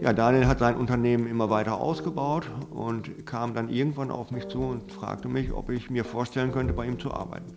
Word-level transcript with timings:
Ja, 0.00 0.12
Daniel 0.12 0.46
hat 0.46 0.58
sein 0.58 0.76
Unternehmen 0.76 1.26
immer 1.26 1.50
weiter 1.50 1.80
ausgebaut 1.80 2.50
und 2.70 3.26
kam 3.26 3.54
dann 3.54 3.70
irgendwann 3.70 4.10
auf 4.10 4.30
mich 4.30 4.48
zu 4.48 4.60
und 4.60 4.92
fragte 4.92 5.28
mich, 5.28 5.52
ob 5.52 5.70
ich 5.70 5.90
mir 5.90 6.04
vorstellen 6.04 6.52
könnte, 6.52 6.74
bei 6.74 6.86
ihm 6.86 6.98
zu 6.98 7.12
arbeiten. 7.12 7.54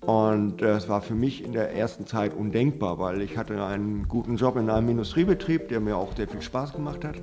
Und 0.00 0.62
es 0.62 0.88
war 0.88 1.00
für 1.00 1.14
mich 1.14 1.42
in 1.42 1.52
der 1.52 1.74
ersten 1.74 2.06
Zeit 2.06 2.34
undenkbar, 2.34 2.98
weil 2.98 3.22
ich 3.22 3.36
hatte 3.36 3.64
einen 3.64 4.06
guten 4.06 4.36
Job 4.36 4.56
in 4.56 4.70
einem 4.70 4.88
Industriebetrieb, 4.90 5.68
der 5.68 5.80
mir 5.80 5.96
auch 5.96 6.14
sehr 6.14 6.28
viel 6.28 6.42
Spaß 6.42 6.74
gemacht 6.74 7.04
hat. 7.04 7.16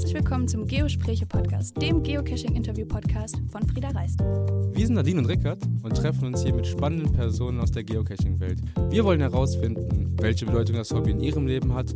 Herzlich 0.00 0.14
willkommen 0.14 0.48
zum 0.48 0.66
Geospräche-Podcast, 0.66 1.76
dem 1.76 2.02
Geocaching-Interview-Podcast 2.02 3.42
von 3.52 3.68
Frieda 3.68 3.90
Reist. 3.90 4.18
Wir 4.18 4.86
sind 4.86 4.94
Nadine 4.94 5.20
und 5.20 5.26
Rickard 5.26 5.58
und 5.82 5.94
treffen 5.94 6.24
uns 6.24 6.42
hier 6.42 6.54
mit 6.54 6.66
spannenden 6.66 7.12
Personen 7.12 7.60
aus 7.60 7.70
der 7.70 7.84
Geocaching-Welt. 7.84 8.62
Wir 8.88 9.04
wollen 9.04 9.20
herausfinden, 9.20 10.16
welche 10.18 10.46
Bedeutung 10.46 10.76
das 10.76 10.90
Hobby 10.90 11.10
in 11.10 11.20
ihrem 11.20 11.46
Leben 11.46 11.74
hat, 11.74 11.94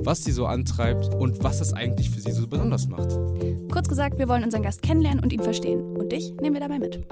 was 0.00 0.22
sie 0.22 0.30
so 0.30 0.46
antreibt 0.46 1.12
und 1.16 1.42
was 1.42 1.60
es 1.60 1.72
eigentlich 1.72 2.08
für 2.10 2.20
sie 2.20 2.30
so 2.30 2.46
besonders 2.46 2.86
macht. 2.86 3.18
Kurz 3.72 3.88
gesagt, 3.88 4.20
wir 4.20 4.28
wollen 4.28 4.44
unseren 4.44 4.62
Gast 4.62 4.82
kennenlernen 4.82 5.18
und 5.18 5.32
ihn 5.32 5.42
verstehen. 5.42 5.80
Und 5.96 6.12
dich 6.12 6.32
nehmen 6.40 6.54
wir 6.54 6.60
dabei 6.60 6.78
mit. 6.78 7.04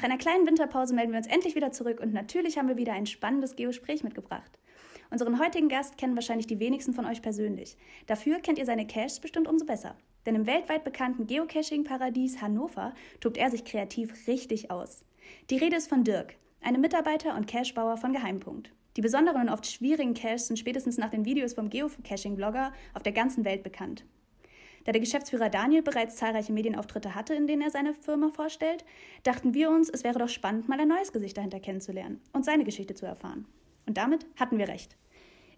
Nach 0.00 0.04
einer 0.04 0.16
kleinen 0.16 0.46
Winterpause 0.46 0.94
melden 0.94 1.12
wir 1.12 1.18
uns 1.18 1.26
endlich 1.26 1.54
wieder 1.54 1.72
zurück 1.72 2.00
und 2.00 2.14
natürlich 2.14 2.56
haben 2.56 2.68
wir 2.68 2.78
wieder 2.78 2.94
ein 2.94 3.04
spannendes 3.04 3.54
Geospräch 3.54 4.02
mitgebracht. 4.02 4.58
Unseren 5.10 5.38
heutigen 5.38 5.68
Gast 5.68 5.98
kennen 5.98 6.14
wahrscheinlich 6.14 6.46
die 6.46 6.58
wenigsten 6.58 6.94
von 6.94 7.04
euch 7.04 7.20
persönlich. 7.20 7.76
Dafür 8.06 8.38
kennt 8.38 8.58
ihr 8.58 8.64
seine 8.64 8.86
Caches 8.86 9.20
bestimmt 9.20 9.46
umso 9.46 9.66
besser. 9.66 9.94
Denn 10.24 10.36
im 10.36 10.46
weltweit 10.46 10.84
bekannten 10.84 11.26
Geocaching-Paradies 11.26 12.40
Hannover 12.40 12.94
tobt 13.20 13.36
er 13.36 13.50
sich 13.50 13.66
kreativ 13.66 14.26
richtig 14.26 14.70
aus. 14.70 15.04
Die 15.50 15.58
Rede 15.58 15.76
ist 15.76 15.90
von 15.90 16.02
Dirk, 16.02 16.36
einem 16.62 16.80
Mitarbeiter 16.80 17.36
und 17.36 17.46
Cachebauer 17.46 17.98
von 17.98 18.14
Geheimpunkt. 18.14 18.72
Die 18.96 19.02
besonderen 19.02 19.42
und 19.42 19.48
oft 19.50 19.66
schwierigen 19.66 20.14
Caches 20.14 20.46
sind 20.46 20.58
spätestens 20.58 20.96
nach 20.96 21.10
den 21.10 21.26
Videos 21.26 21.52
vom 21.52 21.68
Geocaching-Blogger 21.68 22.72
auf 22.94 23.02
der 23.02 23.12
ganzen 23.12 23.44
Welt 23.44 23.62
bekannt. 23.62 24.06
Da 24.84 24.92
der 24.92 25.00
Geschäftsführer 25.00 25.50
Daniel 25.50 25.82
bereits 25.82 26.16
zahlreiche 26.16 26.52
Medienauftritte 26.52 27.14
hatte, 27.14 27.34
in 27.34 27.46
denen 27.46 27.62
er 27.62 27.70
seine 27.70 27.94
Firma 27.94 28.30
vorstellt, 28.30 28.84
dachten 29.22 29.52
wir 29.52 29.70
uns, 29.70 29.90
es 29.90 30.04
wäre 30.04 30.18
doch 30.18 30.28
spannend, 30.28 30.68
mal 30.68 30.80
ein 30.80 30.88
neues 30.88 31.12
Gesicht 31.12 31.36
dahinter 31.36 31.60
kennenzulernen 31.60 32.20
und 32.32 32.44
seine 32.44 32.64
Geschichte 32.64 32.94
zu 32.94 33.06
erfahren. 33.06 33.46
Und 33.86 33.96
damit 33.96 34.24
hatten 34.36 34.58
wir 34.58 34.68
recht. 34.68 34.96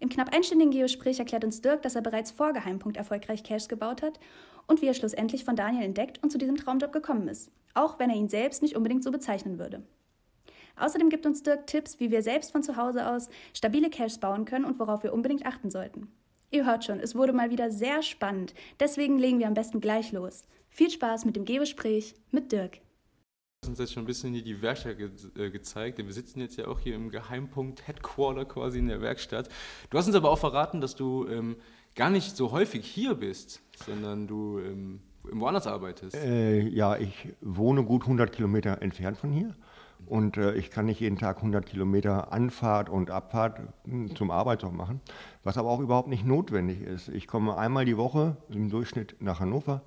Im 0.00 0.09
knapp 0.09 0.34
einstündigen 0.34 0.73
Geosprech 0.73 1.20
erklärt 1.20 1.45
uns 1.45 1.61
Dirk, 1.61 1.83
dass 1.83 1.95
er 1.95 2.03
bereits 2.03 2.33
vor 2.33 2.53
Geheimpunkt 2.53 2.97
erfolgreich 2.97 3.45
Caches 3.45 3.69
gebaut 3.69 4.03
hat 4.03 4.19
und 4.67 4.83
wie 4.83 4.87
er 4.87 4.95
schlussendlich 4.95 5.45
von 5.45 5.55
Daniel 5.55 5.84
entdeckt 5.84 6.20
und 6.23 6.31
zu 6.31 6.39
diesem 6.39 6.56
Traumjob 6.56 6.93
gekommen 6.93 7.28
ist, 7.28 7.53
auch 7.75 8.00
wenn 8.00 8.11
er 8.11 8.17
ihn 8.17 8.28
selbst 8.28 8.62
nicht 8.62 8.77
unbedingt 8.77 9.05
so 9.05 9.12
bezeichnen 9.12 9.61
würde. 9.61 9.84
Außerdem 10.77 11.11
gibt 11.11 11.27
uns 11.27 11.45
Dirk 11.45 11.69
Tipps, 11.69 12.00
wie 12.00 12.11
wir 12.11 12.23
selbst 12.23 12.50
von 12.50 12.62
zu 12.62 12.77
Hause 12.77 13.06
aus 13.06 13.28
stabile 13.55 13.91
Caches 13.91 14.19
bauen 14.19 14.45
können 14.45 14.65
und 14.65 14.81
worauf 14.81 15.05
wir 15.05 15.12
unbedingt 15.12 15.47
achten 15.47 15.70
sollten. 15.70 16.09
Ihr 16.55 16.67
hört 16.67 16.84
schon, 16.84 17.00
es 17.00 17.14
wurde 17.14 17.33
mal 17.33 17.50
wieder 17.50 17.70
sehr 17.70 18.03
spannend. 18.03 18.53
Deswegen 18.78 19.19
legen 19.19 19.39
wir 19.39 19.47
am 19.47 19.55
besten 19.55 19.81
gleich 19.81 20.12
los. 20.12 20.45
Viel 20.69 20.91
Spaß 20.91 21.25
mit 21.25 21.34
dem 21.34 21.47
Gespräch 21.47 22.14
mit 22.31 22.53
Dirk. 22.53 22.72
Du 22.75 22.81
hast 23.62 23.69
uns 23.70 23.78
jetzt 23.78 23.94
schon 23.94 24.03
ein 24.03 24.06
bisschen 24.06 24.34
die 24.34 24.61
Werkstatt 24.61 24.98
ge 24.98 25.09
äh, 25.39 25.50
gezeigt. 25.50 25.97
Wir 25.97 26.12
sitzen 26.12 26.41
jetzt 26.41 26.59
ja 26.59 26.67
auch 26.67 26.78
hier 26.78 26.94
im 26.94 27.09
Geheimpunkt 27.09 27.89
Headquarter 27.89 28.44
quasi 28.44 28.81
in 28.81 28.89
der 28.89 29.00
Werkstatt. 29.00 29.48
Du 29.89 29.97
hast 29.97 30.06
uns 30.06 30.14
aber 30.14 30.31
auch 30.31 30.39
verraten, 30.39 30.83
dass 30.83 30.94
du 30.94 31.27
ähm, 31.27 31.56
gar 31.94 32.11
nicht 32.11 32.36
so 32.36 32.53
häufig 32.53 32.84
hier 32.84 33.14
bist, 33.14 33.62
sondern 33.87 34.27
du 34.27 34.59
ähm, 34.59 35.00
woanders 35.22 35.66
arbeitest. 35.66 36.16
Äh, 36.16 36.69
ja, 36.69 36.98
ich 36.98 37.28
wohne 37.41 37.83
gut 37.83 38.03
100 38.03 38.31
Kilometer 38.31 38.83
entfernt 38.83 39.16
von 39.16 39.33
hier. 39.33 39.56
Und 40.06 40.36
äh, 40.36 40.55
ich 40.55 40.70
kann 40.70 40.86
nicht 40.86 41.00
jeden 41.00 41.17
Tag 41.17 41.39
100 41.39 41.67
Kilometer 41.67 42.33
Anfahrt 42.33 42.89
und 42.89 43.11
Abfahrt 43.11 43.61
hm, 43.84 44.14
zum 44.14 44.31
Arbeitsort 44.31 44.75
machen, 44.75 45.00
was 45.42 45.56
aber 45.56 45.70
auch 45.70 45.81
überhaupt 45.81 46.09
nicht 46.09 46.27
notwendig 46.27 46.82
ist. 46.82 47.09
Ich 47.09 47.27
komme 47.27 47.56
einmal 47.56 47.84
die 47.84 47.97
Woche 47.97 48.37
im 48.50 48.71
Durchschnitt 48.71 49.16
nach 49.21 49.41
Hannover 49.41 49.82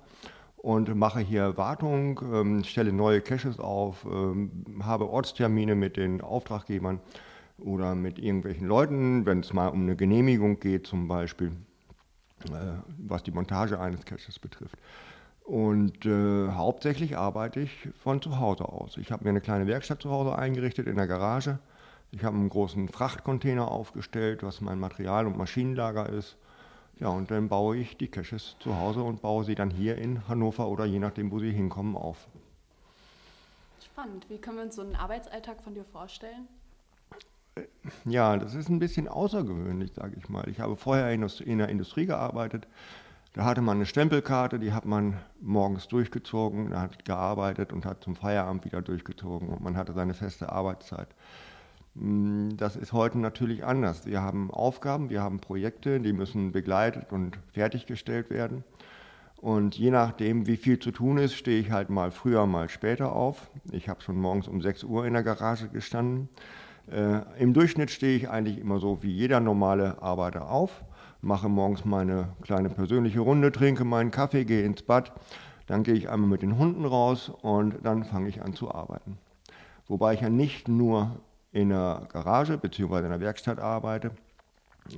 und 0.56 0.94
mache 0.94 1.20
hier 1.20 1.56
Wartung, 1.56 2.20
ähm, 2.32 2.64
stelle 2.64 2.92
neue 2.92 3.20
Caches 3.20 3.60
auf, 3.60 4.04
ähm, 4.04 4.64
habe 4.82 5.08
Ortstermine 5.08 5.74
mit 5.74 5.96
den 5.96 6.20
Auftraggebern 6.20 7.00
oder 7.58 7.94
mit 7.94 8.18
irgendwelchen 8.18 8.66
Leuten, 8.66 9.26
wenn 9.26 9.40
es 9.40 9.52
mal 9.52 9.68
um 9.68 9.82
eine 9.82 9.96
Genehmigung 9.96 10.58
geht 10.58 10.86
zum 10.86 11.08
Beispiel, 11.08 11.52
äh, 12.50 12.78
was 12.98 13.22
die 13.22 13.30
Montage 13.30 13.78
eines 13.78 14.04
Caches 14.04 14.38
betrifft. 14.38 14.76
Und 15.46 16.04
äh, 16.04 16.48
hauptsächlich 16.48 17.16
arbeite 17.16 17.60
ich 17.60 17.88
von 18.02 18.20
zu 18.20 18.40
Hause 18.40 18.64
aus. 18.64 18.96
Ich 18.96 19.12
habe 19.12 19.22
mir 19.22 19.30
eine 19.30 19.40
kleine 19.40 19.68
Werkstatt 19.68 20.02
zu 20.02 20.10
Hause 20.10 20.36
eingerichtet 20.36 20.88
in 20.88 20.96
der 20.96 21.06
Garage. 21.06 21.60
Ich 22.10 22.24
habe 22.24 22.36
einen 22.36 22.48
großen 22.48 22.88
Frachtcontainer 22.88 23.70
aufgestellt, 23.70 24.42
was 24.42 24.60
mein 24.60 24.80
Material- 24.80 25.24
und 25.24 25.36
Maschinenlager 25.36 26.08
ist. 26.08 26.36
Ja, 26.98 27.10
und 27.10 27.30
dann 27.30 27.48
baue 27.48 27.76
ich 27.76 27.96
die 27.96 28.08
Caches 28.08 28.56
zu 28.58 28.76
Hause 28.76 29.04
und 29.04 29.22
baue 29.22 29.44
sie 29.44 29.54
dann 29.54 29.70
hier 29.70 29.98
in 29.98 30.26
Hannover 30.26 30.66
oder 30.66 30.84
je 30.84 30.98
nachdem, 30.98 31.30
wo 31.30 31.38
sie 31.38 31.52
hinkommen, 31.52 31.94
auf. 31.94 32.26
Spannend. 33.84 34.28
Wie 34.28 34.38
können 34.38 34.56
wir 34.56 34.64
uns 34.64 34.74
so 34.74 34.82
einen 34.82 34.96
Arbeitsalltag 34.96 35.62
von 35.62 35.74
dir 35.74 35.84
vorstellen? 35.84 36.48
Ja, 38.04 38.36
das 38.36 38.54
ist 38.54 38.68
ein 38.68 38.80
bisschen 38.80 39.06
außergewöhnlich, 39.06 39.92
sage 39.94 40.16
ich 40.18 40.28
mal. 40.28 40.48
Ich 40.48 40.58
habe 40.58 40.74
vorher 40.74 41.12
in 41.12 41.58
der 41.58 41.68
Industrie 41.68 42.06
gearbeitet 42.06 42.66
da 43.36 43.44
hatte 43.44 43.60
man 43.60 43.76
eine 43.76 43.84
Stempelkarte, 43.84 44.58
die 44.58 44.72
hat 44.72 44.86
man 44.86 45.18
morgens 45.42 45.88
durchgezogen, 45.88 46.74
hat 46.74 47.04
gearbeitet 47.04 47.70
und 47.70 47.84
hat 47.84 48.02
zum 48.02 48.16
Feierabend 48.16 48.64
wieder 48.64 48.80
durchgezogen 48.80 49.50
und 49.50 49.60
man 49.62 49.76
hatte 49.76 49.92
seine 49.92 50.14
feste 50.14 50.50
Arbeitszeit. 50.50 51.08
Hm, 51.96 52.56
das 52.56 52.76
ist 52.76 52.94
heute 52.94 53.18
natürlich 53.18 53.62
anders. 53.62 54.06
Wir 54.06 54.22
haben 54.22 54.50
Aufgaben, 54.50 55.10
wir 55.10 55.22
haben 55.22 55.40
Projekte, 55.40 56.00
die 56.00 56.14
müssen 56.14 56.50
begleitet 56.52 57.12
und 57.12 57.38
fertiggestellt 57.52 58.30
werden. 58.30 58.64
Und 59.36 59.76
je 59.76 59.90
nachdem, 59.90 60.46
wie 60.46 60.56
viel 60.56 60.78
zu 60.78 60.90
tun 60.90 61.18
ist, 61.18 61.34
stehe 61.34 61.60
ich 61.60 61.70
halt 61.70 61.90
mal 61.90 62.10
früher, 62.12 62.46
mal 62.46 62.70
später 62.70 63.12
auf. 63.12 63.50
Ich 63.70 63.90
habe 63.90 64.00
schon 64.00 64.16
morgens 64.16 64.48
um 64.48 64.62
6 64.62 64.82
Uhr 64.84 65.04
in 65.04 65.12
der 65.12 65.22
Garage 65.22 65.68
gestanden. 65.68 66.30
Äh, 66.90 67.20
Im 67.38 67.52
Durchschnitt 67.52 67.90
stehe 67.90 68.16
ich 68.16 68.30
eigentlich 68.30 68.56
immer 68.56 68.80
so 68.80 69.02
wie 69.02 69.12
jeder 69.12 69.40
normale 69.40 70.00
Arbeiter 70.00 70.50
auf 70.50 70.85
mache 71.20 71.48
morgens 71.48 71.84
meine 71.84 72.28
kleine 72.42 72.68
persönliche 72.68 73.20
Runde, 73.20 73.52
trinke 73.52 73.84
meinen 73.84 74.10
Kaffee, 74.10 74.44
gehe 74.44 74.62
ins 74.62 74.82
Bad, 74.82 75.12
dann 75.66 75.82
gehe 75.82 75.94
ich 75.94 76.08
einmal 76.08 76.30
mit 76.30 76.42
den 76.42 76.58
Hunden 76.58 76.84
raus 76.84 77.30
und 77.42 77.76
dann 77.82 78.04
fange 78.04 78.28
ich 78.28 78.42
an 78.42 78.54
zu 78.54 78.72
arbeiten. 78.72 79.18
Wobei 79.88 80.14
ich 80.14 80.20
ja 80.20 80.30
nicht 80.30 80.68
nur 80.68 81.20
in 81.52 81.70
der 81.70 82.06
Garage 82.12 82.58
bzw. 82.58 82.98
in 82.98 83.10
der 83.10 83.20
Werkstatt 83.20 83.58
arbeite. 83.58 84.12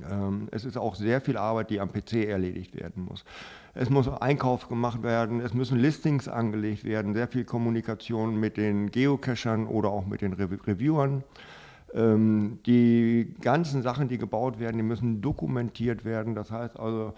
Ähm, 0.09 0.47
es 0.51 0.65
ist 0.65 0.77
auch 0.77 0.95
sehr 0.95 1.21
viel 1.21 1.37
Arbeit, 1.37 1.69
die 1.69 1.79
am 1.79 1.91
PC 1.91 2.27
erledigt 2.27 2.75
werden 2.75 3.05
muss. 3.05 3.23
Es 3.73 3.89
muss 3.89 4.07
Einkauf 4.07 4.67
gemacht 4.67 5.03
werden, 5.03 5.39
es 5.39 5.53
müssen 5.53 5.79
Listings 5.79 6.27
angelegt 6.27 6.83
werden, 6.83 7.13
sehr 7.13 7.27
viel 7.27 7.43
Kommunikation 7.43 8.39
mit 8.39 8.57
den 8.57 8.91
Geocachern 8.91 9.67
oder 9.67 9.89
auch 9.89 10.05
mit 10.05 10.21
den 10.21 10.33
Reviewern. 10.33 11.23
Ähm, 11.93 12.59
die 12.65 13.33
ganzen 13.41 13.81
Sachen, 13.81 14.09
die 14.09 14.17
gebaut 14.17 14.59
werden, 14.59 14.77
die 14.77 14.83
müssen 14.83 15.21
dokumentiert 15.21 16.05
werden. 16.05 16.35
Das 16.35 16.51
heißt 16.51 16.79
also, 16.79 17.13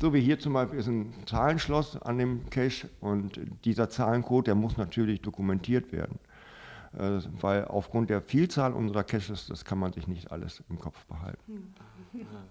so 0.00 0.14
wie 0.14 0.20
hier 0.20 0.38
zum 0.38 0.54
Beispiel 0.54 0.78
ist 0.78 0.88
ein 0.88 1.12
Zahlenschloss 1.26 2.00
an 2.00 2.18
dem 2.18 2.48
Cache 2.48 2.88
und 3.00 3.40
dieser 3.64 3.90
Zahlencode, 3.90 4.46
der 4.46 4.54
muss 4.54 4.76
natürlich 4.76 5.20
dokumentiert 5.20 5.92
werden. 5.92 6.18
Äh, 6.96 7.20
weil 7.40 7.66
aufgrund 7.66 8.08
der 8.08 8.22
Vielzahl 8.22 8.72
unserer 8.72 9.04
Caches, 9.04 9.46
das 9.48 9.64
kann 9.64 9.78
man 9.78 9.92
sich 9.92 10.08
nicht 10.08 10.32
alles 10.32 10.62
im 10.70 10.78
Kopf 10.78 11.04
behalten. 11.06 11.74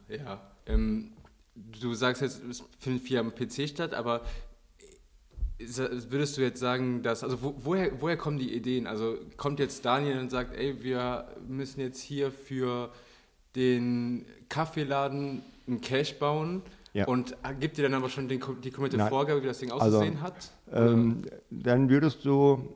Ja, 0.08 0.40
ähm, 0.68 1.14
du 1.56 1.94
sagst 1.96 2.22
jetzt, 2.22 2.44
es 2.44 2.64
findet 2.78 3.04
viel 3.04 3.18
am 3.18 3.34
PC 3.34 3.68
statt, 3.68 3.96
aber 3.96 4.22
Würdest 5.58 6.38
du 6.38 6.42
jetzt 6.42 6.60
sagen, 6.60 7.02
dass, 7.02 7.24
also 7.24 7.42
wo, 7.42 7.56
woher, 7.60 8.02
woher 8.02 8.18
kommen 8.18 8.40
die 8.40 8.54
Ideen? 8.54 8.88
Also 8.88 9.18
kommt 9.38 9.60
jetzt 9.60 9.86
Daniel 9.86 10.20
und 10.20 10.30
sagt, 10.30 10.54
ey, 10.56 10.84
wir 10.84 11.28
müssen 11.48 11.80
jetzt 11.80 12.02
hier 12.02 12.32
für 12.32 12.92
den 13.56 14.26
Kaffeeladen 14.50 15.44
einen 15.68 15.82
Cache 15.82 16.16
bauen 16.20 16.62
ja. 16.94 17.08
und 17.08 17.38
gibt 17.60 17.78
dir 17.78 17.84
dann 17.84 17.94
aber 17.94 18.10
schon 18.10 18.28
den, 18.28 18.42
die 18.64 18.72
komplette 18.72 18.98
Nein. 18.98 19.10
Vorgabe, 19.10 19.42
wie 19.44 19.48
das 19.48 19.60
Ding 19.60 19.72
also, 19.72 19.98
auszusehen 19.98 20.18
also, 20.18 20.26
hat? 20.26 20.52
Ähm, 20.74 21.22
dann 21.50 21.90
würdest 21.90 22.26
du 22.26 22.76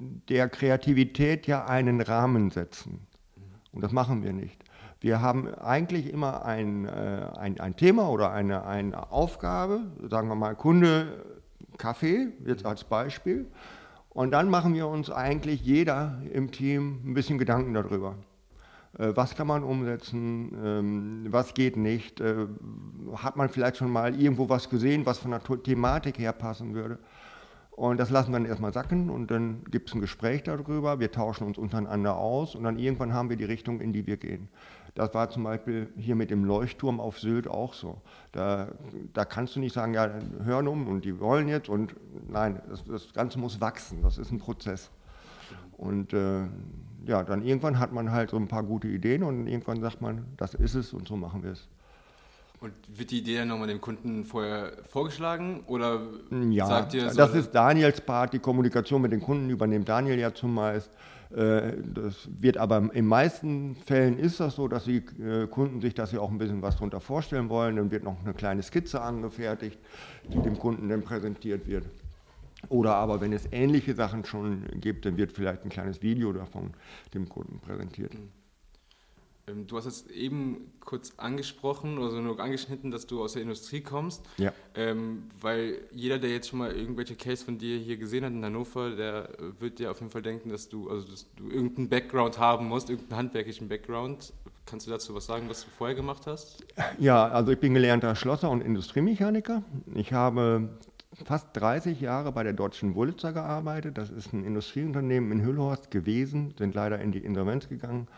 der 0.00 0.48
Kreativität 0.48 1.46
ja 1.46 1.66
einen 1.66 2.00
Rahmen 2.00 2.50
setzen. 2.50 3.06
Und 3.72 3.82
das 3.82 3.92
machen 3.92 4.22
wir 4.22 4.32
nicht. 4.32 4.64
Wir 5.00 5.20
haben 5.20 5.52
eigentlich 5.54 6.10
immer 6.10 6.44
ein, 6.44 6.86
äh, 6.86 7.28
ein, 7.36 7.60
ein 7.60 7.76
Thema 7.76 8.08
oder 8.08 8.30
eine, 8.30 8.64
eine 8.64 9.12
Aufgabe, 9.12 9.80
sagen 10.08 10.28
wir 10.28 10.34
mal, 10.34 10.54
Kunde 10.54 11.33
Kaffee, 11.78 12.28
jetzt 12.44 12.64
als 12.64 12.84
Beispiel. 12.84 13.46
Und 14.10 14.30
dann 14.30 14.48
machen 14.48 14.74
wir 14.74 14.86
uns 14.86 15.10
eigentlich 15.10 15.62
jeder 15.62 16.22
im 16.32 16.52
Team 16.52 17.00
ein 17.04 17.14
bisschen 17.14 17.38
Gedanken 17.38 17.74
darüber. 17.74 18.16
Äh, 18.98 19.12
was 19.14 19.34
kann 19.34 19.46
man 19.46 19.64
umsetzen? 19.64 20.56
Ähm, 20.64 21.26
was 21.30 21.54
geht 21.54 21.76
nicht? 21.76 22.20
Äh, 22.20 22.46
hat 23.16 23.36
man 23.36 23.48
vielleicht 23.48 23.76
schon 23.76 23.90
mal 23.90 24.18
irgendwo 24.18 24.48
was 24.48 24.70
gesehen, 24.70 25.04
was 25.04 25.18
von 25.18 25.32
der 25.32 25.42
Thematik 25.62 26.18
her 26.18 26.32
passen 26.32 26.74
würde? 26.74 26.98
Und 27.72 27.98
das 27.98 28.10
lassen 28.10 28.30
wir 28.30 28.38
dann 28.38 28.46
erstmal 28.46 28.72
sacken 28.72 29.10
und 29.10 29.32
dann 29.32 29.64
gibt 29.64 29.88
es 29.88 29.96
ein 29.96 30.00
Gespräch 30.00 30.44
darüber. 30.44 31.00
Wir 31.00 31.10
tauschen 31.10 31.44
uns 31.44 31.58
untereinander 31.58 32.16
aus 32.16 32.54
und 32.54 32.62
dann 32.62 32.78
irgendwann 32.78 33.12
haben 33.12 33.30
wir 33.30 33.36
die 33.36 33.44
Richtung, 33.44 33.80
in 33.80 33.92
die 33.92 34.06
wir 34.06 34.16
gehen. 34.16 34.48
Das 34.94 35.12
war 35.12 35.28
zum 35.28 35.42
Beispiel 35.42 35.88
hier 35.96 36.14
mit 36.14 36.30
dem 36.30 36.44
Leuchtturm 36.44 37.00
auf 37.00 37.18
Sylt 37.18 37.48
auch 37.48 37.74
so. 37.74 38.00
Da, 38.30 38.68
da 39.12 39.24
kannst 39.24 39.56
du 39.56 39.60
nicht 39.60 39.72
sagen, 39.72 39.92
ja, 39.92 40.08
hören 40.44 40.68
um 40.68 40.86
und 40.86 41.04
die 41.04 41.18
wollen 41.18 41.48
jetzt 41.48 41.68
und 41.68 41.96
nein, 42.28 42.62
das, 42.68 42.84
das 42.84 43.12
Ganze 43.12 43.40
muss 43.40 43.60
wachsen. 43.60 44.02
Das 44.02 44.18
ist 44.18 44.30
ein 44.30 44.38
Prozess. 44.38 44.90
Und 45.76 46.12
äh, 46.12 46.44
ja, 47.06 47.24
dann 47.24 47.42
irgendwann 47.42 47.80
hat 47.80 47.92
man 47.92 48.12
halt 48.12 48.30
so 48.30 48.36
ein 48.36 48.46
paar 48.46 48.62
gute 48.62 48.86
Ideen 48.86 49.24
und 49.24 49.48
irgendwann 49.48 49.80
sagt 49.80 50.00
man, 50.00 50.26
das 50.36 50.54
ist 50.54 50.74
es 50.74 50.92
und 50.92 51.08
so 51.08 51.16
machen 51.16 51.42
wir 51.42 51.52
es. 51.52 51.68
Und 52.60 52.72
wird 52.86 53.10
die 53.10 53.18
Idee 53.18 53.38
dann 53.38 53.48
nochmal 53.48 53.66
dem 53.66 53.80
Kunden 53.80 54.24
vorher 54.24 54.72
vorgeschlagen 54.88 55.64
oder 55.66 56.00
ja, 56.50 56.66
sagt 56.66 56.94
ihr 56.94 57.10
so, 57.10 57.16
das 57.16 57.34
ist 57.34 57.50
Daniels 57.50 58.00
Part, 58.00 58.32
die 58.32 58.38
Kommunikation 58.38 59.02
mit 59.02 59.12
den 59.12 59.20
Kunden 59.20 59.50
übernimmt 59.50 59.88
Daniel 59.88 60.18
ja 60.18 60.32
zumeist. 60.32 60.90
Äh, 61.30 61.72
das 61.94 62.28
wird 62.40 62.56
aber 62.56 62.90
in 62.92 63.06
meisten 63.06 63.76
Fällen 63.76 64.18
ist 64.18 64.40
das 64.40 64.56
so, 64.56 64.68
dass 64.68 64.84
die 64.84 64.98
äh, 65.20 65.46
Kunden 65.46 65.80
sich 65.80 65.94
das 65.94 66.12
ja 66.12 66.20
auch 66.20 66.30
ein 66.30 66.38
bisschen 66.38 66.62
was 66.62 66.76
darunter 66.76 67.00
vorstellen 67.00 67.48
wollen. 67.48 67.76
Dann 67.76 67.90
wird 67.90 68.04
noch 68.04 68.20
eine 68.22 68.34
kleine 68.34 68.62
Skizze 68.62 69.00
angefertigt, 69.00 69.78
die 70.32 70.40
dem 70.40 70.58
Kunden 70.58 70.88
dann 70.88 71.02
präsentiert 71.02 71.66
wird. 71.66 71.86
Oder 72.68 72.94
aber 72.94 73.20
wenn 73.20 73.32
es 73.32 73.48
ähnliche 73.52 73.94
Sachen 73.94 74.24
schon 74.24 74.64
gibt, 74.80 75.04
dann 75.06 75.16
wird 75.16 75.32
vielleicht 75.32 75.64
ein 75.64 75.68
kleines 75.68 76.02
Video 76.02 76.32
davon 76.32 76.70
dem 77.12 77.28
Kunden 77.28 77.60
präsentiert. 77.60 78.12
Ähm, 79.46 79.66
du 79.66 79.76
hast 79.76 79.84
jetzt 79.84 80.10
eben 80.10 80.72
kurz 80.80 81.14
angesprochen, 81.16 81.98
also 81.98 82.20
nur 82.20 82.38
angeschnitten, 82.40 82.90
dass 82.90 83.06
du 83.06 83.22
aus 83.22 83.34
der 83.34 83.42
Industrie 83.42 83.80
kommst. 83.80 84.22
Ja. 84.38 84.52
Ähm, 84.74 85.24
weil 85.40 85.78
jeder, 85.92 86.18
der 86.18 86.30
jetzt 86.30 86.48
schon 86.48 86.58
mal 86.58 86.72
irgendwelche 86.72 87.14
Case 87.14 87.44
von 87.44 87.58
dir 87.58 87.78
hier 87.78 87.96
gesehen 87.96 88.24
hat 88.24 88.32
in 88.32 88.44
Hannover, 88.44 88.90
der 88.90 89.28
wird 89.58 89.78
dir 89.78 89.90
auf 89.90 90.00
jeden 90.00 90.10
Fall 90.10 90.22
denken, 90.22 90.48
dass 90.48 90.68
du, 90.68 90.88
also 90.88 91.06
dass 91.06 91.26
du 91.36 91.48
irgendeinen 91.48 91.88
Background 91.88 92.38
haben 92.38 92.68
musst, 92.68 92.90
irgendeinen 92.90 93.18
handwerklichen 93.18 93.68
Background. 93.68 94.32
Kannst 94.66 94.86
du 94.86 94.90
dazu 94.90 95.14
was 95.14 95.26
sagen, 95.26 95.44
was 95.48 95.64
du 95.64 95.70
vorher 95.70 95.94
gemacht 95.94 96.26
hast? 96.26 96.64
Ja, 96.98 97.28
also 97.28 97.52
ich 97.52 97.58
bin 97.58 97.74
gelernter 97.74 98.14
Schlosser 98.14 98.50
und 98.50 98.62
Industriemechaniker. 98.62 99.62
Ich 99.94 100.14
habe 100.14 100.70
fast 101.26 101.48
30 101.52 102.00
Jahre 102.00 102.32
bei 102.32 102.42
der 102.42 102.54
Deutschen 102.54 102.94
Wulitzer 102.94 103.34
gearbeitet. 103.34 103.98
Das 103.98 104.10
ist 104.10 104.32
ein 104.32 104.42
Industrieunternehmen 104.42 105.30
in 105.32 105.44
Hüllhorst 105.44 105.90
gewesen, 105.90 106.54
sind 106.56 106.74
leider 106.74 106.98
in 106.98 107.12
die 107.12 107.18
Insolvenz 107.18 107.68
gegangen 107.68 108.08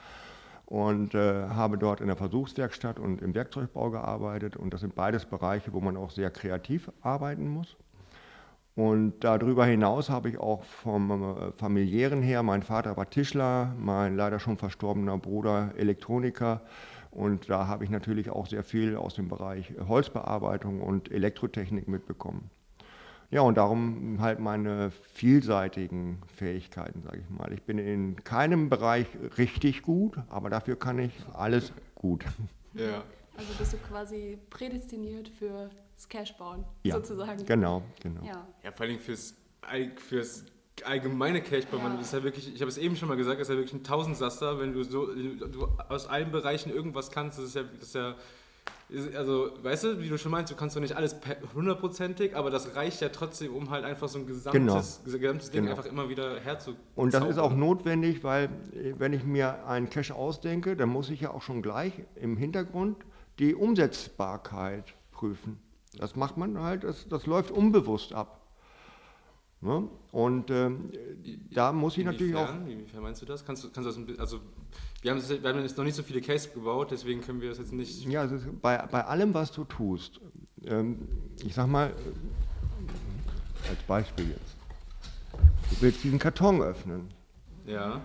und 0.66 1.14
äh, 1.14 1.48
habe 1.48 1.78
dort 1.78 2.00
in 2.00 2.08
der 2.08 2.16
Versuchswerkstatt 2.16 2.98
und 2.98 3.22
im 3.22 3.34
Werkzeugbau 3.34 3.90
gearbeitet. 3.90 4.56
Und 4.56 4.74
das 4.74 4.80
sind 4.80 4.94
beides 4.94 5.24
Bereiche, 5.24 5.72
wo 5.72 5.80
man 5.80 5.96
auch 5.96 6.10
sehr 6.10 6.30
kreativ 6.30 6.90
arbeiten 7.00 7.48
muss. 7.48 7.76
Und 8.74 9.20
darüber 9.20 9.64
hinaus 9.64 10.10
habe 10.10 10.28
ich 10.28 10.38
auch 10.38 10.62
vom 10.64 11.10
äh, 11.10 11.52
familiären 11.52 12.20
her, 12.20 12.42
mein 12.42 12.62
Vater 12.62 12.96
war 12.96 13.08
Tischler, 13.08 13.74
mein 13.78 14.16
leider 14.16 14.38
schon 14.38 14.58
verstorbener 14.58 15.16
Bruder 15.16 15.72
Elektroniker. 15.76 16.60
Und 17.10 17.48
da 17.48 17.68
habe 17.68 17.84
ich 17.84 17.90
natürlich 17.90 18.28
auch 18.28 18.46
sehr 18.46 18.62
viel 18.62 18.96
aus 18.96 19.14
dem 19.14 19.28
Bereich 19.28 19.72
Holzbearbeitung 19.88 20.82
und 20.82 21.10
Elektrotechnik 21.10 21.88
mitbekommen. 21.88 22.50
Ja, 23.30 23.40
und 23.40 23.56
darum 23.56 24.18
halt 24.20 24.38
meine 24.38 24.90
vielseitigen 24.90 26.22
Fähigkeiten, 26.26 27.02
sage 27.02 27.18
ich 27.18 27.30
mal. 27.30 27.52
Ich 27.52 27.62
bin 27.62 27.78
in 27.78 28.22
keinem 28.22 28.68
Bereich 28.68 29.06
richtig 29.36 29.82
gut, 29.82 30.16
aber 30.28 30.48
dafür 30.48 30.78
kann 30.78 30.98
ich 30.98 31.12
alles 31.32 31.72
gut. 31.94 32.24
Ja. 32.74 33.02
Also 33.36 33.52
bist 33.58 33.72
du 33.72 33.76
quasi 33.78 34.38
prädestiniert 34.48 35.28
für 35.28 35.70
das 35.94 36.08
Cash-Bauen, 36.08 36.64
ja, 36.84 36.94
sozusagen. 36.94 37.44
Genau, 37.44 37.82
genau. 38.00 38.22
Ja, 38.24 38.46
ja 38.62 38.72
vor 38.72 38.86
allem 38.86 38.98
fürs, 38.98 39.34
fürs 39.96 40.44
allgemeine 40.84 41.42
Cash-Bauen. 41.42 41.82
Ja. 41.82 41.96
Das 41.96 42.06
ist 42.06 42.12
ja 42.12 42.22
wirklich, 42.22 42.54
ich 42.54 42.60
habe 42.60 42.70
es 42.70 42.78
eben 42.78 42.96
schon 42.96 43.08
mal 43.08 43.16
gesagt, 43.16 43.40
das 43.40 43.48
ist 43.48 43.54
ja 43.54 43.58
wirklich 43.58 43.74
ein 43.74 43.84
Tausendsasser, 43.84 44.58
wenn 44.60 44.72
du 44.72 44.84
so 44.84 45.06
du 45.06 45.68
aus 45.88 46.06
allen 46.06 46.30
Bereichen 46.30 46.70
irgendwas 46.70 47.10
kannst, 47.10 47.38
das 47.38 47.46
ist 47.46 47.54
ja, 47.56 47.62
das 47.62 47.88
ist 47.88 47.94
ja 47.94 48.14
also, 49.16 49.50
weißt 49.62 49.84
du, 49.84 50.00
wie 50.00 50.08
du 50.08 50.16
schon 50.16 50.30
meinst, 50.30 50.52
du 50.52 50.56
kannst 50.56 50.76
doch 50.76 50.80
nicht 50.80 50.94
alles 50.94 51.16
hundertprozentig, 51.54 52.36
aber 52.36 52.50
das 52.50 52.76
reicht 52.76 53.00
ja 53.00 53.08
trotzdem, 53.08 53.52
um 53.52 53.70
halt 53.70 53.84
einfach 53.84 54.08
so 54.08 54.20
ein 54.20 54.26
gesamtes, 54.26 55.00
genau. 55.04 55.18
gesamtes 55.18 55.50
Ding 55.50 55.62
genau. 55.62 55.76
einfach 55.76 55.90
immer 55.90 56.08
wieder 56.08 56.38
herzuzaubern. 56.38 56.84
Und 56.94 57.12
das 57.12 57.24
ist 57.24 57.38
auch 57.38 57.54
notwendig, 57.54 58.22
weil 58.22 58.44
äh, 58.44 58.94
wenn 58.96 59.12
ich 59.12 59.24
mir 59.24 59.66
einen 59.66 59.90
Cache 59.90 60.14
ausdenke, 60.14 60.76
dann 60.76 60.88
muss 60.88 61.10
ich 61.10 61.20
ja 61.20 61.32
auch 61.32 61.42
schon 61.42 61.62
gleich 61.62 61.92
im 62.14 62.36
Hintergrund 62.36 62.96
die 63.40 63.56
Umsetzbarkeit 63.56 64.94
prüfen. 65.10 65.58
Das 65.98 66.14
macht 66.14 66.36
man 66.36 66.60
halt, 66.60 66.84
das, 66.84 67.08
das 67.08 67.26
läuft 67.26 67.50
unbewusst 67.50 68.12
ab. 68.12 68.46
Ne? 69.62 69.88
Und 70.12 70.50
ähm, 70.50 70.92
da 71.50 71.72
muss 71.72 71.96
ich 71.98 72.04
natürlich 72.04 72.36
auch. 72.36 72.54
Inwiefern 72.68 73.02
meinst 73.02 73.22
du 73.22 73.26
das? 73.26 73.44
Kannst 73.44 73.64
du, 73.64 73.70
kannst 73.70 73.96
du 73.96 74.04
das 74.04 74.18
also 74.18 74.40
wir 75.06 75.12
haben, 75.12 75.42
wir 75.42 75.48
haben 75.50 75.62
jetzt 75.62 75.76
noch 75.76 75.84
nicht 75.84 75.94
so 75.94 76.02
viele 76.02 76.20
Cases 76.20 76.52
gebaut, 76.52 76.90
deswegen 76.90 77.20
können 77.20 77.40
wir 77.40 77.48
das 77.48 77.58
jetzt 77.58 77.72
nicht. 77.72 78.04
Ja, 78.06 78.22
also 78.22 78.38
bei, 78.60 78.76
bei 78.90 79.04
allem, 79.04 79.32
was 79.34 79.52
du 79.52 79.62
tust, 79.64 80.20
ähm, 80.64 81.06
ich 81.44 81.54
sag 81.54 81.68
mal, 81.68 81.94
als 83.68 83.82
Beispiel 83.86 84.30
jetzt, 84.30 84.56
du 85.70 85.76
willst 85.80 86.02
diesen 86.02 86.18
Karton 86.18 86.60
öffnen. 86.60 87.08
Ja. 87.66 88.00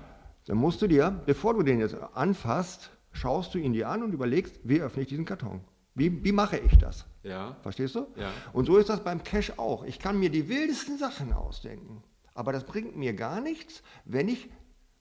Dann 0.46 0.58
musst 0.58 0.82
du 0.82 0.88
dir, 0.88 1.22
bevor 1.26 1.56
du 1.56 1.64
den 1.64 1.80
jetzt 1.80 1.96
anfasst, 2.14 2.92
schaust 3.12 3.54
du 3.56 3.58
ihn 3.58 3.74
dir 3.74 3.90
an 3.90 4.04
und 4.04 4.14
überlegst, 4.14 4.60
wie 4.64 4.82
öffne 4.82 5.02
ich 5.02 5.10
diesen 5.10 5.26
Karton? 5.26 5.62
Wie, 5.96 6.24
wie 6.24 6.32
mache 6.32 6.58
ich 6.58 6.78
das? 6.78 7.06
Ja. 7.24 7.58
Verstehst 7.64 7.96
du? 7.96 8.08
Ja. 8.16 8.32
Und 8.54 8.66
so 8.66 8.78
ist 8.78 8.90
das 8.90 9.04
beim 9.04 9.24
Cash 9.24 9.54
auch. 9.58 9.84
Ich 9.84 9.98
kann 9.98 10.20
mir 10.20 10.30
die 10.30 10.50
wildesten 10.50 11.00
Sachen 11.00 11.34
ausdenken, 11.34 12.04
aber 12.36 12.52
das 12.52 12.64
bringt 12.64 12.96
mir 12.96 13.14
gar 13.14 13.42
nichts, 13.42 13.82
wenn 14.06 14.28
ich 14.28 14.50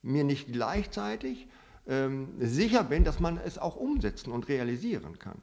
mir 0.03 0.25
nicht 0.25 0.51
gleichzeitig 0.51 1.47
ähm, 1.91 2.29
sicher 2.39 2.85
bin, 2.85 3.05
dass 3.05 3.21
man 3.21 3.37
es 3.37 3.59
auch 3.59 3.77
umsetzen 3.77 4.33
und 4.33 4.49
realisieren 4.49 5.19
kann. 5.19 5.43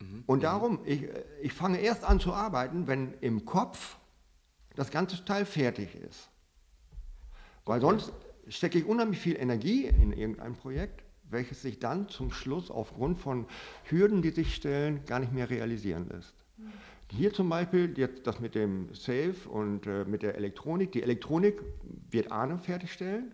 Mhm. 0.00 0.24
Und 0.26 0.42
darum, 0.42 0.80
ich, 0.84 1.04
ich 1.40 1.52
fange 1.52 1.78
erst 1.78 2.04
an 2.04 2.20
zu 2.20 2.34
arbeiten, 2.34 2.86
wenn 2.88 3.14
im 3.20 3.44
Kopf 3.44 3.96
das 4.74 4.90
ganze 4.90 5.24
Teil 5.24 5.46
fertig 5.46 5.94
ist. 5.94 6.28
Weil 7.64 7.80
sonst 7.80 8.12
stecke 8.48 8.78
ich 8.78 8.84
unheimlich 8.84 9.20
viel 9.20 9.36
Energie 9.36 9.86
in 9.86 10.12
irgendein 10.12 10.56
Projekt, 10.56 11.04
welches 11.30 11.62
sich 11.62 11.78
dann 11.78 12.08
zum 12.08 12.32
Schluss 12.32 12.70
aufgrund 12.70 13.18
von 13.18 13.46
Hürden, 13.84 14.22
die 14.22 14.30
sich 14.30 14.54
stellen, 14.54 15.04
gar 15.06 15.20
nicht 15.20 15.32
mehr 15.32 15.48
realisieren 15.48 16.08
lässt. 16.08 16.34
Mhm. 16.58 16.72
Hier 17.12 17.32
zum 17.32 17.48
Beispiel 17.48 17.92
jetzt 17.96 18.26
das 18.26 18.40
mit 18.40 18.54
dem 18.54 18.92
Safe 18.94 19.36
und 19.48 19.86
äh, 19.86 20.04
mit 20.04 20.22
der 20.22 20.34
Elektronik. 20.34 20.92
Die 20.92 21.02
Elektronik 21.02 21.62
wird 22.10 22.32
Arne 22.32 22.58
fertigstellen. 22.58 23.32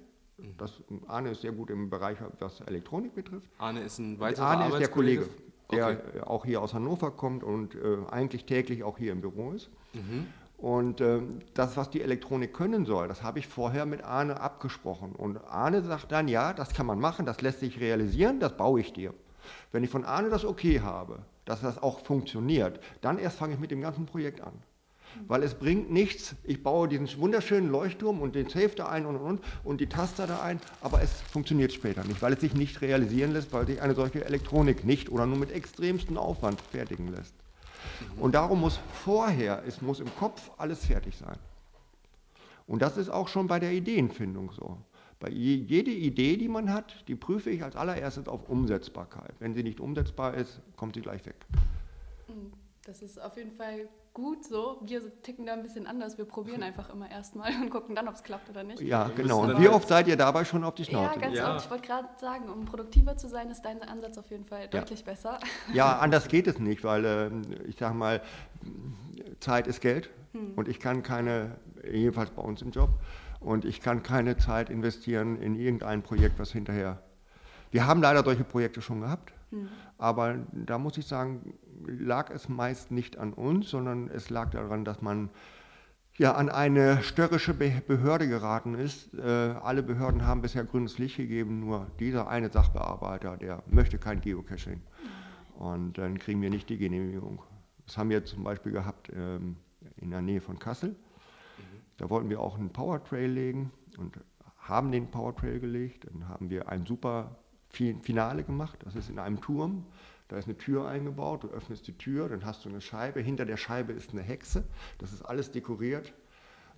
Das, 0.56 0.82
Arne 1.06 1.30
ist 1.30 1.40
sehr 1.40 1.52
gut 1.52 1.70
im 1.70 1.90
Bereich, 1.90 2.18
was 2.38 2.60
Elektronik 2.60 3.14
betrifft. 3.14 3.48
Arne 3.58 3.80
ist 3.80 3.98
ein 3.98 4.20
weiterer 4.20 4.46
Arne 4.46 4.72
ist 4.72 4.78
der 4.78 4.88
Kollege, 4.88 5.28
der 5.72 5.88
okay. 5.88 6.20
auch 6.20 6.44
hier 6.44 6.62
aus 6.62 6.74
Hannover 6.74 7.10
kommt 7.10 7.42
und 7.42 7.74
äh, 7.74 7.98
eigentlich 8.10 8.44
täglich 8.44 8.84
auch 8.84 8.98
hier 8.98 9.12
im 9.12 9.20
Büro 9.20 9.52
ist. 9.52 9.68
Mhm. 9.94 10.26
Und 10.58 11.00
äh, 11.00 11.20
das, 11.54 11.76
was 11.76 11.90
die 11.90 12.02
Elektronik 12.02 12.52
können 12.52 12.84
soll, 12.84 13.06
das 13.08 13.22
habe 13.22 13.38
ich 13.38 13.46
vorher 13.46 13.86
mit 13.86 14.02
Arne 14.02 14.40
abgesprochen. 14.40 15.12
Und 15.12 15.38
Arne 15.38 15.82
sagt 15.82 16.10
dann, 16.10 16.26
ja, 16.26 16.52
das 16.52 16.74
kann 16.74 16.86
man 16.86 16.98
machen, 16.98 17.26
das 17.26 17.40
lässt 17.40 17.60
sich 17.60 17.80
realisieren, 17.80 18.40
das 18.40 18.56
baue 18.56 18.80
ich 18.80 18.92
dir. 18.92 19.14
Wenn 19.70 19.84
ich 19.84 19.90
von 19.90 20.04
Arne 20.04 20.30
das 20.30 20.44
okay 20.44 20.80
habe, 20.80 21.20
dass 21.44 21.60
das 21.60 21.80
auch 21.80 22.00
funktioniert, 22.00 22.80
dann 23.00 23.18
erst 23.18 23.38
fange 23.38 23.54
ich 23.54 23.60
mit 23.60 23.70
dem 23.70 23.80
ganzen 23.80 24.06
Projekt 24.06 24.40
an. 24.40 24.52
Weil 25.26 25.42
es 25.42 25.54
bringt 25.54 25.90
nichts, 25.90 26.34
ich 26.44 26.62
baue 26.62 26.88
diesen 26.88 27.08
wunderschönen 27.18 27.70
Leuchtturm 27.70 28.20
und 28.20 28.34
den 28.34 28.48
Safe 28.48 28.70
da 28.76 28.88
ein 28.88 29.06
und, 29.06 29.16
und, 29.16 29.40
und 29.64 29.80
die 29.80 29.86
Taster 29.86 30.26
da 30.26 30.42
ein, 30.42 30.60
aber 30.80 31.02
es 31.02 31.20
funktioniert 31.32 31.72
später 31.72 32.04
nicht, 32.04 32.22
weil 32.22 32.32
es 32.32 32.40
sich 32.40 32.54
nicht 32.54 32.80
realisieren 32.80 33.32
lässt, 33.32 33.52
weil 33.52 33.66
sich 33.66 33.82
eine 33.82 33.94
solche 33.94 34.24
Elektronik 34.24 34.84
nicht 34.84 35.10
oder 35.10 35.26
nur 35.26 35.38
mit 35.38 35.50
extremstem 35.50 36.16
Aufwand 36.16 36.60
fertigen 36.60 37.08
lässt. 37.08 37.34
Und 38.18 38.34
darum 38.34 38.60
muss 38.60 38.78
vorher, 39.04 39.62
es 39.66 39.82
muss 39.82 40.00
im 40.00 40.14
Kopf 40.16 40.50
alles 40.56 40.86
fertig 40.86 41.16
sein. 41.16 41.38
Und 42.66 42.82
das 42.82 42.96
ist 42.96 43.08
auch 43.08 43.28
schon 43.28 43.46
bei 43.46 43.58
der 43.58 43.72
Ideenfindung 43.72 44.52
so. 44.52 44.78
Bei 45.20 45.30
jede 45.30 45.90
Idee, 45.90 46.36
die 46.36 46.48
man 46.48 46.72
hat, 46.72 47.08
die 47.08 47.16
prüfe 47.16 47.50
ich 47.50 47.64
als 47.64 47.74
allererstes 47.74 48.28
auf 48.28 48.48
Umsetzbarkeit. 48.48 49.34
Wenn 49.40 49.54
sie 49.54 49.64
nicht 49.64 49.80
umsetzbar 49.80 50.34
ist, 50.34 50.60
kommt 50.76 50.94
sie 50.94 51.00
gleich 51.00 51.26
weg. 51.26 51.34
Das 52.84 53.02
ist 53.02 53.20
auf 53.20 53.36
jeden 53.36 53.52
Fall 53.52 53.88
gut 54.18 54.44
so. 54.44 54.80
Wir 54.82 55.00
ticken 55.22 55.46
da 55.46 55.52
ein 55.52 55.62
bisschen 55.62 55.86
anders. 55.86 56.18
Wir 56.18 56.24
probieren 56.24 56.62
einfach 56.68 56.90
immer 56.90 57.08
erstmal 57.08 57.52
und 57.62 57.70
gucken 57.70 57.94
dann, 57.94 58.08
ob 58.08 58.14
es 58.14 58.22
klappt 58.24 58.50
oder 58.50 58.64
nicht. 58.64 58.80
Ja, 58.80 59.10
genau. 59.14 59.42
Und 59.42 59.60
wie 59.60 59.68
oft 59.68 59.86
seid 59.86 60.08
ihr 60.08 60.16
dabei 60.16 60.44
schon 60.44 60.64
auf 60.64 60.74
die 60.74 60.84
Schnauze? 60.84 61.14
Ja, 61.14 61.20
ganz 61.20 61.36
ja. 61.36 61.54
oft. 61.54 61.64
Ich 61.64 61.70
wollte 61.70 61.86
gerade 61.86 62.08
sagen, 62.20 62.48
um 62.50 62.64
produktiver 62.64 63.16
zu 63.16 63.28
sein, 63.28 63.48
ist 63.50 63.62
dein 63.62 63.80
Ansatz 63.82 64.18
auf 64.18 64.28
jeden 64.30 64.44
Fall 64.44 64.62
ja. 64.62 64.66
deutlich 64.66 65.04
besser. 65.04 65.38
Ja, 65.72 65.98
anders 65.98 66.28
geht 66.28 66.46
es 66.46 66.58
nicht, 66.58 66.82
weil 66.82 67.04
äh, 67.04 67.30
ich 67.68 67.76
sage 67.78 67.94
mal, 67.94 68.22
Zeit 69.40 69.66
ist 69.66 69.80
Geld 69.80 70.10
hm. 70.32 70.54
und 70.56 70.66
ich 70.66 70.80
kann 70.80 71.02
keine, 71.02 71.56
jedenfalls 71.84 72.30
bei 72.30 72.42
uns 72.42 72.62
im 72.62 72.70
Job, 72.70 72.90
und 73.40 73.64
ich 73.64 73.80
kann 73.80 74.02
keine 74.02 74.36
Zeit 74.36 74.70
investieren 74.70 75.40
in 75.40 75.54
irgendein 75.54 76.02
Projekt, 76.02 76.38
was 76.38 76.52
hinterher. 76.52 77.02
Wir 77.70 77.86
haben 77.86 78.02
leider 78.02 78.24
solche 78.24 78.44
Projekte 78.44 78.82
schon 78.82 79.02
gehabt, 79.02 79.32
hm. 79.50 79.68
Aber 79.98 80.38
da 80.52 80.78
muss 80.78 80.96
ich 80.96 81.06
sagen, 81.06 81.54
lag 81.86 82.30
es 82.30 82.48
meist 82.48 82.90
nicht 82.90 83.18
an 83.18 83.32
uns, 83.32 83.68
sondern 83.68 84.08
es 84.08 84.30
lag 84.30 84.50
daran, 84.50 84.84
dass 84.84 85.02
man 85.02 85.30
ja, 86.16 86.32
an 86.34 86.48
eine 86.48 87.02
störrische 87.02 87.54
Behörde 87.54 88.28
geraten 88.28 88.74
ist. 88.74 89.14
Äh, 89.14 89.22
alle 89.22 89.84
Behörden 89.84 90.26
haben 90.26 90.42
bisher 90.42 90.64
grünes 90.64 90.98
Licht 90.98 91.16
gegeben, 91.16 91.60
nur 91.60 91.86
dieser 92.00 92.28
eine 92.28 92.50
Sachbearbeiter, 92.50 93.36
der 93.36 93.62
möchte 93.68 93.98
kein 93.98 94.20
Geocaching. 94.20 94.82
Und 95.56 95.98
dann 95.98 96.18
kriegen 96.18 96.42
wir 96.42 96.50
nicht 96.50 96.68
die 96.68 96.78
Genehmigung. 96.78 97.42
Das 97.86 97.98
haben 97.98 98.10
wir 98.10 98.24
zum 98.24 98.44
Beispiel 98.44 98.72
gehabt 98.72 99.10
ähm, 99.14 99.56
in 99.96 100.10
der 100.10 100.22
Nähe 100.22 100.40
von 100.40 100.58
Kassel. 100.58 100.96
Da 101.96 102.10
wollten 102.10 102.30
wir 102.30 102.40
auch 102.40 102.58
einen 102.58 102.70
Powertrail 102.70 103.30
legen 103.30 103.72
und 103.96 104.18
haben 104.58 104.92
den 104.92 105.10
Powertrail 105.10 105.60
gelegt. 105.60 106.06
Dann 106.10 106.28
haben 106.28 106.50
wir 106.50 106.68
ein 106.68 106.84
super 106.84 107.36
Finale 107.68 108.44
gemacht. 108.44 108.78
Das 108.84 108.94
ist 108.94 109.10
in 109.10 109.18
einem 109.18 109.40
Turm. 109.40 109.86
Da 110.28 110.36
ist 110.36 110.44
eine 110.44 110.58
Tür 110.58 110.86
eingebaut, 110.86 111.44
du 111.44 111.48
öffnest 111.48 111.86
die 111.86 111.96
Tür, 111.96 112.28
dann 112.28 112.44
hast 112.44 112.64
du 112.64 112.68
eine 112.68 112.82
Scheibe. 112.82 113.20
Hinter 113.20 113.46
der 113.46 113.56
Scheibe 113.56 113.94
ist 113.94 114.10
eine 114.10 114.22
Hexe. 114.22 114.64
Das 114.98 115.12
ist 115.12 115.22
alles 115.22 115.50
dekoriert. 115.50 116.12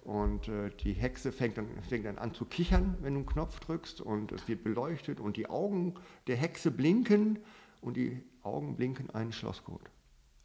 Und 0.05 0.49
äh, 0.49 0.71
die 0.71 0.93
Hexe 0.93 1.33
fängt 1.33 1.59
dann, 1.59 1.69
fängt 1.83 2.07
dann 2.07 2.19
an 2.19 2.33
zu 2.33 2.45
kichern, 2.45 2.97
wenn 3.01 3.15
du 3.15 3.21
einen 3.21 3.27
Knopf 3.27 3.59
drückst. 3.61 4.01
Und 4.01 4.33
es 4.33 4.47
wird 4.47 4.63
beleuchtet 4.63 5.21
und 5.21 5.37
die 5.37 5.51
Augen 5.51 5.95
der 6.29 6.37
Hexe 6.37 6.71
blinken 6.71 7.41
und 7.81 7.97
die 7.97 8.23
Augen 8.43 8.77
blinken 8.77 9.11
einen 9.11 9.33
Schlosscode. 9.33 9.91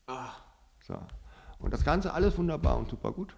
Ah. 0.07 0.33
So. 0.81 0.97
Und 1.59 1.73
das 1.73 1.85
Ganze 1.85 2.13
alles 2.13 2.37
wunderbar 2.37 2.77
und 2.77 2.89
super 2.89 3.11
gut. 3.11 3.35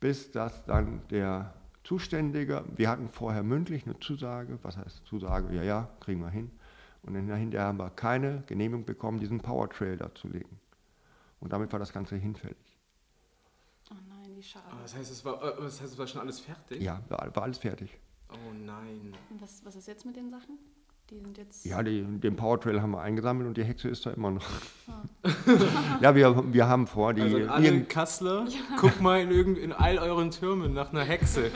Bis 0.00 0.32
das 0.32 0.64
dann 0.64 1.06
der 1.08 1.54
Zuständige, 1.84 2.64
wir 2.76 2.88
hatten 2.88 3.08
vorher 3.08 3.42
mündlich 3.42 3.86
eine 3.86 3.98
Zusage, 3.98 4.58
was 4.62 4.76
heißt 4.76 5.06
Zusage? 5.06 5.54
Ja, 5.54 5.62
ja, 5.62 5.88
kriegen 6.00 6.20
wir 6.20 6.28
hin. 6.28 6.50
Und 7.02 7.14
hinterher 7.14 7.64
haben 7.64 7.78
wir 7.78 7.90
keine 7.90 8.42
Genehmigung 8.46 8.84
bekommen, 8.84 9.18
diesen 9.18 9.40
Powertrail 9.40 9.96
da 9.96 10.14
zu 10.14 10.28
legen. 10.28 10.60
Und 11.40 11.52
damit 11.52 11.72
war 11.72 11.78
das 11.78 11.92
Ganze 11.92 12.16
hinfällig. 12.16 12.56
Oh 13.90 13.94
nein, 14.08 14.36
wie 14.36 14.42
schade. 14.42 14.66
das, 14.82 14.94
heißt, 14.94 15.10
es 15.10 15.24
war, 15.24 15.42
äh, 15.42 15.62
das 15.62 15.80
heißt, 15.80 15.92
es 15.92 15.98
war 15.98 16.06
schon 16.06 16.20
alles 16.20 16.40
fertig? 16.40 16.82
Ja, 16.82 17.02
war, 17.08 17.34
war 17.34 17.42
alles 17.44 17.58
fertig. 17.58 17.98
Oh 18.30 18.52
nein. 18.52 19.14
Und 19.30 19.40
was, 19.40 19.64
was 19.64 19.74
ist 19.74 19.88
jetzt 19.88 20.04
mit 20.04 20.16
den 20.16 20.30
Sachen? 20.30 20.58
Die 21.10 21.18
sind 21.18 21.36
jetzt. 21.38 21.64
Ja, 21.64 21.82
die, 21.82 22.02
den 22.02 22.36
Powertrail 22.36 22.80
haben 22.80 22.92
wir 22.92 23.00
eingesammelt 23.00 23.48
und 23.48 23.56
die 23.56 23.64
Hexe 23.64 23.88
ist 23.88 24.06
da 24.06 24.10
immer 24.10 24.30
noch. 24.30 24.46
Ah. 24.86 25.02
ja, 26.00 26.14
wir, 26.14 26.52
wir 26.52 26.68
haben 26.68 26.86
vor, 26.86 27.14
die. 27.14 27.22
Also 27.22 27.38
alle 27.48 27.82
Kassler, 27.82 28.46
ja. 28.48 28.58
guck 28.78 29.00
mal 29.00 29.20
in, 29.20 29.30
irgend, 29.32 29.58
in 29.58 29.72
all 29.72 29.98
euren 29.98 30.30
Türmen 30.30 30.72
nach 30.72 30.92
einer 30.92 31.02
Hexe. 31.02 31.50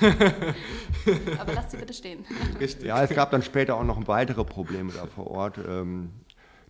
Aber 1.38 1.52
lasst 1.54 1.70
sie 1.70 1.76
bitte 1.76 1.94
stehen. 1.94 2.24
Richtig. 2.58 2.86
Ja, 2.86 3.00
es 3.02 3.10
gab 3.10 3.30
dann 3.30 3.42
später 3.42 3.76
auch 3.76 3.84
noch 3.84 4.08
weitere 4.08 4.44
Probleme 4.44 4.92
da 4.92 5.06
vor 5.06 5.28
Ort. 5.28 5.58
Ähm, 5.58 6.10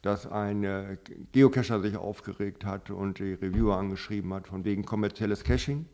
dass 0.03 0.31
ein 0.31 0.63
äh, 0.63 0.99
Geocacher 1.33 1.81
sich 1.81 1.97
aufgeregt 1.97 2.65
hat 2.65 2.91
und 2.91 3.19
die 3.19 3.33
Reviewer 3.33 3.77
angeschrieben 3.77 4.33
hat 4.35 4.47
von 4.47 4.65
wegen 4.65 4.85
kommerzielles 4.85 5.43
Caching. 5.43 5.87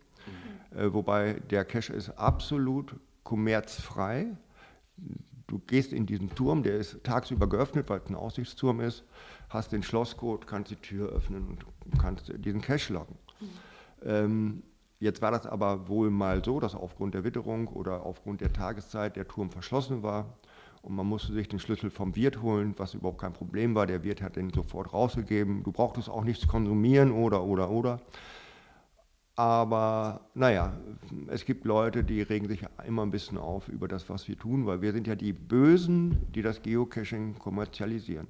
Mhm. 0.73 0.79
Äh, 0.79 0.93
wobei 0.93 1.41
der 1.51 1.65
Cache 1.65 1.95
ist 1.95 2.11
absolut 2.11 2.95
kommerzfrei 3.23 4.27
Du 5.53 5.59
gehst 5.67 5.93
in 5.93 6.07
diesen 6.07 6.35
Turm, 6.35 6.63
der 6.63 6.79
ist 6.79 7.05
tagsüber 7.05 7.47
geöffnet, 7.47 7.91
weil 7.91 8.01
es 8.03 8.09
ein 8.09 8.15
Aussichtsturm 8.15 8.81
ist, 8.81 9.05
hast 9.51 9.71
den 9.71 9.83
Schlosscode, 9.83 10.47
kannst 10.47 10.71
die 10.71 10.77
Tür 10.77 11.11
öffnen 11.11 11.59
und 11.85 11.99
kannst 12.01 12.33
diesen 12.39 12.63
Cache 12.63 12.95
loggen. 12.95 13.19
Mhm. 13.39 13.47
Ähm, 14.03 14.63
jetzt 14.99 15.21
war 15.21 15.31
das 15.31 15.45
aber 15.45 15.89
wohl 15.89 16.09
mal 16.09 16.43
so, 16.43 16.59
dass 16.59 16.75
aufgrund 16.75 17.13
der 17.13 17.25
Witterung 17.25 17.69
oder 17.69 18.07
aufgrund 18.07 18.41
der 18.41 18.55
Tageszeit 18.55 19.15
der 19.15 19.29
Turm 19.29 19.51
verschlossen 19.51 20.03
war 20.03 20.39
und 20.81 20.95
man 20.95 21.07
musste 21.07 21.35
sich 21.35 21.49
den 21.49 21.59
Schlüssel 21.59 21.91
vom 21.91 22.17
Wirt 22.17 22.41
holen, 22.41 22.73
was 22.79 22.95
überhaupt 22.95 23.21
kein 23.21 23.35
Problem 23.35 23.75
war. 23.75 23.87
Der 23.87 24.03
Wirt 24.05 24.23
hat 24.23 24.37
den 24.37 24.49
sofort 24.55 24.95
rausgegeben. 24.95 25.65
Du 25.65 25.71
brauchtest 25.71 26.09
auch 26.09 26.25
nichts 26.25 26.49
konsumieren 26.49 27.13
oder, 27.13 27.45
oder, 27.45 27.69
oder. 27.69 28.01
Aber 29.35 30.29
naja, 30.35 30.75
es 31.29 31.45
gibt 31.47 31.65
Leute, 31.65 32.05
die 32.05 32.21
regen 32.21 32.49
sich 32.49 32.65
immer 32.87 33.03
ein 33.03 33.11
bisschen 33.11 33.39
auf 33.39 33.69
über 33.69 33.89
das, 33.89 34.11
was 34.11 34.29
wir 34.29 34.39
tun, 34.39 34.67
weil 34.67 34.83
wir 34.83 34.93
sind 34.93 35.07
ja 35.07 35.15
die 35.15 35.33
Bösen, 35.33 36.31
die 36.33 36.43
das 36.43 36.63
Geocaching 36.63 37.39
kommerzialisieren. 37.39 38.29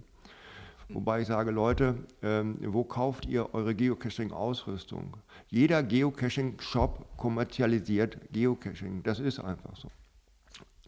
Wobei 0.89 1.23
ich 1.23 1.27
sage, 1.27 1.51
Leute, 1.51 1.97
ähm, 2.23 2.59
wo 2.61 2.85
kauft 2.85 3.27
ihr 3.27 3.53
eure 3.55 3.75
Geocaching-Ausrüstung? 3.75 5.17
Jeder 5.49 5.83
Geocaching-Shop 5.83 7.17
kommerzialisiert 7.17 8.19
Geocaching. 8.33 9.03
Das 9.03 9.19
ist 9.19 9.41
einfach 9.41 9.75
so. 9.77 9.91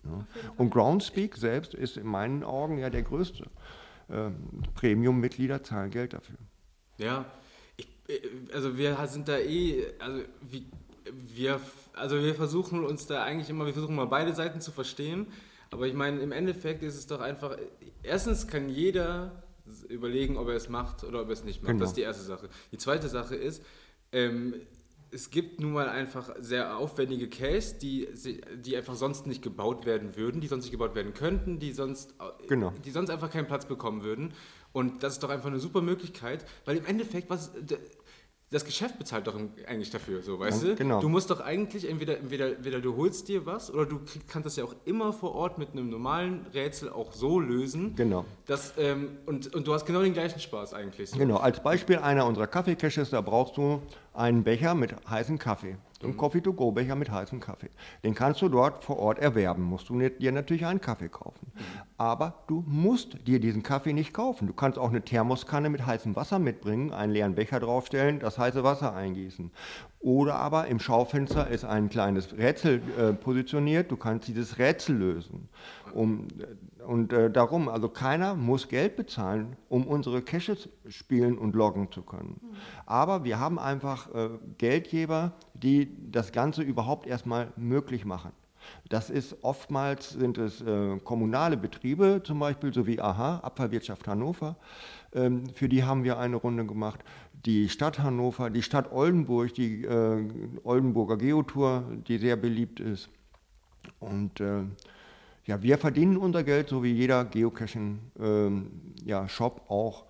Ja. 0.04 0.26
Und 0.59 0.71
Groundspeak 0.71 1.37
selbst 1.37 1.75
ist 1.75 1.97
in 1.97 2.06
meinen 2.06 2.44
Augen 2.44 2.78
ja 2.78 2.90
der 2.90 3.02
größte. 3.02 3.44
Ähm, 4.11 4.37
Premium-Mitglieder 4.75 5.62
zahlen 5.62 5.90
Geld 5.90 6.12
dafür. 6.12 6.37
Ja, 6.99 7.25
also 8.52 8.76
wir 8.76 8.96
sind 9.06 9.28
da 9.28 9.38
eh, 9.38 9.87
also 9.99 10.23
wie, 10.42 10.66
wir, 11.12 11.61
also 11.94 12.18
wir 12.20 12.34
versuchen 12.34 12.84
uns 12.84 13.06
da 13.06 13.23
eigentlich 13.23 13.50
immer, 13.50 13.66
wir 13.66 13.73
versuchen 13.73 13.94
mal 13.94 14.06
beide 14.06 14.34
Seiten 14.34 14.61
zu 14.61 14.73
verstehen, 14.73 15.26
aber 15.70 15.87
ich 15.87 15.94
meine, 15.94 16.20
im 16.20 16.32
Endeffekt 16.32 16.82
ist 16.82 16.96
es 16.96 17.06
doch 17.06 17.20
einfach, 17.20 17.56
erstens 18.02 18.46
kann 18.46 18.68
jeder 18.68 19.42
überlegen, 19.88 20.37
ob 20.37 20.49
er 20.49 20.54
es 20.54 20.68
macht 20.68 21.04
oder 21.04 21.23
ob 21.23 21.28
er 21.28 21.32
es 21.32 21.44
nicht 21.44 21.62
macht. 21.62 21.73
Genau. 21.73 21.80
Das 21.80 21.90
ist 21.90 21.96
die 21.96 22.02
erste 22.02 22.23
Sache. 22.23 22.49
Die 22.70 22.78
zweite 22.78 23.08
Sache 23.08 23.34
ist, 23.34 23.62
ähm, 24.12 24.54
es 25.11 25.30
gibt 25.30 25.61
nun 25.61 25.73
mal 25.73 25.88
einfach 25.88 26.34
sehr 26.40 26.76
aufwendige 26.76 27.28
Caches, 27.28 27.78
die, 27.78 28.08
die 28.56 28.76
einfach 28.76 28.96
sonst 28.96 29.26
nicht 29.26 29.42
gebaut 29.42 29.87
werden 29.87 30.16
würden, 30.16 30.40
die 30.40 30.49
sonst 30.49 30.64
nicht 30.64 30.73
gebaut 30.73 30.94
werden 30.96 31.14
könnten, 31.14 31.61
die 31.61 31.73
sonst, 31.73 32.14
genau. 32.49 32.73
die 32.84 32.90
sonst 32.90 33.11
einfach 33.11 33.30
keinen 33.30 33.46
Platz 33.46 33.66
bekommen 33.66 34.02
würden. 34.02 34.34
Und 34.75 35.04
das 35.04 35.14
ist 35.14 35.23
doch 35.23 35.31
einfach 35.31 35.47
eine 35.47 35.61
super 35.61 35.81
Möglichkeit, 35.81 36.45
weil 36.64 36.76
im 36.76 36.85
Endeffekt, 36.85 37.31
was, 37.31 37.52
das 38.50 38.64
Geschäft 38.64 38.99
bezahlt 38.99 39.26
doch 39.28 39.37
eigentlich 39.66 39.90
dafür, 39.90 40.21
so, 40.21 40.38
weißt 40.38 40.64
ja, 40.64 40.69
du? 40.71 40.75
Genau. 40.75 41.00
Du 41.00 41.09
musst 41.09 41.31
doch 41.31 41.40
eigentlich 41.40 41.88
entweder, 41.88 42.19
entweder, 42.19 42.57
entweder 42.57 42.81
du 42.81 42.97
holst 42.97 43.28
dir 43.28 43.47
was 43.47 43.73
oder 43.73 43.87
du 43.87 44.00
krieg, 44.00 44.23
kannst 44.26 44.47
das 44.47 44.57
ja 44.57 44.64
auch 44.64 44.75
immer 44.85 45.12
vor 45.12 45.35
Ort 45.37 45.59
mit 45.59 45.73
einem 45.73 45.90
normalen 45.90 46.45
Rätsel 46.52 46.88
auch 46.90 47.12
so 47.12 47.38
lösen. 47.38 47.95
Genau. 47.95 48.25
Dass, 48.47 48.75
ähm, 48.76 49.19
und, 49.26 49.54
und 49.54 49.66
du 49.66 49.73
hast 49.73 49.87
genau 49.87 50.02
den 50.02 50.12
gleichen 50.12 50.40
Spaß 50.40 50.75
eigentlich. 50.75 51.11
So. 51.11 51.19
Genau, 51.19 51.37
als 51.37 51.62
Beispiel 51.62 51.99
einer 51.99 52.26
unserer 52.26 52.49
Kaffeecaches, 52.49 53.11
da 53.11 53.21
brauchst 53.21 53.57
du 53.57 53.81
einen 54.14 54.44
Becher 54.44 54.75
mit 54.75 54.94
heißem 55.09 55.38
Kaffee. 55.38 55.76
So 56.00 56.09
ein 56.09 56.16
Coffee-to-go-Becher 56.16 56.97
mit 56.97 57.11
heißem 57.11 57.40
Kaffee. 57.40 57.71
Den 58.02 58.14
kannst 58.14 58.42
du 58.42 58.49
dort 58.49 58.85
vor 58.85 58.99
Ort 58.99 59.18
erwerben. 59.18 59.62
Musst 59.62 59.88
du 59.88 59.99
dir 59.99 60.33
natürlich 60.33 60.66
einen 60.66 60.80
Kaffee 60.80 61.09
kaufen. 61.09 61.52
Mhm. 61.54 61.61
Aber 61.97 62.44
du 62.47 62.62
musst 62.66 63.26
dir 63.26 63.40
diesen 63.40 63.62
Kaffee 63.62 63.94
nicht 63.94 64.12
kaufen. 64.12 64.47
Du 64.47 64.52
kannst 64.52 64.78
auch 64.78 64.90
eine 64.90 65.02
Thermoskanne 65.02 65.71
mit 65.71 65.87
heißem 65.87 66.14
Wasser 66.14 66.38
mitbringen, 66.38 66.92
einen 66.92 67.12
leeren 67.12 67.35
Becher 67.35 67.59
draufstellen, 67.59 68.18
das 68.18 68.38
heiße 68.38 68.62
Wasser 68.62 68.94
eingießen. 68.94 69.50
Oder 70.00 70.35
aber 70.35 70.66
im 70.66 70.78
Schaufenster 70.78 71.49
ist 71.49 71.64
ein 71.64 71.88
kleines 71.88 72.37
Rätsel 72.37 72.83
äh, 72.99 73.12
positioniert. 73.14 73.90
Du 73.90 73.97
kannst 73.97 74.28
dieses 74.28 74.59
Rätsel 74.59 74.97
lösen. 74.97 75.49
Um, 75.94 76.26
und 76.84 77.12
äh, 77.12 77.30
darum, 77.30 77.68
also 77.68 77.88
keiner 77.88 78.34
muss 78.34 78.68
Geld 78.68 78.96
bezahlen, 78.96 79.56
um 79.68 79.86
unsere 79.86 80.22
Caches 80.22 80.68
spielen 80.88 81.38
und 81.38 81.54
loggen 81.54 81.92
zu 81.92 82.02
können. 82.02 82.40
Aber 82.84 83.24
wir 83.24 83.38
haben 83.38 83.58
einfach 83.58 84.12
äh, 84.12 84.30
Geldgeber, 84.58 85.32
die 85.54 85.96
das 86.10 86.32
Ganze 86.32 86.62
überhaupt 86.62 87.06
erstmal 87.06 87.52
möglich 87.56 88.04
machen. 88.04 88.32
Das 88.88 89.08
ist 89.10 89.44
oftmals 89.44 90.10
sind 90.10 90.38
es 90.38 90.62
äh, 90.62 90.98
kommunale 91.04 91.56
Betriebe, 91.56 92.22
zum 92.24 92.38
Beispiel 92.38 92.72
so 92.72 92.86
wie 92.86 93.00
AHA, 93.00 93.38
Abfallwirtschaft 93.40 94.08
Hannover. 94.08 94.56
Ähm, 95.12 95.48
für 95.50 95.68
die 95.68 95.84
haben 95.84 96.02
wir 96.02 96.18
eine 96.18 96.36
Runde 96.36 96.64
gemacht 96.64 97.04
die 97.44 97.68
Stadt 97.68 97.98
Hannover, 97.98 98.50
die 98.50 98.62
Stadt 98.62 98.90
Oldenburg, 98.92 99.52
die 99.54 99.84
äh, 99.84 100.26
Oldenburger 100.62 101.16
Geotour, 101.16 101.84
die 102.08 102.18
sehr 102.18 102.36
beliebt 102.36 102.80
ist. 102.80 103.10
Und 104.00 104.40
äh, 104.40 104.62
ja, 105.46 105.62
wir 105.62 105.78
verdienen 105.78 106.16
unser 106.16 106.42
Geld, 106.42 106.68
so 106.68 106.82
wie 106.82 106.92
jeder 106.92 107.24
Geocaching-Shop 107.24 108.16
ähm, 108.20 108.94
ja, 109.04 109.26
auch. 109.68 110.04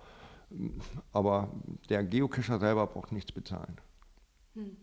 Aber 1.11 1.49
der 1.89 2.03
Geocacher 2.03 2.59
selber 2.59 2.87
braucht 2.87 3.11
nichts 3.11 3.31
bezahlen. 3.31 3.77
Hm. 4.53 4.77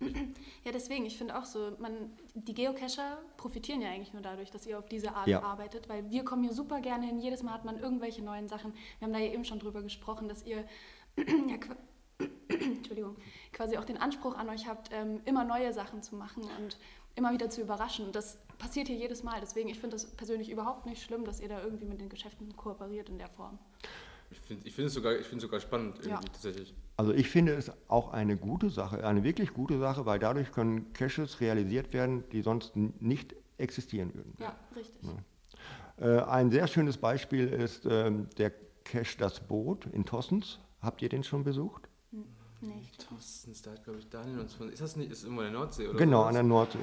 Ja, 0.64 0.70
deswegen, 0.70 1.04
ich 1.06 1.18
finde 1.18 1.36
auch 1.36 1.44
so, 1.44 1.72
man, 1.80 2.12
die 2.34 2.54
Geocacher 2.54 3.18
profitieren 3.36 3.82
ja 3.82 3.88
eigentlich 3.88 4.12
nur 4.12 4.22
dadurch, 4.22 4.50
dass 4.50 4.64
ihr 4.64 4.78
auf 4.78 4.86
diese 4.86 5.14
Art 5.14 5.26
ja. 5.26 5.42
arbeitet, 5.42 5.88
weil 5.88 6.08
wir 6.08 6.24
kommen 6.24 6.44
hier 6.44 6.52
super 6.52 6.80
gerne 6.80 7.06
hin. 7.06 7.18
Jedes 7.18 7.42
Mal 7.42 7.52
hat 7.52 7.64
man 7.64 7.80
irgendwelche 7.80 8.22
neuen 8.22 8.46
Sachen. 8.46 8.72
Wir 8.98 9.06
haben 9.06 9.12
da 9.12 9.18
ja 9.18 9.32
eben 9.32 9.44
schon 9.44 9.58
drüber 9.58 9.82
gesprochen, 9.82 10.28
dass 10.28 10.44
ihr 10.44 10.64
ja, 11.16 11.56
Entschuldigung, 12.48 13.16
quasi 13.52 13.76
auch 13.76 13.84
den 13.84 13.96
Anspruch 13.96 14.36
an 14.36 14.48
euch 14.48 14.68
habt, 14.68 14.90
ähm, 14.92 15.20
immer 15.24 15.44
neue 15.44 15.72
Sachen 15.72 16.02
zu 16.02 16.14
machen 16.14 16.44
und 16.60 16.78
immer 17.14 17.32
wieder 17.32 17.50
zu 17.50 17.60
überraschen. 17.60 18.06
Und 18.06 18.16
das 18.16 18.38
passiert 18.58 18.88
hier 18.88 18.96
jedes 18.96 19.22
Mal. 19.22 19.40
Deswegen, 19.40 19.68
ich 19.68 19.78
finde 19.78 19.96
das 19.96 20.06
persönlich 20.06 20.50
überhaupt 20.50 20.86
nicht 20.86 21.02
schlimm, 21.02 21.24
dass 21.24 21.40
ihr 21.40 21.48
da 21.48 21.62
irgendwie 21.62 21.84
mit 21.84 22.00
den 22.00 22.08
Geschäften 22.08 22.56
kooperiert 22.56 23.08
in 23.08 23.18
der 23.18 23.28
Form. 23.28 23.58
Ich 24.30 24.38
finde 24.40 24.66
ich 24.66 24.74
find 24.74 24.88
es 24.88 24.94
sogar, 24.94 25.14
find 25.18 25.42
sogar 25.42 25.60
spannend, 25.60 25.96
irgendwie 25.96 26.10
ja. 26.10 26.20
tatsächlich. 26.20 26.74
Also 26.96 27.12
ich 27.12 27.28
finde 27.28 27.54
es 27.54 27.70
auch 27.88 28.12
eine 28.12 28.36
gute 28.36 28.70
Sache, 28.70 29.04
eine 29.06 29.24
wirklich 29.24 29.52
gute 29.52 29.78
Sache, 29.78 30.06
weil 30.06 30.18
dadurch 30.18 30.52
können 30.52 30.92
Caches 30.94 31.40
realisiert 31.40 31.92
werden, 31.92 32.24
die 32.32 32.40
sonst 32.40 32.74
nicht 32.74 33.34
existieren 33.58 34.14
würden. 34.14 34.34
Ja, 34.38 34.56
richtig. 34.74 35.02
Ja. 35.98 36.18
Äh, 36.18 36.22
ein 36.24 36.50
sehr 36.50 36.66
schönes 36.66 36.96
Beispiel 36.96 37.46
ist 37.46 37.84
äh, 37.84 38.10
der 38.38 38.52
Cache 38.84 39.18
Das 39.18 39.40
Boot 39.40 39.86
in 39.92 40.06
Tossens 40.06 40.58
Habt 40.82 41.00
ihr 41.00 41.08
den 41.08 41.22
schon 41.22 41.44
besucht? 41.44 41.88
Nicht. 42.62 43.08
Thorstens, 43.08 43.62
da 43.62 43.72
hat, 43.72 43.84
glaube 43.84 43.98
ich, 43.98 44.08
Daniel 44.08 44.40
uns 44.40 44.54
von. 44.54 44.70
Ist 44.70 44.80
das 44.80 44.96
nicht, 44.96 45.10
ist 45.10 45.24
irgendwo 45.24 45.42
in 45.42 45.52
der 45.52 45.60
Nordsee, 45.60 45.88
oder? 45.88 45.98
Genau, 45.98 46.22
an 46.22 46.34
der 46.34 46.42
Nordsee. 46.42 46.78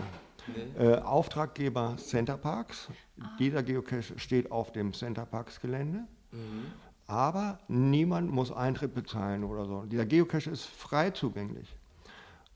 Nee. 0.47 0.83
Äh, 0.83 0.99
Auftraggeber 0.99 1.95
Center 1.97 2.37
Parks. 2.37 2.89
Ah. 3.21 3.29
Dieser 3.39 3.63
Geocache 3.63 4.17
steht 4.17 4.51
auf 4.51 4.71
dem 4.71 4.93
Center 4.93 5.25
Parks 5.25 5.59
Gelände. 5.59 6.05
Mhm. 6.31 6.71
Aber 7.07 7.59
niemand 7.67 8.31
muss 8.31 8.51
Eintritt 8.51 8.93
bezahlen 8.93 9.43
oder 9.43 9.65
so. 9.65 9.85
Dieser 9.85 10.05
Geocache 10.05 10.49
ist 10.49 10.65
frei 10.65 11.09
zugänglich. 11.09 11.75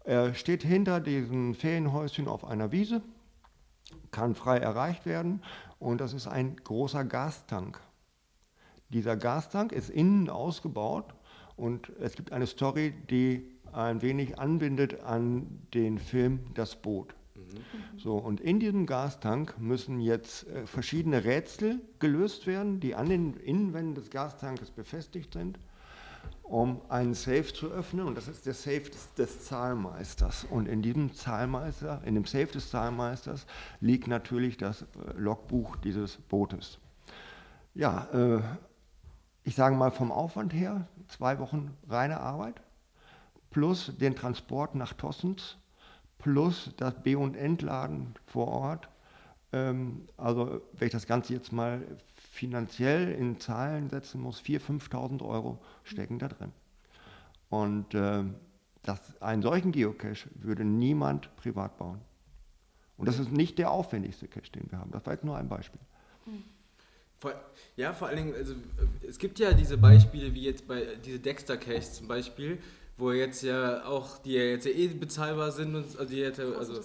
Er 0.03 0.33
steht 0.35 0.63
hinter 0.63 0.99
diesem 0.99 1.55
Ferienhäuschen 1.55 2.27
auf 2.27 2.45
einer 2.45 2.71
Wiese, 2.71 3.01
kann 4.11 4.35
frei 4.35 4.57
erreicht 4.57 5.05
werden 5.05 5.41
und 5.79 6.01
das 6.01 6.13
ist 6.13 6.27
ein 6.27 6.57
großer 6.57 7.05
Gastank. 7.05 7.79
Dieser 8.89 9.15
Gastank 9.15 9.71
ist 9.71 9.89
innen 9.89 10.29
ausgebaut 10.29 11.15
und 11.55 11.91
es 11.99 12.15
gibt 12.15 12.31
eine 12.31 12.47
Story, 12.47 12.93
die 13.09 13.53
ein 13.71 14.01
wenig 14.01 14.39
anbindet 14.39 15.03
an 15.03 15.61
den 15.73 15.97
Film 15.97 16.39
Das 16.53 16.75
Boot. 16.75 17.15
Mhm. 17.35 17.99
So, 17.99 18.17
und 18.17 18.39
in 18.39 18.59
diesem 18.59 18.85
Gastank 18.85 19.59
müssen 19.59 19.99
jetzt 19.99 20.47
äh, 20.47 20.65
verschiedene 20.65 21.23
Rätsel 21.23 21.81
gelöst 21.99 22.47
werden, 22.47 22.79
die 22.79 22.95
an 22.95 23.09
den 23.09 23.33
Innenwänden 23.35 23.95
des 23.95 24.09
Gastankes 24.09 24.71
befestigt 24.71 25.33
sind, 25.33 25.59
um 26.43 26.81
einen 26.89 27.13
Safe 27.13 27.45
zu 27.45 27.71
öffnen. 27.71 28.05
Und 28.05 28.15
das 28.15 28.27
ist 28.27 28.45
der 28.45 28.53
Safe 28.53 28.81
des, 28.81 29.13
des 29.15 29.45
Zahlmeisters. 29.45 30.45
Und 30.49 30.67
in 30.67 30.81
diesem 30.81 31.13
Zahlmeister, 31.13 32.01
in 32.05 32.15
dem 32.15 32.25
Safe 32.25 32.47
des 32.47 32.69
Zahlmeisters 32.69 33.45
liegt 33.79 34.07
natürlich 34.07 34.57
das 34.57 34.83
äh, 34.83 34.85
Logbuch 35.17 35.77
dieses 35.77 36.17
Bootes. 36.17 36.79
Ja, 37.75 38.07
äh, 38.13 38.41
ich 39.43 39.55
sage 39.55 39.75
mal 39.75 39.91
vom 39.91 40.11
Aufwand 40.11 40.53
her, 40.53 40.87
zwei 41.07 41.39
Wochen 41.39 41.75
reine 41.89 42.19
Arbeit, 42.19 42.61
plus 43.49 43.91
den 43.97 44.15
Transport 44.15 44.75
nach 44.75 44.93
Tossens, 44.93 45.57
plus 46.17 46.71
das 46.77 47.01
B- 47.03 47.15
und 47.15 47.35
Entladen 47.35 48.15
vor 48.25 48.47
Ort. 48.47 48.89
Ähm, 49.51 50.07
also 50.17 50.61
wenn 50.73 50.87
ich 50.87 50.93
das 50.93 51.05
Ganze 51.05 51.33
jetzt 51.33 51.51
mal 51.51 51.85
finanziell 52.15 53.11
in 53.11 53.39
Zahlen 53.39 53.89
setzen 53.89 54.21
muss, 54.21 54.41
4.000, 54.41 54.89
5.000 54.89 55.25
Euro 55.25 55.59
stecken 55.83 56.19
da 56.19 56.29
drin. 56.29 56.51
Und 57.49 57.93
äh, 57.93 58.23
das, 58.81 59.21
einen 59.21 59.41
solchen 59.41 59.71
Geocache 59.71 60.29
würde 60.35 60.63
niemand 60.63 61.35
privat 61.35 61.77
bauen. 61.77 62.01
Und 62.97 63.07
das 63.07 63.19
ist 63.19 63.31
nicht 63.31 63.57
der 63.57 63.71
aufwendigste 63.71 64.27
Cache, 64.27 64.51
den 64.51 64.71
wir 64.71 64.79
haben. 64.79 64.91
Das 64.91 65.05
war 65.05 65.13
jetzt 65.13 65.25
nur 65.25 65.37
ein 65.37 65.49
Beispiel. 65.49 65.81
Hm. 66.25 66.43
Vor, 67.23 67.33
ja, 67.77 67.93
vor 67.93 68.09
allen 68.09 68.17
Dingen, 68.17 68.35
also, 68.35 68.53
es 69.07 69.17
gibt 69.17 69.39
ja 69.39 69.53
diese 69.53 69.77
Beispiele, 69.77 70.33
wie 70.33 70.43
jetzt 70.43 70.67
bei 70.67 70.85
diese 71.05 71.19
Dexter-Caches 71.19 71.93
zum 71.93 72.09
Beispiel, 72.09 72.57
wo 72.97 73.13
jetzt 73.13 73.43
ja 73.43 73.85
auch, 73.85 74.17
die 74.17 74.33
ja 74.33 74.41
jetzt 74.41 74.65
ja 74.65 74.73
eh 74.73 74.89
bezahlbar 74.89 75.53
sind 75.53 75.73
und 75.73 75.85
also 75.97 76.03
die 76.03 76.17
jetzt, 76.17 76.41
also 76.41 76.81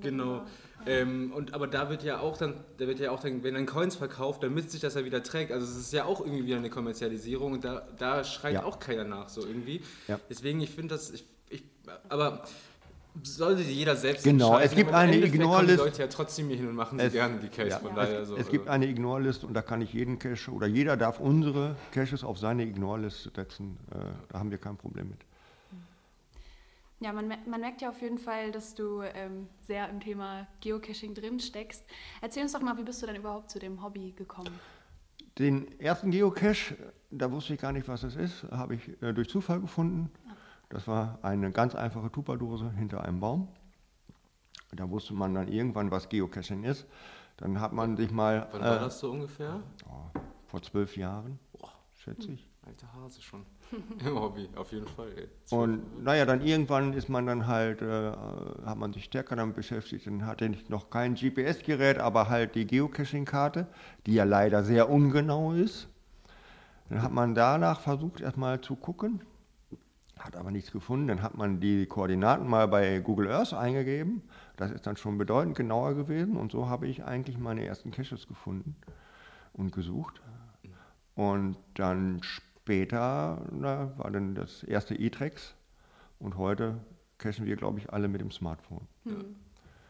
genau. 0.00 0.46
Ähm, 0.86 1.32
und 1.32 1.54
aber 1.54 1.66
da 1.66 1.90
wird 1.90 2.04
ja 2.04 2.20
auch 2.20 2.38
dann, 2.38 2.54
da 2.78 2.86
wird 2.86 3.00
ja 3.00 3.10
auch 3.10 3.18
dann, 3.18 3.42
wenn 3.42 3.54
dann 3.54 3.66
Coins 3.66 3.96
verkauft, 3.96 4.44
damit 4.44 4.70
sich 4.70 4.80
das 4.80 4.94
ja 4.94 5.04
wieder 5.04 5.24
trägt. 5.24 5.50
Also 5.50 5.66
es 5.66 5.76
ist 5.76 5.92
ja 5.92 6.04
auch 6.04 6.20
irgendwie 6.20 6.46
wieder 6.46 6.58
eine 6.58 6.70
Kommerzialisierung 6.70 7.54
und 7.54 7.64
da, 7.64 7.88
da 7.98 8.22
schreit 8.22 8.54
ja. 8.54 8.62
auch 8.62 8.78
keiner 8.78 9.02
nach 9.02 9.28
so 9.28 9.44
irgendwie. 9.44 9.82
Ja. 10.06 10.20
Deswegen, 10.30 10.60
ich 10.60 10.70
finde 10.70 10.94
das, 10.94 11.10
ich, 11.10 11.24
ich, 11.48 11.64
aber 12.08 12.44
sollte 13.22 13.62
jeder 13.62 13.96
selbst 13.96 14.24
genau, 14.24 14.58
es 14.58 14.74
gibt 14.74 14.92
eine 14.92 15.16
Ignore-List. 15.16 15.78
Die 15.80 15.84
Leute 15.84 16.02
ja 16.02 16.08
trotzdem 16.08 16.48
hier 16.48 16.56
hin 16.56 16.68
und 16.68 16.76
machen 16.76 16.98
sie 16.98 17.10
gerne 17.10 17.38
die 17.38 17.48
Caches. 17.48 17.72
Ja. 17.72 17.78
Von 17.78 17.94
daher 17.94 18.24
so, 18.24 18.36
es 18.36 18.48
gibt 18.48 18.68
also. 18.68 18.72
eine 18.72 18.86
Ignore-List 18.86 19.44
und 19.44 19.54
da 19.54 19.62
kann 19.62 19.80
ich 19.82 19.92
jeden 19.92 20.18
Cache 20.18 20.50
oder 20.50 20.66
jeder 20.66 20.96
darf 20.96 21.20
unsere 21.20 21.76
Caches 21.92 22.24
auf 22.24 22.38
seine 22.38 22.64
Ignore-List 22.64 23.30
setzen. 23.34 23.78
Äh, 23.90 23.98
da 24.28 24.38
haben 24.38 24.50
wir 24.50 24.58
kein 24.58 24.76
Problem 24.76 25.08
mit. 25.08 25.18
Ja, 27.00 27.14
man, 27.14 27.28
man 27.28 27.60
merkt 27.60 27.80
ja 27.80 27.88
auf 27.88 28.02
jeden 28.02 28.18
Fall, 28.18 28.52
dass 28.52 28.74
du 28.74 29.00
ähm, 29.00 29.48
sehr 29.66 29.88
im 29.88 30.00
Thema 30.00 30.46
Geocaching 30.60 31.14
drin 31.14 31.40
steckst. 31.40 31.82
Erzähl 32.20 32.42
uns 32.42 32.52
doch 32.52 32.60
mal, 32.60 32.76
wie 32.76 32.84
bist 32.84 33.00
du 33.02 33.06
denn 33.06 33.16
überhaupt 33.16 33.50
zu 33.50 33.58
dem 33.58 33.82
Hobby 33.82 34.12
gekommen? 34.12 34.52
Den 35.38 35.80
ersten 35.80 36.10
Geocache, 36.10 36.76
da 37.10 37.32
wusste 37.32 37.54
ich 37.54 37.60
gar 37.60 37.72
nicht, 37.72 37.88
was 37.88 38.02
es 38.02 38.16
ist, 38.16 38.44
habe 38.50 38.74
ich 38.74 39.02
äh, 39.02 39.14
durch 39.14 39.30
Zufall 39.30 39.60
gefunden. 39.60 40.10
Das 40.70 40.86
war 40.86 41.18
eine 41.22 41.50
ganz 41.50 41.74
einfache 41.74 42.10
Tupperdose 42.10 42.70
hinter 42.72 43.04
einem 43.04 43.20
Baum. 43.20 43.48
Da 44.72 44.88
wusste 44.88 45.14
man 45.14 45.34
dann 45.34 45.48
irgendwann, 45.48 45.90
was 45.90 46.08
Geocaching 46.08 46.62
ist. 46.62 46.86
Dann 47.36 47.60
hat 47.60 47.72
man 47.72 47.96
sich 47.96 48.10
mal. 48.12 48.48
Wann 48.52 48.62
war 48.62 48.76
äh, 48.76 48.80
das 48.80 49.00
so 49.00 49.10
ungefähr? 49.10 49.60
Oh, 49.88 50.20
vor 50.46 50.62
zwölf 50.62 50.96
Jahren, 50.96 51.38
Boah. 51.52 51.72
schätze 51.98 52.32
ich. 52.32 52.46
Alter 52.64 52.92
Hase 52.92 53.20
schon. 53.20 53.44
Im 54.04 54.20
Hobby, 54.20 54.48
auf 54.54 54.70
jeden 54.70 54.86
Fall. 54.86 55.10
Ey. 55.16 55.28
Und 55.50 56.04
naja, 56.04 56.24
dann 56.24 56.40
irgendwann 56.40 56.92
ist 56.92 57.08
man 57.08 57.26
dann 57.26 57.48
halt, 57.48 57.82
äh, 57.82 58.12
hat 58.64 58.76
man 58.76 58.92
sich 58.92 59.04
stärker 59.04 59.34
damit 59.34 59.56
beschäftigt 59.56 60.06
und 60.06 60.24
hatte 60.24 60.52
noch 60.68 60.90
kein 60.90 61.14
GPS-Gerät, 61.14 61.98
aber 61.98 62.28
halt 62.28 62.54
die 62.54 62.66
Geocaching-Karte, 62.66 63.66
die 64.06 64.14
ja 64.14 64.24
leider 64.24 64.62
sehr 64.62 64.88
ungenau 64.88 65.52
ist. 65.52 65.88
Dann 66.90 67.02
hat 67.02 67.12
man 67.12 67.34
danach 67.34 67.80
versucht, 67.80 68.20
erstmal 68.20 68.60
zu 68.60 68.76
gucken, 68.76 69.22
hat 70.20 70.36
aber 70.36 70.50
nichts 70.50 70.70
gefunden. 70.70 71.08
Dann 71.08 71.22
hat 71.22 71.36
man 71.36 71.60
die 71.60 71.86
Koordinaten 71.86 72.46
mal 72.46 72.68
bei 72.68 73.00
Google 73.00 73.30
Earth 73.30 73.52
eingegeben. 73.52 74.22
Das 74.56 74.70
ist 74.70 74.86
dann 74.86 74.96
schon 74.96 75.18
bedeutend 75.18 75.56
genauer 75.56 75.94
gewesen 75.94 76.36
und 76.36 76.52
so 76.52 76.68
habe 76.68 76.86
ich 76.86 77.04
eigentlich 77.04 77.38
meine 77.38 77.64
ersten 77.64 77.90
Caches 77.90 78.28
gefunden 78.28 78.76
und 79.52 79.72
gesucht. 79.72 80.20
Und 81.14 81.56
dann 81.74 82.22
später 82.22 83.46
na, 83.52 83.92
war 83.98 84.10
dann 84.10 84.34
das 84.34 84.62
erste 84.62 84.94
E-Trex 84.94 85.54
und 86.18 86.36
heute 86.36 86.78
cachen 87.18 87.46
wir, 87.46 87.56
glaube 87.56 87.78
ich, 87.78 87.92
alle 87.92 88.08
mit 88.08 88.20
dem 88.20 88.30
Smartphone. 88.30 88.86
Hm. 89.04 89.36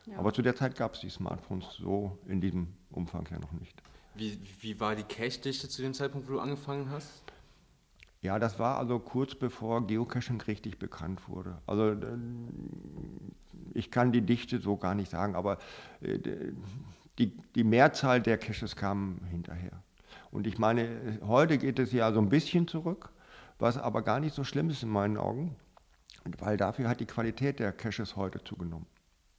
Ja. 0.06 0.18
Aber 0.18 0.32
zu 0.32 0.42
der 0.42 0.56
Zeit 0.56 0.76
gab 0.76 0.94
es 0.94 1.00
die 1.00 1.10
Smartphones 1.10 1.74
so 1.74 2.18
in 2.26 2.40
diesem 2.40 2.68
Umfang 2.90 3.28
ja 3.30 3.38
noch 3.38 3.52
nicht. 3.52 3.80
Wie, 4.14 4.40
wie 4.60 4.80
war 4.80 4.96
die 4.96 5.04
Cache-Dichte 5.04 5.68
zu 5.68 5.82
dem 5.82 5.94
Zeitpunkt, 5.94 6.28
wo 6.28 6.32
du 6.32 6.40
angefangen 6.40 6.90
hast? 6.90 7.22
Ja, 8.22 8.38
das 8.38 8.58
war 8.58 8.78
also 8.78 8.98
kurz 8.98 9.34
bevor 9.34 9.86
Geocaching 9.86 10.40
richtig 10.42 10.78
bekannt 10.78 11.26
wurde. 11.28 11.58
Also 11.66 11.92
äh, 11.92 11.96
ich 13.72 13.90
kann 13.90 14.12
die 14.12 14.20
Dichte 14.20 14.60
so 14.60 14.76
gar 14.76 14.94
nicht 14.94 15.10
sagen, 15.10 15.34
aber 15.34 15.58
äh, 16.02 16.18
die, 17.18 17.36
die 17.54 17.64
Mehrzahl 17.64 18.20
der 18.20 18.36
Caches 18.36 18.76
kam 18.76 19.20
hinterher. 19.30 19.82
Und 20.30 20.46
ich 20.46 20.58
meine, 20.58 21.18
heute 21.22 21.56
geht 21.56 21.78
es 21.78 21.92
ja 21.92 22.12
so 22.12 22.20
ein 22.20 22.28
bisschen 22.28 22.68
zurück, 22.68 23.10
was 23.58 23.78
aber 23.78 24.02
gar 24.02 24.20
nicht 24.20 24.34
so 24.34 24.44
schlimm 24.44 24.68
ist 24.68 24.82
in 24.82 24.90
meinen 24.90 25.16
Augen, 25.16 25.56
weil 26.38 26.56
dafür 26.56 26.88
hat 26.88 27.00
die 27.00 27.06
Qualität 27.06 27.58
der 27.58 27.72
Caches 27.72 28.16
heute 28.16 28.44
zugenommen. 28.44 28.86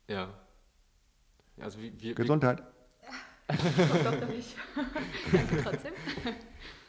Ja. 0.08 0.30
Also 1.60 1.80
wie, 1.80 1.94
wie, 2.02 2.15
Gesundheit. 2.15 2.63
Danke 5.32 5.63
trotzdem. 5.63 5.94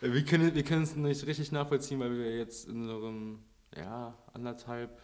Wir 0.03 0.25
können, 0.25 0.53
wir 0.53 0.83
es 0.83 0.97
nicht 0.97 1.27
richtig 1.29 1.53
nachvollziehen, 1.53 2.01
weil 2.01 2.19
wir 2.19 2.37
jetzt 2.37 2.69
in 2.69 2.83
unserem 2.83 3.39
ja, 3.77 4.19
anderthalb, 4.33 5.01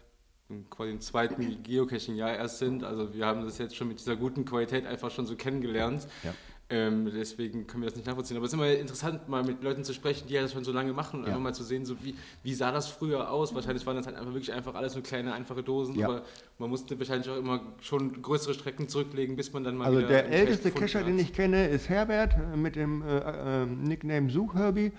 quasi 0.70 0.90
im 0.90 1.00
zweiten 1.00 1.62
Geocaching-Jahr 1.62 2.34
erst 2.34 2.58
sind. 2.58 2.82
Also 2.82 3.14
wir 3.14 3.24
haben 3.24 3.44
das 3.44 3.58
jetzt 3.58 3.76
schon 3.76 3.86
mit 3.86 4.00
dieser 4.00 4.16
guten 4.16 4.44
Qualität 4.44 4.86
einfach 4.86 5.12
schon 5.12 5.24
so 5.24 5.36
kennengelernt. 5.36 6.08
Ja. 6.24 6.34
Ähm, 6.70 7.10
deswegen 7.14 7.66
können 7.66 7.82
wir 7.82 7.88
das 7.88 7.96
nicht 7.96 8.06
nachvollziehen. 8.06 8.36
Aber 8.36 8.44
es 8.44 8.52
ist 8.52 8.58
immer 8.58 8.70
interessant, 8.70 9.26
mal 9.26 9.42
mit 9.42 9.62
Leuten 9.62 9.84
zu 9.84 9.94
sprechen, 9.94 10.28
die 10.28 10.34
ja 10.34 10.42
das 10.42 10.52
schon 10.52 10.64
so 10.64 10.72
lange 10.72 10.92
machen 10.92 11.20
und 11.20 11.22
ja. 11.22 11.28
einfach 11.28 11.42
mal 11.42 11.54
zu 11.54 11.64
sehen, 11.64 11.86
so 11.86 11.96
wie, 12.02 12.14
wie 12.42 12.52
sah 12.52 12.72
das 12.72 12.88
früher 12.88 13.30
aus. 13.30 13.54
Wahrscheinlich 13.54 13.86
waren 13.86 13.96
das 13.96 14.06
halt 14.06 14.16
einfach 14.16 14.34
wirklich 14.34 14.52
einfach 14.52 14.74
alles 14.74 14.92
so 14.92 15.00
kleine, 15.00 15.32
einfache 15.32 15.62
Dosen, 15.62 15.94
ja. 15.98 16.06
aber 16.06 16.22
man 16.58 16.68
musste 16.68 16.98
wahrscheinlich 16.98 17.30
auch 17.30 17.38
immer 17.38 17.62
schon 17.80 18.20
größere 18.20 18.52
Strecken 18.52 18.86
zurücklegen, 18.86 19.34
bis 19.34 19.50
man 19.54 19.64
dann 19.64 19.76
mal 19.76 19.86
Also 19.86 20.02
der 20.02 20.28
älteste 20.28 20.70
Kescher, 20.70 21.02
den 21.02 21.18
ich 21.18 21.32
kenne, 21.32 21.68
ist 21.68 21.88
Herbert 21.88 22.34
äh, 22.34 22.56
mit 22.56 22.76
dem 22.76 23.00
äh, 23.00 23.62
äh, 23.62 23.66
Nickname 23.66 24.28
Suchherbie. 24.28 24.92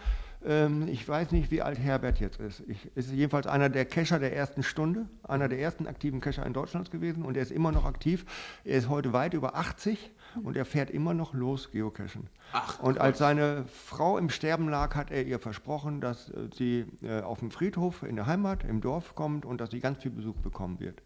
Ähm, 0.45 0.87
ich 0.87 1.07
weiß 1.07 1.31
nicht, 1.31 1.51
wie 1.51 1.61
alt 1.61 1.79
Herbert 1.79 2.19
jetzt 2.19 2.39
ist. 2.39 2.63
Ich, 2.67 2.89
ist 2.95 3.11
jedenfalls 3.11 3.47
einer 3.47 3.69
der 3.69 3.85
Kescher 3.85 4.19
der 4.19 4.35
ersten 4.35 4.63
Stunde, 4.63 5.07
einer 5.23 5.49
der 5.49 5.59
ersten 5.59 5.87
aktiven 5.87 6.21
Kescher 6.21 6.45
in 6.45 6.53
Deutschland 6.53 6.91
gewesen 6.91 7.23
und 7.23 7.35
er 7.35 7.43
ist 7.43 7.51
immer 7.51 7.71
noch 7.71 7.85
aktiv. 7.85 8.25
Er 8.63 8.77
ist 8.77 8.89
heute 8.89 9.11
weit 9.11 9.33
über 9.33 9.55
80 9.55 10.11
und 10.43 10.55
er 10.55 10.65
fährt 10.65 10.89
immer 10.89 11.13
noch 11.13 11.33
los 11.33 11.71
geocachen. 11.71 12.29
Ach, 12.53 12.79
und 12.79 12.99
als 12.99 13.17
seine 13.17 13.65
Frau 13.65 14.17
im 14.17 14.29
Sterben 14.29 14.69
lag, 14.69 14.95
hat 14.95 15.11
er 15.11 15.25
ihr 15.25 15.39
versprochen, 15.39 16.01
dass 16.01 16.29
äh, 16.29 16.49
sie 16.55 16.85
äh, 17.01 17.21
auf 17.21 17.39
dem 17.39 17.51
Friedhof 17.51 18.03
in 18.03 18.15
der 18.15 18.25
Heimat, 18.25 18.63
im 18.63 18.81
Dorf 18.81 19.15
kommt 19.15 19.45
und 19.45 19.59
dass 19.59 19.71
sie 19.71 19.79
ganz 19.79 20.01
viel 20.01 20.11
Besuch 20.11 20.37
bekommen 20.37 20.79
wird. 20.79 21.01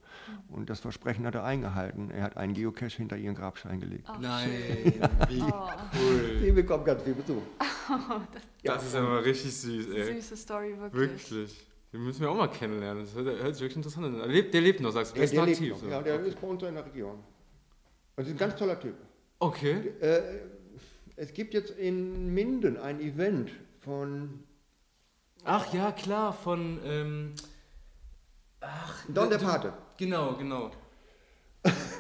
Und 0.49 0.69
das 0.69 0.80
Versprechen 0.80 1.26
hat 1.26 1.36
er 1.36 1.43
eingehalten. 1.43 2.12
Er 2.12 2.23
hat 2.23 2.38
einen 2.38 2.54
Geocache 2.54 2.97
hinter 2.97 3.17
ihren 3.17 3.36
Grabstein 3.36 3.80
gelegt. 3.80 4.06
Ach, 4.08 4.19
Nein, 4.19 4.49
wie 5.30 5.41
oh. 5.41 5.69
cool. 5.95 6.39
Sie 6.41 6.52
bekommt 6.52 6.86
ganz 6.86 7.02
viel 7.04 7.13
Besuch. 7.13 7.41
Oh, 7.60 7.95
das, 8.34 8.43
ja. 8.62 8.73
das 8.76 8.86
ist 8.86 8.95
aber 8.95 9.23
richtig 9.23 9.56
süß, 9.56 9.89
ey. 9.89 10.15
Süße 10.15 10.38
Story, 10.38 10.78
wirklich. 10.80 11.32
Wirklich. 11.32 11.67
Den 11.91 12.04
müssen 12.04 12.21
wir 12.21 12.32
auch 12.32 12.36
mal 12.38 12.47
kennenlernen. 12.47 13.06
Das 13.06 13.13
hört, 13.13 13.54
sich 13.54 13.62
wirklich 13.62 13.76
interessant 13.76 14.08
an. 14.08 14.17
Der 14.17 14.28
lebt, 14.28 14.54
der 14.54 14.62
lebt 14.62 14.80
noch, 14.80 14.91
sagst 14.91 15.12
du. 15.15 15.19
Der, 15.19 15.28
der 15.28 15.43
ist 15.43 15.49
aktiv. 15.49 15.73
Noch. 15.73 15.80
So. 15.80 15.88
Ja, 15.88 16.02
der 16.02 16.19
ist 16.21 16.41
bei 16.41 16.47
uns 16.47 16.63
in 16.63 16.73
der 16.73 16.86
Region. 16.86 17.19
Und 18.15 18.23
ist 18.23 18.32
ein 18.32 18.38
ganz 18.38 18.56
toller 18.56 18.80
Typ. 18.80 18.95
Okay. 19.38 19.93
Äh, 19.99 20.21
es 21.15 21.34
gibt 21.34 21.54
jetzt 21.54 21.71
in 21.71 22.34
Minden 22.34 22.78
ein 22.78 22.99
Event 22.99 23.52
von. 23.80 24.43
Ach 25.43 25.71
ja, 25.73 25.91
klar, 25.91 26.34
von. 26.34 26.80
Ähm, 26.84 27.34
Ach, 28.62 29.06
Don 29.10 29.30
der 29.30 29.38
Pate. 29.38 29.73
Genau, 30.04 30.36
genau. 30.36 30.70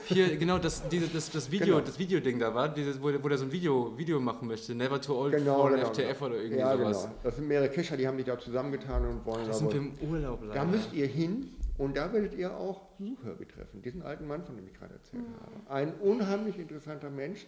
Hier, 0.07 0.35
genau, 0.35 0.57
das, 0.57 0.85
diese, 0.89 1.07
das, 1.07 1.31
das 1.31 1.49
Video, 1.49 1.75
Genau. 1.77 1.79
das 1.87 1.97
Videoding 1.97 2.37
da 2.37 2.53
war, 2.53 2.67
dieses, 2.67 3.01
wo, 3.01 3.09
der- 3.09 3.23
wo 3.23 3.29
der 3.29 3.37
so 3.37 3.45
ein 3.45 3.51
Video, 3.53 3.97
Video 3.97 4.19
machen 4.19 4.49
möchte. 4.49 4.75
Never 4.75 4.99
too 4.99 5.15
old 5.17 5.33
Genau, 5.33 5.55
for 5.61 5.69
genau, 5.71 5.85
FTF 5.87 6.19
genau. 6.19 6.25
oder 6.25 6.35
irgendwie 6.41 6.57
ja, 6.59 6.77
sowas. 6.77 7.03
genau. 7.03 7.15
Das 7.23 7.35
sind 7.37 7.47
mehrere 7.47 7.69
Kescher, 7.69 7.95
die 7.95 8.05
haben 8.05 8.17
sich 8.17 8.25
da 8.25 8.37
zusammengetan 8.37 9.05
und 9.07 9.25
wollen 9.25 9.47
Das 9.47 9.59
da 9.59 9.69
sind 9.69 9.73
wir 9.73 9.79
im 9.79 9.93
Urlaub 10.11 10.41
leider. 10.41 10.53
Da 10.55 10.65
müsst 10.65 10.91
ihr 10.91 11.07
hin 11.07 11.49
und 11.77 11.95
da 11.95 12.11
werdet 12.11 12.33
ihr 12.33 12.53
auch 12.53 12.81
Suchhörbe 12.99 13.47
treffen. 13.47 13.81
Diesen 13.81 14.01
alten 14.01 14.27
Mann, 14.27 14.43
von 14.43 14.57
dem 14.57 14.67
ich 14.67 14.73
gerade 14.73 14.95
erzählt 14.95 15.23
habe. 15.41 15.73
Ein 15.73 15.93
unheimlich 16.01 16.59
interessanter 16.59 17.09
Mensch, 17.09 17.45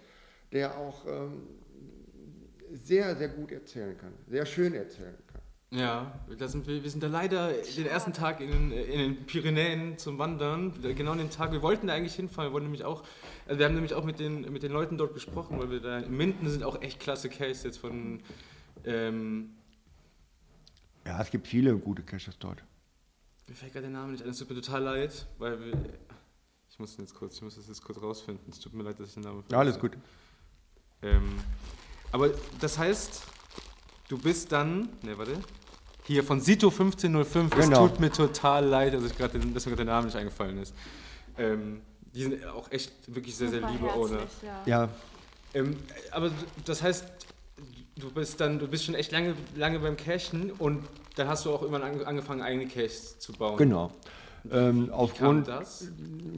der 0.53 0.77
auch 0.77 1.05
ähm, 1.05 1.41
sehr, 2.71 3.13
sehr 3.17 3.27
gut 3.27 3.51
erzählen 3.51 3.97
kann. 3.97 4.13
Sehr 4.29 4.45
schön 4.45 4.73
erzählen. 4.73 5.15
Ja, 5.71 6.13
da 6.37 6.47
sind 6.47 6.67
wir, 6.67 6.83
wir 6.83 6.89
sind 6.89 7.01
da 7.03 7.07
leider 7.07 7.51
den 7.51 7.87
ersten 7.87 8.13
Tag 8.13 8.39
in 8.39 8.51
den, 8.51 8.71
in 8.71 8.99
den 8.99 9.25
Pyrenäen 9.25 9.97
zum 9.97 10.17
Wandern. 10.19 10.73
Genau 10.81 11.11
an 11.11 11.17
den 11.17 11.31
Tag, 11.31 11.51
wir 11.51 11.61
wollten 11.61 11.87
da 11.87 11.93
eigentlich 11.93 12.15
hinfahren, 12.15 12.49
wir 12.49 12.53
wollten 12.53 12.67
nämlich 12.67 12.85
auch, 12.85 13.03
also 13.47 13.59
wir 13.59 13.65
haben 13.65 13.73
nämlich 13.73 13.93
auch 13.93 14.05
mit 14.05 14.19
den, 14.19 14.41
mit 14.53 14.63
den 14.63 14.71
Leuten 14.71 14.97
dort 14.97 15.13
gesprochen, 15.13 15.59
weil 15.59 15.71
wir 15.71 15.81
da 15.81 15.99
in 15.99 16.15
Minden 16.15 16.49
sind 16.49 16.63
auch 16.63 16.81
echt 16.81 16.99
klasse 16.99 17.29
Case 17.29 17.67
jetzt 17.67 17.77
von, 17.79 18.21
ähm, 18.85 19.55
Ja, 21.05 21.19
es 21.21 21.31
gibt 21.31 21.47
viele 21.47 21.75
gute 21.77 22.03
Caches 22.03 22.37
dort. 22.39 22.63
mir 23.47 23.55
fällt 23.55 23.73
gerade 23.73 23.87
der 23.87 23.91
Name 23.99 24.11
nicht 24.13 24.23
ein, 24.23 24.29
es 24.29 24.37
tut 24.37 24.49
mir 24.49 24.61
total 24.61 24.83
leid, 24.83 25.25
weil 25.39 25.59
wir, 25.59 25.73
ich 26.69 26.79
muss 26.79 26.95
den 26.95 27.05
jetzt 27.05 27.15
kurz, 27.15 27.35
ich 27.37 27.41
muss 27.41 27.55
das 27.55 27.67
jetzt 27.67 27.83
kurz 27.83 27.99
rausfinden, 28.01 28.45
es 28.49 28.59
tut 28.59 28.73
mir 28.73 28.83
leid, 28.83 28.99
dass 28.99 29.09
ich 29.09 29.13
den 29.15 29.23
Namen 29.23 29.43
Ja, 29.49 29.57
alles 29.59 29.75
vergesse. 29.77 29.97
gut. 29.97 30.05
Ähm, 31.01 31.37
aber 32.11 32.29
das 32.61 32.77
heißt, 32.77 33.23
du 34.07 34.17
bist 34.17 34.51
dann, 34.51 34.89
ne, 35.03 35.17
warte, 35.17 35.37
hier 36.03 36.23
von 36.23 36.39
Sito 36.39 36.69
1505, 36.69 37.49
Genau. 37.55 37.85
es 37.85 37.91
tut 37.91 37.99
mir 37.99 38.11
total 38.11 38.65
leid, 38.65 38.93
dass, 38.93 39.03
ich 39.03 39.17
grad 39.17 39.33
den, 39.33 39.53
dass 39.53 39.65
mir 39.65 39.71
gerade 39.71 39.85
der 39.85 39.93
Name 39.93 40.05
nicht 40.07 40.15
eingefallen 40.15 40.57
ist. 40.61 40.73
Ähm, 41.37 41.81
die 42.13 42.23
sind 42.23 42.45
auch 42.45 42.71
echt 42.71 42.91
wirklich 43.13 43.35
sehr, 43.35 43.49
sehr 43.49 43.61
Super 43.61 43.71
liebe 43.73 43.91
Owner. 43.93 44.19
ja. 44.43 44.61
Ja, 44.65 44.89
Ähm, 45.53 45.75
aber 46.11 46.31
das 46.65 46.81
heißt, 46.83 47.05
du 47.97 48.11
bist 48.11 48.39
dann, 48.39 48.59
du 48.59 48.67
bist 48.67 48.85
schon 48.85 48.95
echt 48.95 49.11
lange, 49.11 49.35
lange 49.55 49.79
beim 49.79 49.97
Cashen 49.97 50.51
und 50.51 50.85
dann 51.15 51.27
hast 51.27 51.45
du 51.45 51.51
auch 51.51 51.61
irgendwann 51.61 51.83
ange- 51.95 52.03
angefangen, 52.03 52.41
eigene 52.41 52.67
Caches 52.67 53.19
zu 53.19 53.33
bauen. 53.33 53.57
genau. 53.57 53.91
Ähm, 54.51 54.83
Wie 54.83 54.87
kam 54.87 54.93
aufgrund, 54.99 55.47
das? 55.47 55.87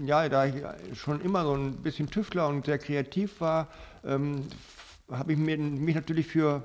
ja, 0.05 0.29
da 0.29 0.45
ich 0.45 0.53
schon 0.93 1.19
immer 1.19 1.43
so 1.43 1.55
ein 1.55 1.73
bisschen 1.77 2.09
Tüftler 2.09 2.47
und 2.47 2.65
sehr 2.65 2.77
kreativ 2.77 3.41
war, 3.41 3.67
ähm, 4.05 4.45
habe 5.11 5.33
ich 5.33 5.37
mir, 5.37 5.57
mich 5.57 5.93
natürlich 5.93 6.25
für 6.27 6.63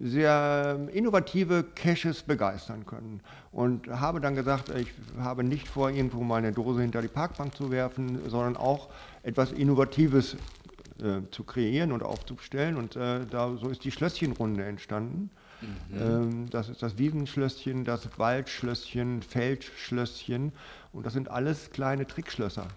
sehr 0.00 0.88
innovative 0.92 1.64
Caches 1.74 2.22
begeistern 2.22 2.86
können. 2.86 3.20
Und 3.52 3.88
habe 3.88 4.20
dann 4.20 4.34
gesagt, 4.34 4.70
ich 4.70 4.88
habe 5.18 5.44
nicht 5.44 5.68
vor, 5.68 5.90
irgendwo 5.90 6.22
meine 6.22 6.52
Dose 6.52 6.80
hinter 6.80 7.02
die 7.02 7.08
Parkbank 7.08 7.54
zu 7.54 7.70
werfen, 7.70 8.28
sondern 8.28 8.56
auch 8.56 8.88
etwas 9.22 9.52
Innovatives 9.52 10.36
äh, 11.02 11.20
zu 11.30 11.44
kreieren 11.44 11.92
und 11.92 12.02
aufzustellen. 12.02 12.76
Und 12.76 12.96
äh, 12.96 13.26
da, 13.26 13.56
so 13.56 13.68
ist 13.68 13.84
die 13.84 13.90
Schlösschenrunde 13.90 14.64
entstanden. 14.64 15.30
Ähm, 15.92 16.48
das 16.50 16.68
ist 16.68 16.82
das 16.82 16.98
Wiesenschlösschen, 16.98 17.84
das 17.84 18.08
Waldschlösschen, 18.18 19.22
Feldschlösschen. 19.22 20.52
Und 20.92 21.06
das 21.06 21.12
sind 21.12 21.30
alles 21.30 21.70
kleine 21.70 22.06
Trickschlösser, 22.06 22.68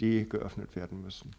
die 0.00 0.28
geöffnet 0.28 0.76
werden 0.76 1.02
müssen. 1.02 1.30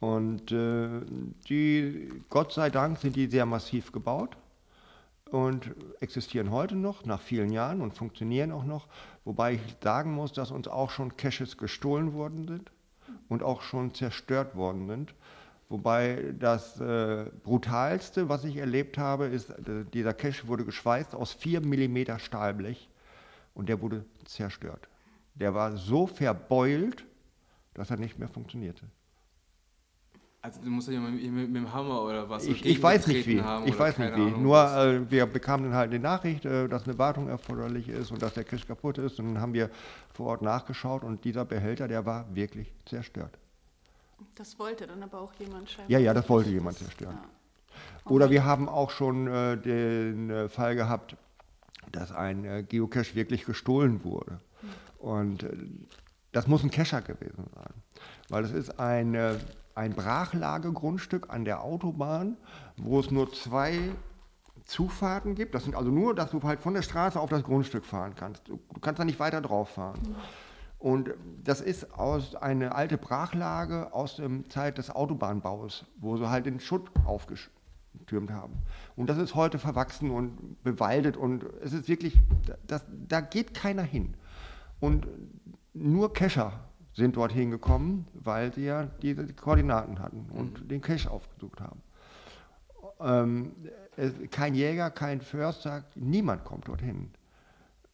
Und 0.00 0.52
äh, 0.52 1.00
die, 1.48 2.08
Gott 2.28 2.52
sei 2.52 2.70
Dank, 2.70 2.98
sind 2.98 3.16
die 3.16 3.26
sehr 3.26 3.46
massiv 3.46 3.90
gebaut 3.90 4.36
und 5.30 5.74
existieren 6.00 6.50
heute 6.50 6.76
noch, 6.76 7.04
nach 7.04 7.20
vielen 7.20 7.50
Jahren 7.50 7.80
und 7.80 7.94
funktionieren 7.94 8.52
auch 8.52 8.64
noch. 8.64 8.88
Wobei 9.24 9.54
ich 9.54 9.60
sagen 9.82 10.12
muss, 10.12 10.32
dass 10.32 10.50
uns 10.50 10.68
auch 10.68 10.90
schon 10.90 11.16
Caches 11.16 11.58
gestohlen 11.58 12.12
worden 12.14 12.46
sind 12.46 12.70
und 13.28 13.42
auch 13.42 13.62
schon 13.62 13.92
zerstört 13.92 14.54
worden 14.56 14.86
sind. 14.86 15.14
Wobei 15.68 16.34
das 16.38 16.80
äh, 16.80 17.26
brutalste, 17.42 18.30
was 18.30 18.44
ich 18.44 18.56
erlebt 18.56 18.96
habe, 18.96 19.26
ist, 19.26 19.50
äh, 19.50 19.84
dieser 19.92 20.14
Cache 20.14 20.46
wurde 20.46 20.64
geschweißt 20.64 21.14
aus 21.14 21.32
4 21.32 21.60
mm 21.60 22.18
Stahlblech 22.18 22.88
und 23.52 23.68
der 23.68 23.82
wurde 23.82 24.06
zerstört. 24.24 24.88
Der 25.34 25.54
war 25.54 25.76
so 25.76 26.06
verbeult, 26.06 27.04
dass 27.74 27.90
er 27.90 27.98
nicht 27.98 28.18
mehr 28.18 28.28
funktionierte. 28.28 28.86
Also 30.40 30.60
du 30.62 30.70
musst 30.70 30.88
ja 30.88 31.00
mit, 31.00 31.20
mit, 31.20 31.50
mit 31.50 31.56
dem 31.56 31.72
Hammer 31.72 32.02
oder 32.02 32.28
was 32.28 32.46
Ich, 32.46 32.64
ich 32.64 32.82
weiß 32.82 33.08
nicht 33.08 33.26
wie. 33.26 33.42
haben 33.42 33.66
Ich 33.66 33.78
weiß 33.78 33.98
nicht 33.98 34.16
wie. 34.16 34.20
Ahnung 34.20 34.42
Nur 34.42 34.54
was. 34.54 34.86
äh, 34.86 35.10
wir 35.10 35.26
bekamen 35.26 35.66
dann 35.66 35.74
halt 35.74 35.90
eine 35.90 35.98
Nachricht, 35.98 36.44
äh, 36.44 36.68
dass 36.68 36.84
eine 36.84 36.96
Wartung 36.96 37.28
erforderlich 37.28 37.88
ist 37.88 38.12
und 38.12 38.22
dass 38.22 38.34
der 38.34 38.44
Cache 38.44 38.64
kaputt 38.66 38.98
ist. 38.98 39.18
Und 39.18 39.34
dann 39.34 39.42
haben 39.42 39.52
wir 39.52 39.68
vor 40.14 40.26
Ort 40.26 40.42
nachgeschaut 40.42 41.02
und 41.02 41.24
dieser 41.24 41.44
Behälter, 41.44 41.88
der 41.88 42.06
war 42.06 42.32
wirklich 42.34 42.72
zerstört. 42.86 43.36
Das 44.36 44.58
wollte 44.58 44.86
dann 44.86 45.02
aber 45.02 45.20
auch 45.20 45.32
jemand 45.34 45.70
scheinbar. 45.70 45.90
Ja, 45.90 45.98
ja, 45.98 46.14
das 46.14 46.28
wollte 46.28 46.50
jemand 46.50 46.78
zerstören. 46.78 47.18
Ja. 47.20 48.10
Oder 48.10 48.30
wir 48.30 48.44
haben 48.44 48.68
auch 48.68 48.90
schon 48.90 49.26
äh, 49.26 49.56
den 49.56 50.30
äh, 50.30 50.48
Fall 50.48 50.74
gehabt, 50.76 51.16
dass 51.92 52.12
ein 52.12 52.44
äh, 52.44 52.62
Geocache 52.62 53.14
wirklich 53.14 53.44
gestohlen 53.44 54.04
wurde. 54.04 54.40
Und 54.98 55.42
äh, 55.42 55.56
das 56.32 56.46
muss 56.46 56.62
ein 56.62 56.70
Cacher 56.70 57.02
gewesen 57.02 57.44
sein, 57.54 57.74
weil 58.28 58.44
es 58.44 58.52
ist 58.52 58.78
ein, 58.78 59.14
äh, 59.14 59.36
ein 59.78 59.92
Brachlagegrundstück 59.92 61.30
an 61.30 61.44
der 61.44 61.62
Autobahn, 61.62 62.36
wo 62.76 62.98
es 62.98 63.10
nur 63.12 63.32
zwei 63.32 63.78
Zufahrten 64.64 65.36
gibt. 65.36 65.54
Das 65.54 65.64
sind 65.64 65.76
also 65.76 65.90
nur, 65.90 66.14
dass 66.14 66.32
du 66.32 66.42
halt 66.42 66.60
von 66.60 66.74
der 66.74 66.82
Straße 66.82 67.18
auf 67.18 67.30
das 67.30 67.44
Grundstück 67.44 67.84
fahren 67.84 68.14
kannst. 68.16 68.48
Du, 68.48 68.58
kannst 68.80 68.98
da 68.98 69.04
nicht 69.04 69.20
weiter 69.20 69.40
drauf 69.40 69.70
fahren. 69.70 70.16
Und 70.78 71.10
das 71.42 71.60
ist 71.60 71.94
aus 71.96 72.34
eine 72.34 72.74
alte 72.74 72.98
Brachlage 72.98 73.92
aus 73.92 74.16
der 74.16 74.28
Zeit 74.48 74.78
des 74.78 74.90
Autobahnbaus, 74.90 75.86
wo 75.96 76.16
sie 76.16 76.28
halt 76.28 76.46
den 76.46 76.60
Schutt 76.60 76.90
aufgetürmt 77.04 78.30
haben. 78.30 78.54
Und 78.96 79.08
das 79.08 79.18
ist 79.18 79.36
heute 79.36 79.58
verwachsen 79.58 80.10
und 80.10 80.62
bewaldet 80.64 81.16
und 81.16 81.44
es 81.62 81.72
ist 81.72 81.88
wirklich, 81.88 82.20
das, 82.66 82.84
da 83.08 83.20
geht 83.20 83.54
keiner 83.54 83.82
hin. 83.82 84.14
Und 84.80 85.06
nur 85.72 86.12
Kescher 86.12 86.67
sind 86.98 87.16
dort 87.16 87.32
hingekommen, 87.32 88.06
weil 88.12 88.52
sie 88.52 88.64
ja 88.64 88.88
diese 89.02 89.32
Koordinaten 89.32 90.00
hatten 90.00 90.26
und 90.30 90.68
den 90.68 90.80
Cache 90.80 91.08
aufgesucht 91.08 91.60
haben. 91.60 91.80
Ähm, 93.00 93.52
es, 93.96 94.12
kein 94.30 94.54
Jäger, 94.54 94.90
kein 94.90 95.20
Förster, 95.20 95.84
niemand 95.94 96.44
kommt 96.44 96.66
dorthin, 96.66 97.10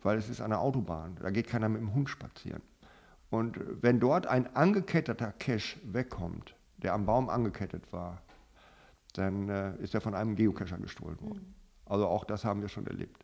weil 0.03 0.17
es 0.17 0.31
ist 0.31 0.41
eine 0.41 0.59
Autobahn. 0.59 1.17
Da 1.21 1.31
geht 1.31 1.47
keiner 1.47 1.69
mit 1.69 1.83
dem 1.83 1.95
Hund 1.95 2.09
spazieren. 2.09 2.63
Und 3.29 3.61
wenn 3.83 4.01
dort 4.01 4.27
ein 4.27 4.57
angeketteter 4.57 5.33
Cache 5.33 5.79
wegkommt, 5.85 6.55
der 6.79 6.95
am 6.95 7.05
Baum 7.05 7.29
angekettet 7.29 7.93
war, 7.93 8.23
dann 9.13 9.49
äh, 9.51 9.77
ist 9.77 9.95
er 9.95 10.01
von 10.01 10.15
einem 10.15 10.35
Geocacher 10.35 10.79
gestohlen 10.79 11.21
worden. 11.21 11.55
Also 11.85 12.07
auch 12.07 12.25
das 12.25 12.45
haben 12.45 12.63
wir 12.63 12.69
schon 12.69 12.87
erlebt. 12.87 13.24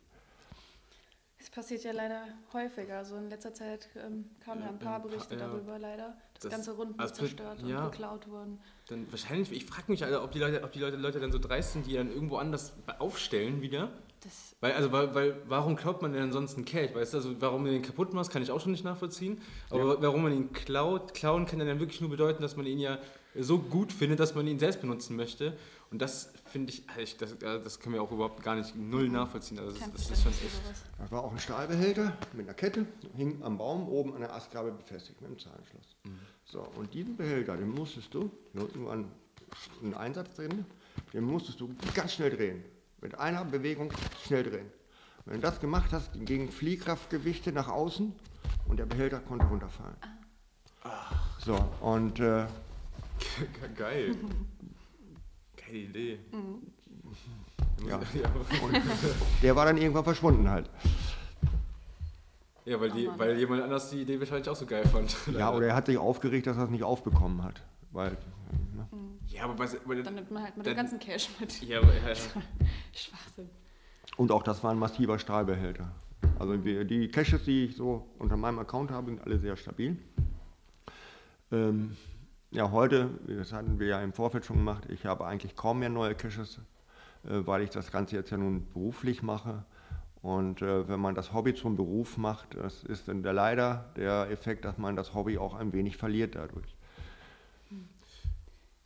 Es 1.41 1.49
passiert 1.49 1.83
ja 1.83 1.91
leider 1.91 2.21
häufiger. 2.53 2.99
Also 2.99 3.15
in 3.15 3.27
letzter 3.27 3.51
Zeit 3.51 3.89
ähm, 3.95 4.25
kamen 4.45 4.61
ja 4.61 4.69
ein 4.69 4.77
paar 4.77 5.01
Berichte 5.01 5.33
ja. 5.35 5.47
darüber 5.47 5.79
leider, 5.79 6.15
dass 6.35 6.43
Das- 6.43 6.51
ganze 6.51 6.71
Runden 6.73 6.99
also, 6.99 7.15
zerstört 7.15 7.63
ja. 7.65 7.83
und 7.83 7.91
geklaut 7.91 8.27
wurden. 8.27 8.59
Dann 8.89 9.11
wahrscheinlich, 9.11 9.51
ich 9.51 9.65
frage 9.65 9.91
mich, 9.91 10.03
Alter, 10.03 10.23
ob 10.23 10.31
die, 10.31 10.39
Leute, 10.39 10.63
ob 10.63 10.71
die 10.71 10.79
Leute, 10.79 10.97
Leute 10.97 11.19
dann 11.19 11.31
so 11.31 11.39
dreist 11.39 11.73
sind, 11.73 11.87
die 11.87 11.95
dann 11.95 12.11
irgendwo 12.11 12.37
anders 12.37 12.73
aufstellen 12.99 13.61
wieder. 13.61 13.89
Das, 14.23 14.55
Weil, 14.59 14.73
also, 14.73 14.91
weil, 14.91 15.15
weil, 15.15 15.41
warum 15.47 15.75
klaut 15.75 16.03
man 16.03 16.13
denn 16.13 16.21
ansonsten 16.21 16.57
einen 16.57 16.65
Cache? 16.65 16.93
Weißt 16.93 17.13
du, 17.13 17.17
also, 17.17 17.41
warum 17.41 17.63
man 17.63 17.71
den 17.71 17.81
kaputt 17.81 18.13
macht, 18.13 18.29
kann 18.29 18.43
ich 18.43 18.51
auch 18.51 18.61
schon 18.61 18.71
nicht 18.71 18.83
nachvollziehen. 18.83 19.41
Aber 19.71 19.99
warum 19.99 20.21
man 20.21 20.33
ihn 20.33 20.53
klaut, 20.53 21.15
klauen 21.15 21.47
kann 21.47 21.57
dann 21.57 21.79
wirklich 21.79 22.01
nur 22.01 22.11
bedeuten, 22.11 22.43
dass 22.43 22.55
man 22.55 22.67
ihn 22.67 22.77
ja 22.77 22.99
so 23.39 23.57
gut 23.57 23.91
findet, 23.91 24.19
dass 24.19 24.35
man 24.35 24.45
ihn 24.45 24.59
selbst 24.59 24.79
benutzen 24.79 25.15
möchte. 25.15 25.57
Und 25.89 26.03
das 26.03 26.31
finde 26.51 26.71
ich, 26.71 26.83
also 26.89 27.01
ich 27.01 27.17
das, 27.17 27.37
das 27.39 27.79
können 27.79 27.95
wir 27.95 28.03
auch 28.03 28.11
überhaupt 28.11 28.43
gar 28.43 28.55
nicht 28.55 28.75
null 28.75 29.09
nachvollziehen. 29.09 29.59
Also, 29.59 29.77
das, 29.77 29.91
das 29.91 30.11
ist 30.11 30.23
schon 30.23 30.31
echt. 30.31 30.61
Das 30.97 31.11
war 31.11 31.23
auch 31.23 31.31
ein 31.31 31.39
Stahlbehälter 31.39 32.17
mit 32.33 32.47
einer 32.47 32.53
Kette, 32.53 32.85
hing 33.15 33.41
am 33.41 33.57
Baum 33.57 33.87
oben 33.87 34.13
an 34.13 34.21
der 34.21 34.33
Astgabel 34.33 34.71
befestigt 34.71 35.19
mit 35.21 35.29
einem 35.29 35.39
Zahlenschloss. 35.39 35.95
So, 36.45 36.67
und 36.75 36.93
diesen 36.93 37.15
Behälter, 37.15 37.57
den 37.57 37.69
musstest 37.69 38.13
du, 38.13 38.29
hier 38.51 38.61
unten 38.63 38.85
war 38.85 38.93
ein, 38.93 39.11
ein 39.83 39.93
Einsatz 39.93 40.35
drin, 40.35 40.65
den 41.13 41.23
musstest 41.23 41.59
du 41.61 41.73
ganz 41.95 42.13
schnell 42.13 42.29
drehen. 42.29 42.63
Mit 43.01 43.17
einer 43.17 43.45
Bewegung 43.45 43.91
schnell 44.25 44.43
drehen. 44.43 44.69
Wenn 45.25 45.35
du 45.35 45.41
das 45.41 45.59
gemacht 45.59 45.91
hast, 45.91 46.11
gingen 46.25 46.49
Fliehkraftgewichte 46.49 47.51
nach 47.51 47.67
außen 47.67 48.13
und 48.67 48.77
der 48.77 48.85
Behälter 48.85 49.19
konnte 49.19 49.45
runterfallen. 49.45 49.95
So, 51.39 51.55
und 51.81 52.19
äh, 52.19 52.45
Geil. 53.77 54.15
Geile 55.71 55.83
Idee. 55.83 56.19
Ja. 57.87 57.99
ja. 58.21 58.29
der 59.41 59.55
war 59.55 59.65
dann 59.65 59.77
irgendwann 59.77 60.03
verschwunden 60.03 60.49
halt. 60.49 60.69
Ja, 62.65 62.79
weil, 62.79 62.91
die, 62.91 63.07
Oh 63.07 63.13
weil 63.17 63.39
jemand 63.39 63.63
anders 63.63 63.89
die 63.89 64.01
Idee 64.01 64.19
wahrscheinlich 64.19 64.47
auch 64.49 64.55
so 64.55 64.65
geil 64.65 64.85
fand. 64.85 65.15
Ja, 65.33 65.51
oder 65.51 65.67
er 65.67 65.75
hat 65.75 65.87
sich 65.87 65.97
aufgeregt, 65.97 66.45
dass 66.45 66.57
er 66.57 66.65
es 66.65 66.69
nicht 66.69 66.83
aufbekommen 66.83 67.43
hat. 67.43 67.61
Weil, 67.91 68.11
ne? 68.75 68.87
Ja, 69.27 69.45
aber 69.45 69.57
was. 69.57 69.75
Aber, 69.83 69.95
Dann 69.95 70.15
nimmt 70.15 70.29
man 70.29 70.43
halt 70.43 70.57
mit 70.57 70.65
dem 70.65 70.75
ganzen 70.75 70.99
Cash 70.99 71.29
mit. 71.39 71.61
ja, 71.63 71.79
aber, 71.79 71.93
ja, 71.93 72.09
ja. 72.09 72.15
Schwachsinn. 72.93 73.49
Und 74.17 74.31
auch 74.31 74.43
das 74.43 74.63
war 74.63 74.71
ein 74.71 74.77
massiver 74.77 75.17
Stahlbehälter. 75.17 75.91
Also 76.37 76.55
die 76.57 77.07
Caches, 77.09 77.43
die 77.45 77.65
ich 77.65 77.75
so 77.75 78.07
unter 78.19 78.37
meinem 78.37 78.59
Account 78.59 78.91
habe, 78.91 79.07
sind 79.07 79.21
alle 79.21 79.39
sehr 79.39 79.55
stabil. 79.55 79.97
Ähm, 81.51 81.97
ja, 82.51 82.69
heute, 82.71 83.09
das 83.27 83.53
hatten 83.53 83.79
wir 83.79 83.87
ja 83.87 84.01
im 84.01 84.13
Vorfeld 84.13 84.45
schon 84.45 84.57
gemacht, 84.57 84.85
ich 84.89 85.05
habe 85.05 85.25
eigentlich 85.25 85.55
kaum 85.55 85.79
mehr 85.79 85.89
neue 85.89 86.15
Caches, 86.15 86.59
äh, 87.23 87.45
weil 87.45 87.61
ich 87.61 87.69
das 87.69 87.91
Ganze 87.91 88.15
jetzt 88.15 88.29
ja 88.29 88.37
nun 88.37 88.67
beruflich 88.73 89.23
mache. 89.23 89.63
Und 90.21 90.61
äh, 90.61 90.87
wenn 90.87 90.99
man 90.99 91.15
das 91.15 91.33
Hobby 91.33 91.55
zum 91.55 91.75
Beruf 91.75 92.17
macht, 92.17 92.55
das 92.55 92.83
ist 92.83 93.07
dann 93.07 93.23
der, 93.23 93.33
leider 93.33 93.89
der 93.95 94.29
Effekt, 94.29 94.65
dass 94.65 94.77
man 94.77 94.95
das 94.95 95.15
Hobby 95.15 95.37
auch 95.39 95.55
ein 95.55 95.73
wenig 95.73 95.97
verliert 95.97 96.35
dadurch. 96.35 96.75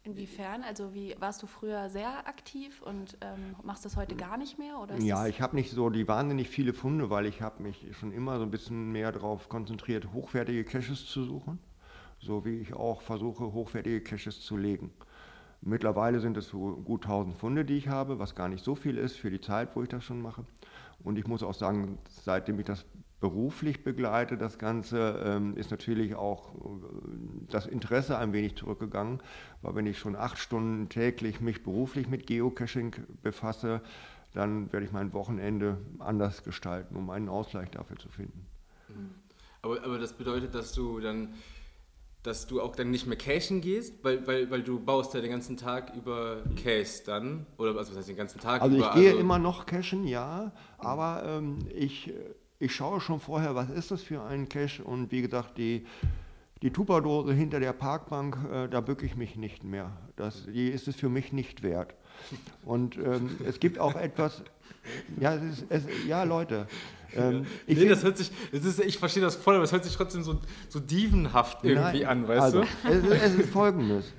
Inwiefern? 0.06 0.64
Also 0.64 0.94
wie 0.94 1.16
warst 1.20 1.42
du 1.42 1.48
früher 1.48 1.90
sehr 1.90 2.28
aktiv 2.28 2.84
und 2.84 3.18
ähm, 3.22 3.56
machst 3.64 3.86
das 3.86 3.98
heute 3.98 4.16
gar 4.16 4.38
nicht 4.38 4.60
mehr? 4.60 4.80
Oder 4.80 4.98
ja, 5.00 5.26
ich 5.26 5.42
habe 5.42 5.56
nicht 5.56 5.72
so 5.72 5.90
die 5.90 6.08
wahnsinnig 6.08 6.48
viele 6.48 6.74
Funde, 6.74 7.10
weil 7.10 7.26
ich 7.26 7.42
habe 7.42 7.64
mich 7.64 7.88
schon 8.00 8.12
immer 8.12 8.38
so 8.38 8.44
ein 8.44 8.52
bisschen 8.52 8.92
mehr 8.92 9.12
darauf 9.12 9.50
konzentriert, 9.50 10.14
hochwertige 10.14 10.64
Caches 10.64 11.08
zu 11.08 11.24
suchen, 11.24 11.58
so 12.20 12.46
wie 12.46 12.60
ich 12.60 12.74
auch 12.74 13.02
versuche, 13.02 13.54
hochwertige 13.54 14.02
Caches 14.02 14.42
zu 14.42 14.58
legen. 14.58 14.92
Mittlerweile 15.62 16.20
sind 16.20 16.38
es 16.38 16.50
so 16.50 16.76
gut 16.76 17.04
1000 17.04 17.36
Funde, 17.38 17.66
die 17.66 17.78
ich 17.78 17.88
habe, 17.88 18.20
was 18.20 18.36
gar 18.36 18.50
nicht 18.50 18.64
so 18.64 18.76
viel 18.76 18.98
ist 18.98 19.18
für 19.18 19.32
die 19.32 19.42
Zeit, 19.42 19.76
wo 19.76 19.82
ich 19.82 19.90
das 19.90 20.04
schon 20.04 20.22
mache. 20.22 20.46
Und 21.04 21.18
ich 21.18 21.28
muss 21.28 21.44
auch 21.44 21.54
sagen, 21.54 21.98
seitdem 22.08 22.60
ich 22.60 22.66
das 22.66 22.86
beruflich 23.20 23.84
begleite, 23.84 24.38
das 24.38 24.60
Ganze, 24.60 25.24
ähm, 25.26 25.58
ist 25.58 25.72
natürlich 25.72 26.16
auch 26.16 26.54
äh, 26.54 26.60
das 27.50 27.66
Interesse 27.66 28.18
ein 28.18 28.34
wenig 28.34 28.56
zurückgegangen, 28.56 29.22
weil 29.62 29.76
wenn 29.76 29.88
ich 29.88 29.98
schon 29.98 30.16
acht 30.16 30.38
Stunden 30.38 30.90
täglich 30.90 31.42
mich 31.42 31.64
beruflich 31.64 32.08
mit 32.08 32.28
Geocaching 32.28 32.96
befasse, 33.24 33.82
dann 34.34 34.72
werde 34.72 34.86
ich 34.86 34.92
mein 34.92 35.14
Wochenende 35.14 35.78
anders 35.98 36.44
gestalten, 36.44 36.96
um 36.96 37.10
einen 37.10 37.30
Ausgleich 37.30 37.72
dafür 37.72 37.98
zu 37.98 38.10
finden. 38.10 38.46
Aber, 39.62 39.84
aber 39.84 39.98
das 39.98 40.14
bedeutet, 40.14 40.54
dass 40.54 40.74
du 40.74 41.00
dann 41.00 41.30
dass 42.26 42.48
du 42.48 42.62
auch 42.62 42.76
dann 42.76 42.92
nicht 42.92 43.06
mehr 43.08 43.18
cashen 43.18 43.62
gehst, 43.62 44.04
weil, 44.04 44.26
weil, 44.26 44.50
weil 44.50 44.64
du 44.64 44.80
baust 44.80 45.14
ja 45.14 45.22
den 45.22 45.30
ganzen 45.30 45.58
Tag 45.58 45.94
über 45.96 46.44
Cache 46.56 47.04
dann, 47.06 47.46
oder 47.58 47.78
also 47.78 47.92
was 47.92 47.98
heißt 48.00 48.10
den 48.10 48.16
ganzen 48.16 48.40
Tag 48.40 48.62
also 48.62 48.76
über? 48.76 48.90
Ich 48.90 48.96
gehe 48.96 49.10
also 49.10 49.20
immer 49.20 49.40
noch 49.40 49.66
cashen, 49.66 50.08
ja, 50.08 50.52
aber 50.78 51.24
ähm, 51.26 51.60
ich, 51.76 52.14
ich 52.60 52.74
schaue 52.74 53.00
schon 53.00 53.20
vorher, 53.20 53.56
was 53.56 53.70
ist 53.70 53.92
das 53.92 54.02
für 54.02 54.24
ein 54.24 54.50
Cache 54.50 54.84
und 54.84 55.12
wie 55.12 55.22
gesagt, 55.22 55.58
die, 55.58 55.86
die 56.62 56.72
Tupperdose 56.72 57.34
hinter 57.34 57.60
der 57.60 57.74
Parkbank, 57.74 58.38
äh, 58.52 58.68
da 58.68 58.82
bücke 58.82 59.06
ich 59.06 59.16
mich 59.16 59.36
nicht 59.36 59.64
mehr. 59.64 59.92
Das, 60.16 60.46
die 60.46 60.70
ist 60.70 60.88
es 60.88 60.96
für 60.96 61.10
mich 61.10 61.32
nicht 61.32 61.62
wert. 61.62 61.94
Und 62.64 62.98
ähm, 62.98 63.38
es 63.46 63.60
gibt 63.60 63.78
auch 63.78 63.96
etwas, 63.96 64.42
ja, 65.20 65.36
es 65.36 65.44
ist, 65.44 65.66
es, 65.70 65.84
ja 66.08 66.24
Leute, 66.24 66.68
ähm, 67.14 67.46
ich 67.68 67.78
nee, 67.78 67.88
das 67.88 68.04
hört 68.04 68.18
sich, 68.18 68.32
das 68.52 68.66
ist, 68.66 68.80
ich 68.80 68.98
verstehe 68.98 69.24
das 69.24 69.36
voll, 69.36 69.56
aber 69.56 69.64
es 69.64 69.72
hört 69.72 69.84
sich 69.84 69.96
trotzdem 69.96 70.24
so, 70.24 70.40
so 70.70 70.80
dievenhaft 70.80 71.64
irgendwie 71.64 72.02
nein, 72.02 72.24
an, 72.24 72.28
weißt 72.28 72.42
also, 72.42 72.62
du? 72.62 72.90
Es, 72.90 73.22
es 73.22 73.36
ist 73.36 73.50
folgendes. 73.50 74.14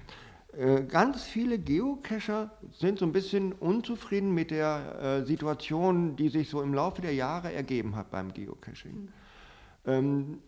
Äh, 0.57 0.85
ganz 0.85 1.23
viele 1.23 1.59
Geocacher 1.59 2.51
sind 2.73 2.99
so 2.99 3.05
ein 3.05 3.13
bisschen 3.13 3.53
unzufrieden 3.53 4.33
mit 4.33 4.51
der 4.51 5.21
äh, 5.21 5.25
Situation, 5.27 6.17
die 6.17 6.31
sich 6.31 6.49
so 6.49 6.63
im 6.63 6.73
Laufe 6.73 7.03
der 7.03 7.13
Jahre 7.13 7.53
ergeben 7.53 7.95
hat 7.95 8.11
beim 8.11 8.33
Geocaching. 8.33 8.95
Mhm. 8.95 9.09
Ähm, 9.85 10.39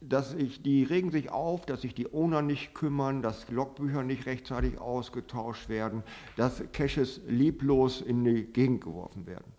dass 0.00 0.34
ich, 0.34 0.62
die 0.62 0.84
regen 0.84 1.10
sich 1.10 1.30
auf, 1.30 1.66
dass 1.66 1.82
sich 1.82 1.94
die 1.94 2.12
Owner 2.12 2.42
nicht 2.42 2.74
kümmern, 2.74 3.22
dass 3.22 3.50
Logbücher 3.50 4.02
nicht 4.02 4.26
rechtzeitig 4.26 4.78
ausgetauscht 4.78 5.68
werden, 5.68 6.02
dass 6.36 6.62
Caches 6.72 7.20
lieblos 7.26 8.00
in 8.00 8.24
die 8.24 8.44
Gegend 8.44 8.82
geworfen 8.82 9.26
werden. 9.26 9.52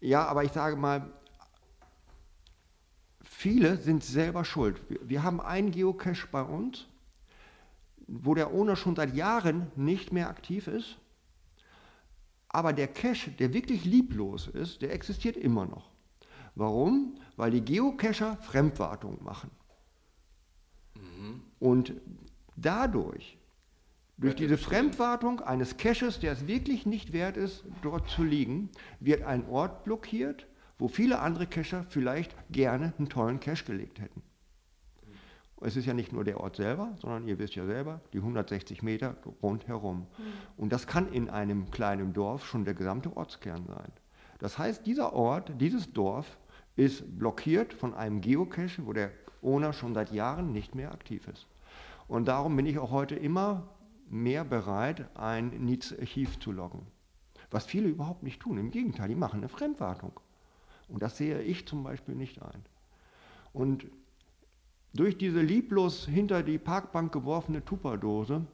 Ja, 0.00 0.26
aber 0.26 0.44
ich 0.44 0.52
sage 0.52 0.76
mal, 0.76 1.10
viele 3.22 3.76
sind 3.76 4.04
selber 4.04 4.44
schuld. 4.44 4.80
Wir 5.02 5.22
haben 5.22 5.40
einen 5.40 5.70
Geocache 5.70 6.28
bei 6.30 6.42
uns, 6.42 6.86
wo 8.06 8.34
der 8.34 8.52
Owner 8.52 8.76
schon 8.76 8.96
seit 8.96 9.14
Jahren 9.14 9.70
nicht 9.76 10.12
mehr 10.12 10.28
aktiv 10.28 10.66
ist, 10.66 10.98
aber 12.48 12.72
der 12.72 12.88
Cache, 12.88 13.30
der 13.30 13.52
wirklich 13.52 13.84
lieblos 13.84 14.46
ist, 14.46 14.82
der 14.82 14.92
existiert 14.92 15.36
immer 15.36 15.66
noch. 15.66 15.90
Warum? 16.54 17.20
Weil 17.36 17.50
die 17.50 17.60
Geocacher 17.60 18.36
Fremdwartung 18.38 19.22
machen. 19.22 19.50
Mhm. 20.94 21.42
Und 21.60 21.94
dadurch 22.56 23.37
durch 24.18 24.34
diese 24.34 24.58
Fremdwartung 24.58 25.40
eines 25.40 25.76
Caches, 25.76 26.18
der 26.18 26.32
es 26.32 26.46
wirklich 26.46 26.86
nicht 26.86 27.12
wert 27.12 27.36
ist, 27.36 27.64
dort 27.82 28.08
zu 28.10 28.24
liegen, 28.24 28.68
wird 28.98 29.22
ein 29.22 29.48
Ort 29.48 29.84
blockiert, 29.84 30.46
wo 30.78 30.88
viele 30.88 31.20
andere 31.20 31.46
Cacher 31.46 31.84
vielleicht 31.88 32.34
gerne 32.50 32.92
einen 32.98 33.08
tollen 33.08 33.40
Cache 33.40 33.64
gelegt 33.64 34.00
hätten. 34.00 34.22
Es 35.60 35.76
ist 35.76 35.86
ja 35.86 35.94
nicht 35.94 36.12
nur 36.12 36.24
der 36.24 36.40
Ort 36.40 36.56
selber, 36.56 36.94
sondern 37.00 37.26
ihr 37.26 37.38
wisst 37.38 37.54
ja 37.54 37.64
selber, 37.64 38.00
die 38.12 38.18
160 38.18 38.82
Meter 38.82 39.16
rundherum. 39.42 40.00
Mhm. 40.00 40.24
Und 40.56 40.72
das 40.72 40.86
kann 40.86 41.12
in 41.12 41.30
einem 41.30 41.70
kleinen 41.70 42.12
Dorf 42.12 42.46
schon 42.46 42.64
der 42.64 42.74
gesamte 42.74 43.16
Ortskern 43.16 43.66
sein. 43.66 43.90
Das 44.38 44.56
heißt, 44.56 44.86
dieser 44.86 45.14
Ort, 45.14 45.52
dieses 45.60 45.92
Dorf 45.92 46.38
ist 46.76 47.18
blockiert 47.18 47.74
von 47.74 47.94
einem 47.94 48.20
Geocache, 48.20 48.86
wo 48.86 48.92
der 48.92 49.10
Owner 49.42 49.72
schon 49.72 49.94
seit 49.94 50.12
Jahren 50.12 50.52
nicht 50.52 50.76
mehr 50.76 50.92
aktiv 50.92 51.26
ist. 51.26 51.46
Und 52.06 52.28
darum 52.28 52.54
bin 52.56 52.66
ich 52.66 52.78
auch 52.78 52.92
heute 52.92 53.16
immer 53.16 53.68
mehr 54.10 54.44
bereit, 54.44 55.08
ein 55.16 55.48
Needs-Archiv 55.48 56.38
zu 56.38 56.52
loggen. 56.52 56.86
Was 57.50 57.66
viele 57.66 57.88
überhaupt 57.88 58.22
nicht 58.22 58.40
tun. 58.40 58.58
Im 58.58 58.70
Gegenteil, 58.70 59.08
die 59.08 59.14
machen 59.14 59.40
eine 59.40 59.48
Fremdwartung. 59.48 60.12
Und 60.88 61.02
das 61.02 61.16
sehe 61.16 61.42
ich 61.42 61.66
zum 61.66 61.82
Beispiel 61.82 62.14
nicht 62.14 62.42
ein. 62.42 62.64
Und 63.52 63.86
durch 64.94 65.18
diese 65.18 65.40
lieblos 65.40 66.06
hinter 66.06 66.42
die 66.42 66.58
Parkbank 66.58 67.12
geworfene 67.12 67.64
Tupperdose 67.64 68.46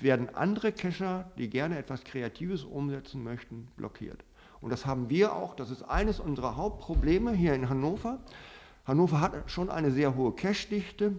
werden 0.00 0.34
andere 0.34 0.72
Cacher, 0.72 1.30
die 1.38 1.48
gerne 1.48 1.78
etwas 1.78 2.04
Kreatives 2.04 2.64
umsetzen 2.64 3.22
möchten, 3.22 3.68
blockiert. 3.76 4.24
Und 4.60 4.70
das 4.70 4.86
haben 4.86 5.10
wir 5.10 5.34
auch, 5.34 5.54
das 5.54 5.70
ist 5.70 5.82
eines 5.82 6.20
unserer 6.20 6.56
Hauptprobleme 6.56 7.32
hier 7.32 7.54
in 7.54 7.68
Hannover. 7.68 8.20
Hannover 8.84 9.20
hat 9.20 9.50
schon 9.50 9.70
eine 9.70 9.90
sehr 9.90 10.14
hohe 10.14 10.32
Cache-Dichte, 10.32 11.16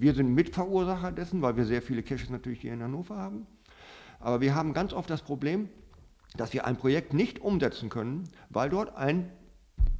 wir 0.00 0.14
sind 0.14 0.34
Mitverursacher 0.34 1.12
dessen, 1.12 1.42
weil 1.42 1.56
wir 1.56 1.64
sehr 1.64 1.82
viele 1.82 2.02
Caches 2.02 2.30
natürlich 2.30 2.60
hier 2.60 2.72
in 2.72 2.82
Hannover 2.82 3.16
haben. 3.16 3.46
Aber 4.18 4.40
wir 4.40 4.54
haben 4.54 4.72
ganz 4.72 4.92
oft 4.92 5.10
das 5.10 5.22
Problem, 5.22 5.68
dass 6.36 6.52
wir 6.52 6.66
ein 6.66 6.76
Projekt 6.76 7.12
nicht 7.12 7.40
umsetzen 7.40 7.90
können, 7.90 8.24
weil 8.48 8.70
dort 8.70 8.96
ein, 8.96 9.30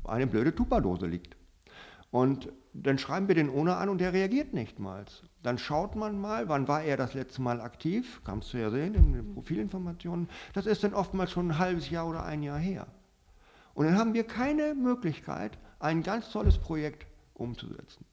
eine 0.04 0.26
blöde 0.26 0.54
Tupperdose 0.54 1.06
liegt. 1.06 1.36
Und 2.10 2.52
dann 2.72 2.98
schreiben 2.98 3.28
wir 3.28 3.34
den 3.34 3.50
Owner 3.50 3.78
an 3.78 3.88
und 3.88 3.98
der 3.98 4.12
reagiert 4.12 4.52
nicht 4.52 4.78
mal. 4.78 5.04
Dann 5.42 5.58
schaut 5.58 5.94
man 5.94 6.20
mal, 6.20 6.48
wann 6.48 6.66
war 6.66 6.82
er 6.82 6.96
das 6.96 7.14
letzte 7.14 7.42
Mal 7.42 7.60
aktiv, 7.60 8.20
kannst 8.24 8.52
du 8.52 8.58
ja 8.58 8.70
sehen 8.70 8.94
in 8.94 9.12
den 9.12 9.34
Profilinformationen. 9.34 10.28
Das 10.52 10.66
ist 10.66 10.82
dann 10.82 10.94
oftmals 10.94 11.30
schon 11.30 11.48
ein 11.48 11.58
halbes 11.58 11.90
Jahr 11.90 12.08
oder 12.08 12.24
ein 12.24 12.42
Jahr 12.42 12.58
her. 12.58 12.86
Und 13.74 13.86
dann 13.86 13.98
haben 13.98 14.14
wir 14.14 14.24
keine 14.24 14.74
Möglichkeit, 14.74 15.58
ein 15.78 16.02
ganz 16.02 16.30
tolles 16.30 16.58
Projekt 16.58 17.06
umzusetzen. 17.34 18.04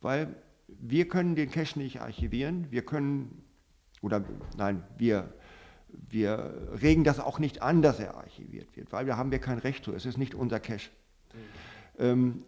Weil 0.00 0.36
wir 0.68 1.08
können 1.08 1.34
den 1.34 1.50
Cache 1.50 1.78
nicht 1.78 2.00
archivieren, 2.00 2.70
wir 2.70 2.84
können, 2.84 3.44
oder 4.02 4.24
nein, 4.56 4.82
wir, 4.98 5.32
wir 5.88 6.68
regen 6.82 7.04
das 7.04 7.20
auch 7.20 7.38
nicht 7.38 7.62
an, 7.62 7.82
dass 7.82 8.00
er 8.00 8.16
archiviert 8.16 8.76
wird, 8.76 8.92
weil 8.92 9.06
da 9.06 9.16
haben 9.16 9.30
wir 9.30 9.38
kein 9.38 9.58
Recht 9.58 9.84
zu, 9.84 9.92
es 9.92 10.06
ist 10.06 10.18
nicht 10.18 10.34
unser 10.34 10.60
Cache. 10.60 10.90
Ähm, 11.98 12.44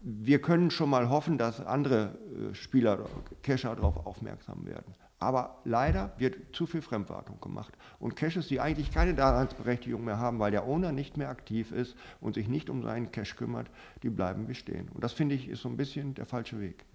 wir 0.00 0.40
können 0.40 0.70
schon 0.70 0.90
mal 0.90 1.08
hoffen, 1.08 1.38
dass 1.38 1.60
andere 1.60 2.18
äh, 2.50 2.54
Spieler, 2.54 3.06
Cacher 3.42 3.76
darauf 3.76 4.06
aufmerksam 4.06 4.66
werden. 4.66 4.94
Aber 5.20 5.58
leider 5.64 6.12
wird 6.16 6.56
zu 6.56 6.66
viel 6.66 6.80
Fremdwartung 6.80 7.40
gemacht. 7.40 7.74
Und 7.98 8.16
Caches, 8.16 8.48
die 8.48 8.58
eigentlich 8.58 8.90
keine 8.90 9.14
Daseinsberechtigung 9.14 10.02
mehr 10.02 10.18
haben, 10.18 10.38
weil 10.38 10.50
der 10.50 10.66
Owner 10.66 10.92
nicht 10.92 11.18
mehr 11.18 11.28
aktiv 11.28 11.72
ist 11.72 11.94
und 12.22 12.34
sich 12.34 12.48
nicht 12.48 12.70
um 12.70 12.82
seinen 12.82 13.12
Cache 13.12 13.36
kümmert, 13.36 13.68
die 14.02 14.08
bleiben 14.08 14.46
bestehen. 14.46 14.88
Und 14.88 15.04
das 15.04 15.12
finde 15.12 15.34
ich 15.34 15.48
ist 15.48 15.60
so 15.60 15.68
ein 15.68 15.76
bisschen 15.76 16.14
der 16.14 16.24
falsche 16.24 16.58
Weg. 16.58 16.86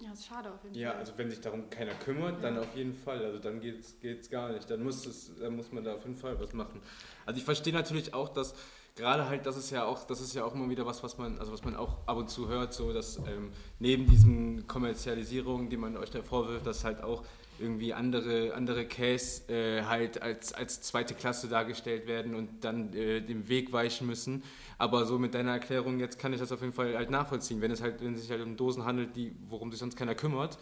Ja, 0.00 0.10
das 0.10 0.20
ist 0.20 0.26
schade 0.26 0.50
auf 0.50 0.64
jeden 0.64 0.74
ja, 0.74 0.88
Fall. 0.88 0.96
Ja, 0.96 1.00
also 1.00 1.12
wenn 1.16 1.30
sich 1.30 1.40
darum 1.40 1.70
keiner 1.70 1.92
kümmert, 1.94 2.42
dann 2.42 2.58
auf 2.58 2.74
jeden 2.74 2.94
Fall. 2.94 3.24
Also 3.24 3.38
dann 3.38 3.60
geht 3.60 3.84
es 4.02 4.30
gar 4.30 4.50
nicht. 4.50 4.68
Dann 4.70 4.82
muss, 4.82 5.06
es, 5.06 5.30
dann 5.38 5.54
muss 5.54 5.70
man 5.72 5.84
da 5.84 5.94
auf 5.94 6.04
jeden 6.04 6.16
Fall 6.16 6.40
was 6.40 6.52
machen. 6.54 6.80
Also 7.26 7.38
ich 7.38 7.44
verstehe 7.44 7.72
natürlich 7.72 8.14
auch, 8.14 8.30
dass 8.30 8.54
gerade 9.00 9.28
halt, 9.28 9.46
das 9.46 9.56
ist 9.56 9.70
ja 9.70 9.84
auch, 9.84 10.04
das 10.04 10.20
ist 10.20 10.34
ja 10.34 10.44
auch 10.44 10.54
immer 10.54 10.70
wieder 10.70 10.86
was, 10.86 11.02
was 11.02 11.18
man, 11.18 11.38
also 11.38 11.52
was 11.52 11.64
man 11.64 11.74
auch 11.74 11.96
ab 12.06 12.16
und 12.16 12.30
zu 12.30 12.48
hört, 12.48 12.72
so 12.72 12.92
dass 12.92 13.16
ähm, 13.16 13.50
neben 13.80 14.06
diesen 14.06 14.66
Kommerzialisierungen, 14.68 15.68
die 15.70 15.76
man 15.76 15.96
euch 15.96 16.10
da 16.10 16.22
vorwirft, 16.22 16.66
dass 16.66 16.84
halt 16.84 17.02
auch 17.02 17.24
irgendwie 17.58 17.92
andere, 17.92 18.54
andere 18.54 18.86
Case 18.86 19.52
äh, 19.52 19.84
halt 19.84 20.22
als, 20.22 20.52
als 20.52 20.80
zweite 20.80 21.14
Klasse 21.14 21.48
dargestellt 21.48 22.06
werden 22.06 22.34
und 22.34 22.64
dann 22.64 22.92
äh, 22.94 23.20
dem 23.20 23.48
Weg 23.48 23.72
weichen 23.72 24.06
müssen. 24.06 24.42
Aber 24.78 25.04
so 25.04 25.18
mit 25.18 25.34
deiner 25.34 25.52
Erklärung 25.52 26.00
jetzt 26.00 26.18
kann 26.18 26.32
ich 26.32 26.40
das 26.40 26.52
auf 26.52 26.60
jeden 26.62 26.72
Fall 26.72 26.96
halt 26.96 27.10
nachvollziehen. 27.10 27.60
Wenn 27.60 27.70
es 27.70 27.82
halt, 27.82 28.02
wenn 28.02 28.14
es 28.14 28.22
sich 28.22 28.30
halt 28.30 28.42
um 28.42 28.56
Dosen 28.56 28.84
handelt, 28.84 29.14
die, 29.14 29.34
worum 29.48 29.70
sich 29.70 29.80
sonst 29.80 29.96
keiner 29.96 30.14
kümmert, 30.14 30.58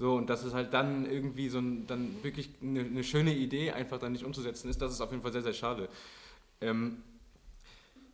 So, 0.00 0.14
und 0.14 0.30
dass 0.30 0.44
es 0.44 0.54
halt 0.54 0.72
dann 0.72 1.04
irgendwie 1.04 1.50
so 1.50 1.58
ein, 1.58 1.86
dann 1.86 2.16
wirklich 2.22 2.48
eine, 2.62 2.80
eine, 2.80 3.04
schöne 3.04 3.34
Idee 3.34 3.72
einfach 3.72 3.98
dann 3.98 4.12
nicht 4.12 4.24
umzusetzen 4.24 4.70
ist, 4.70 4.80
das 4.80 4.92
ist 4.92 5.00
auf 5.02 5.10
jeden 5.10 5.22
Fall 5.22 5.32
sehr, 5.32 5.42
sehr 5.42 5.52
schade. 5.52 5.88
Ähm, 6.62 7.02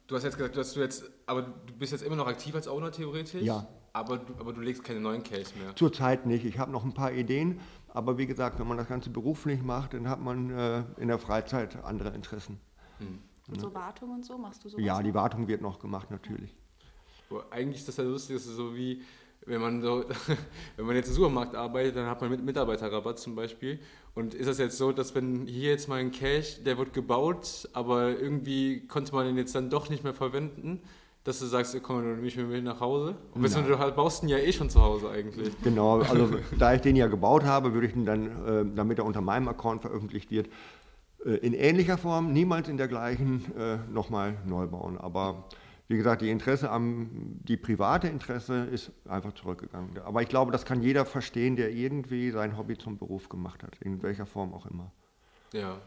du 0.07 0.15
hast 0.15 0.25
jetzt 0.25 0.37
gesagt, 0.37 0.57
dass 0.57 0.75
du 0.75 0.81
jetzt, 0.81 1.05
aber 1.27 1.43
du 1.43 1.73
bist 1.79 1.93
jetzt 1.93 2.03
immer 2.03 2.17
noch 2.17 2.27
aktiv 2.27 2.55
als 2.55 2.69
Owner 2.69 2.93
theoretisch? 2.93 3.43
Ja. 3.43 3.67
Aber 3.93 4.19
du, 4.19 4.35
aber 4.39 4.53
du 4.53 4.61
legst 4.61 4.85
keine 4.85 5.01
neuen 5.01 5.23
Case 5.23 5.53
mehr? 5.59 5.75
Zurzeit 5.75 6.27
nicht. 6.27 6.45
Ich 6.45 6.59
habe 6.59 6.71
noch 6.71 6.85
ein 6.85 6.93
paar 6.93 7.13
Ideen, 7.13 7.61
aber 7.89 8.19
wie 8.19 8.27
gesagt, 8.27 8.59
wenn 8.59 8.69
man 8.69 8.77
das 8.77 8.89
Ganze 8.89 9.11
beruflich 9.11 9.63
macht, 9.63 9.95
dann 9.95 10.09
hat 10.09 10.21
man 10.21 10.51
äh, 10.51 10.85
in 10.99 11.09
der 11.09 11.19
Freizeit 11.19 11.83
andere 11.83 12.11
Interessen. 12.11 12.61
Hm. 12.99 13.19
Und 13.49 13.61
so 13.61 13.73
Wartung 13.73 14.11
und 14.11 14.25
so, 14.25 14.37
machst 14.37 14.65
du 14.65 14.69
so? 14.69 14.79
Ja, 14.79 15.03
die 15.03 15.15
Wartung 15.15 15.49
wird 15.49 15.63
noch 15.63 15.79
gemacht, 15.79 16.11
natürlich. 16.11 16.55
Ja. 17.31 17.39
Eigentlich 17.51 17.81
ist 17.81 17.89
das 17.89 17.97
ja 17.97 18.05
lustig, 18.05 18.37
das 18.37 18.47
ist 18.47 18.57
so 18.57 18.75
wie, 18.75 19.03
wenn 19.47 19.61
man 19.61 19.81
so, 19.81 20.05
wenn 20.77 20.87
man 20.87 20.97
jetzt 20.97 21.09
im 21.09 21.15
Supermarkt 21.15 21.55
arbeitet, 21.55 21.97
dann 21.97 22.07
hat 22.07 22.21
man 22.21 22.45
Mitarbeiterrabatt 22.45 23.19
zum 23.19 23.35
Beispiel. 23.35 23.79
Und 24.15 24.35
ist 24.35 24.49
das 24.49 24.59
jetzt 24.59 24.77
so, 24.77 24.93
dass 24.93 25.15
wenn 25.15 25.47
hier 25.47 25.71
jetzt 25.71 25.89
mal 25.89 25.97
ein 25.97 26.11
Cache, 26.11 26.63
der 26.65 26.79
wird 26.79 26.93
gebaut, 26.93 27.69
aber 27.73 28.19
irgendwie 28.19 28.87
konnte 28.87 29.15
man 29.15 29.27
den 29.27 29.37
jetzt 29.37 29.55
dann 29.55 29.71
doch 29.71 29.89
nicht 29.89 30.05
mehr 30.05 30.15
verwenden, 30.15 30.81
dass 31.25 31.41
du 31.41 31.47
sagst, 31.47 31.77
komm, 31.83 32.03
du 32.03 32.23
nicht 32.23 32.37
mehr 32.37 32.47
mit 32.47 32.63
nach 32.63 32.81
Hause? 32.81 33.17
Beziehungsweise 33.35 33.69
du 33.69 33.79
halt 33.79 33.97
baust 33.97 34.23
ihn 34.23 34.29
ja 34.29 34.39
eh 34.39 34.53
schon 34.53 34.71
zu 34.71 34.81
Hause 34.81 35.11
eigentlich. 35.11 35.51
Genau, 35.63 36.01
also 36.01 36.31
da 36.59 36.75
ich 36.75 36.83
den 36.83 36.95
ja 36.95 37.09
gebaut 37.09 37.45
habe, 37.45 37.75
würde 37.75 37.89
ich 37.89 37.97
ihn 37.97 38.07
dann, 38.07 38.27
äh, 38.47 38.65
damit 38.77 38.99
er 38.99 39.05
unter 39.05 39.21
meinem 39.21 39.49
Account 39.49 39.83
veröffentlicht 39.83 40.31
wird, 40.31 40.49
äh, 41.25 41.35
in 41.35 41.53
ähnlicher 41.53 41.99
Form, 41.99 42.33
niemals 42.33 42.69
in 42.69 42.77
der 42.77 42.87
gleichen, 42.87 43.45
äh, 43.59 43.79
nochmal 43.93 44.37
neu 44.47 44.67
bauen. 44.67 44.99
Aber 44.99 45.49
wie 45.89 45.97
gesagt, 45.97 46.23
die 46.23 46.31
Interesse 46.31 46.71
am, 46.71 47.09
die 47.45 47.57
private 47.57 48.09
Interesse 48.09 48.65
ist 48.65 48.91
einfach 49.09 49.33
zurückgegangen. 49.35 49.99
Aber 49.99 50.23
ich 50.23 50.29
glaube, 50.29 50.51
das 50.51 50.65
kann 50.65 50.83
jeder 50.83 51.05
verstehen, 51.05 51.57
der 51.57 51.71
irgendwie 51.71 52.31
sein 52.31 52.57
Hobby 52.57 52.77
zum 52.77 52.99
Beruf 52.99 53.29
gemacht 53.29 53.63
hat, 53.63 53.77
in 53.81 54.03
welcher 54.03 54.27
Form 54.27 54.53
auch 54.53 54.67
immer. 54.67 54.93
Ja. 55.53 55.81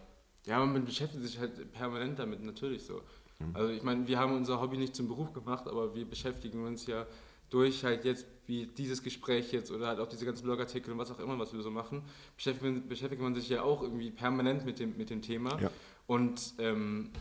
Ja, 0.46 0.66
man 0.66 0.86
beschäftigt 0.86 1.24
sich 1.24 1.38
halt 1.38 1.72
permanent 1.74 2.18
damit, 2.18 2.42
natürlich 2.42 2.84
so. 2.86 3.02
Mhm. 3.40 3.56
Also 3.56 3.70
ich 3.74 3.84
meine, 3.84 4.08
wir 4.08 4.18
haben 4.18 4.36
unser 4.36 4.62
Hobby 4.62 4.78
nicht 4.78 4.96
zum 4.96 5.08
Beruf 5.08 5.34
gemacht, 5.34 5.68
aber 5.68 5.94
wir 5.94 6.06
beschäftigen 6.06 6.66
uns 6.66 6.88
ja 6.88 7.06
durch 7.50 7.84
halt 7.84 8.06
jetzt 8.06 8.26
wie 8.46 8.68
dieses 8.68 9.04
Gespräch 9.04 9.52
jetzt 9.52 9.72
oder 9.72 9.88
halt 9.88 10.00
auch 10.00 10.08
diese 10.08 10.26
ganzen 10.26 10.44
Blogartikel 10.44 10.92
und 10.94 10.98
was 10.98 11.12
auch 11.12 11.20
immer, 11.20 11.38
was 11.38 11.54
wir 11.54 11.62
so 11.62 11.72
machen, 11.72 12.04
beschäftigt, 12.36 12.88
beschäftigt 12.88 13.22
man 13.22 13.36
sich 13.36 13.50
ja 13.50 13.64
auch 13.64 13.82
irgendwie 13.82 14.12
permanent 14.12 14.66
mit 14.66 14.80
dem, 14.80 14.96
mit 14.98 15.10
dem 15.10 15.22
Thema. 15.22 15.60
Ja. 15.60 15.70
Und 16.08 16.54
ähm, 16.58 17.12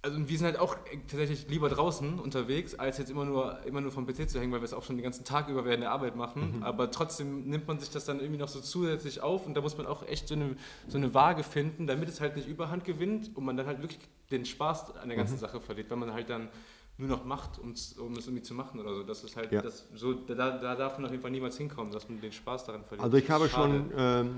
also 0.00 0.28
wir 0.28 0.38
sind 0.38 0.46
halt 0.46 0.58
auch 0.58 0.76
tatsächlich 1.08 1.48
lieber 1.48 1.68
draußen 1.68 2.20
unterwegs, 2.20 2.76
als 2.76 2.98
jetzt 2.98 3.10
immer 3.10 3.24
nur, 3.24 3.58
immer 3.64 3.80
nur 3.80 3.90
vom 3.90 4.06
PC 4.06 4.30
zu 4.30 4.38
hängen, 4.38 4.52
weil 4.52 4.60
wir 4.60 4.64
es 4.64 4.72
auch 4.72 4.84
schon 4.84 4.96
den 4.96 5.02
ganzen 5.02 5.24
Tag 5.24 5.48
über 5.48 5.64
während 5.64 5.82
der 5.82 5.90
Arbeit 5.90 6.14
machen. 6.14 6.58
Mhm. 6.58 6.62
Aber 6.62 6.90
trotzdem 6.90 7.48
nimmt 7.48 7.66
man 7.66 7.80
sich 7.80 7.90
das 7.90 8.04
dann 8.04 8.20
irgendwie 8.20 8.38
noch 8.38 8.48
so 8.48 8.60
zusätzlich 8.60 9.20
auf 9.20 9.46
und 9.46 9.54
da 9.54 9.60
muss 9.60 9.76
man 9.76 9.86
auch 9.86 10.06
echt 10.06 10.28
so 10.28 10.34
eine, 10.34 10.56
so 10.86 10.98
eine 10.98 11.14
Waage 11.14 11.42
finden, 11.42 11.88
damit 11.88 12.08
es 12.08 12.20
halt 12.20 12.36
nicht 12.36 12.48
überhand 12.48 12.84
gewinnt 12.84 13.36
und 13.36 13.44
man 13.44 13.56
dann 13.56 13.66
halt 13.66 13.82
wirklich 13.82 14.00
den 14.30 14.44
Spaß 14.44 14.96
an 14.98 15.08
der 15.08 15.16
ganzen 15.16 15.34
mhm. 15.34 15.40
Sache 15.40 15.60
verliert, 15.60 15.90
wenn 15.90 15.98
man 15.98 16.12
halt 16.12 16.30
dann 16.30 16.48
nur 16.96 17.08
noch 17.08 17.24
macht, 17.24 17.58
um 17.58 17.72
es 17.72 17.96
irgendwie 17.98 18.42
zu 18.42 18.54
machen 18.54 18.80
oder 18.80 18.94
so. 18.94 19.02
Das 19.02 19.24
ist 19.24 19.36
halt, 19.36 19.50
ja. 19.50 19.62
das, 19.62 19.88
so, 19.94 20.14
da, 20.14 20.34
da 20.34 20.74
darf 20.76 20.98
man 20.98 21.06
auf 21.06 21.10
jeden 21.10 21.22
Fall 21.22 21.30
niemals 21.30 21.56
hinkommen, 21.56 21.92
dass 21.92 22.08
man 22.08 22.20
den 22.20 22.32
Spaß 22.32 22.64
daran 22.66 22.84
verliert. 22.84 23.04
Also 23.04 23.16
ich 23.16 23.30
habe 23.30 23.48
schon, 23.48 23.92
ähm, 23.96 24.36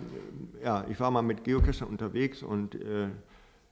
ja, 0.63 0.87
ich 0.89 0.99
war 1.01 1.11
mal 1.11 1.23
mit 1.23 1.45
Geocachern 1.45 1.89
unterwegs 1.89 2.43
und 2.43 2.75
äh, 2.75 3.09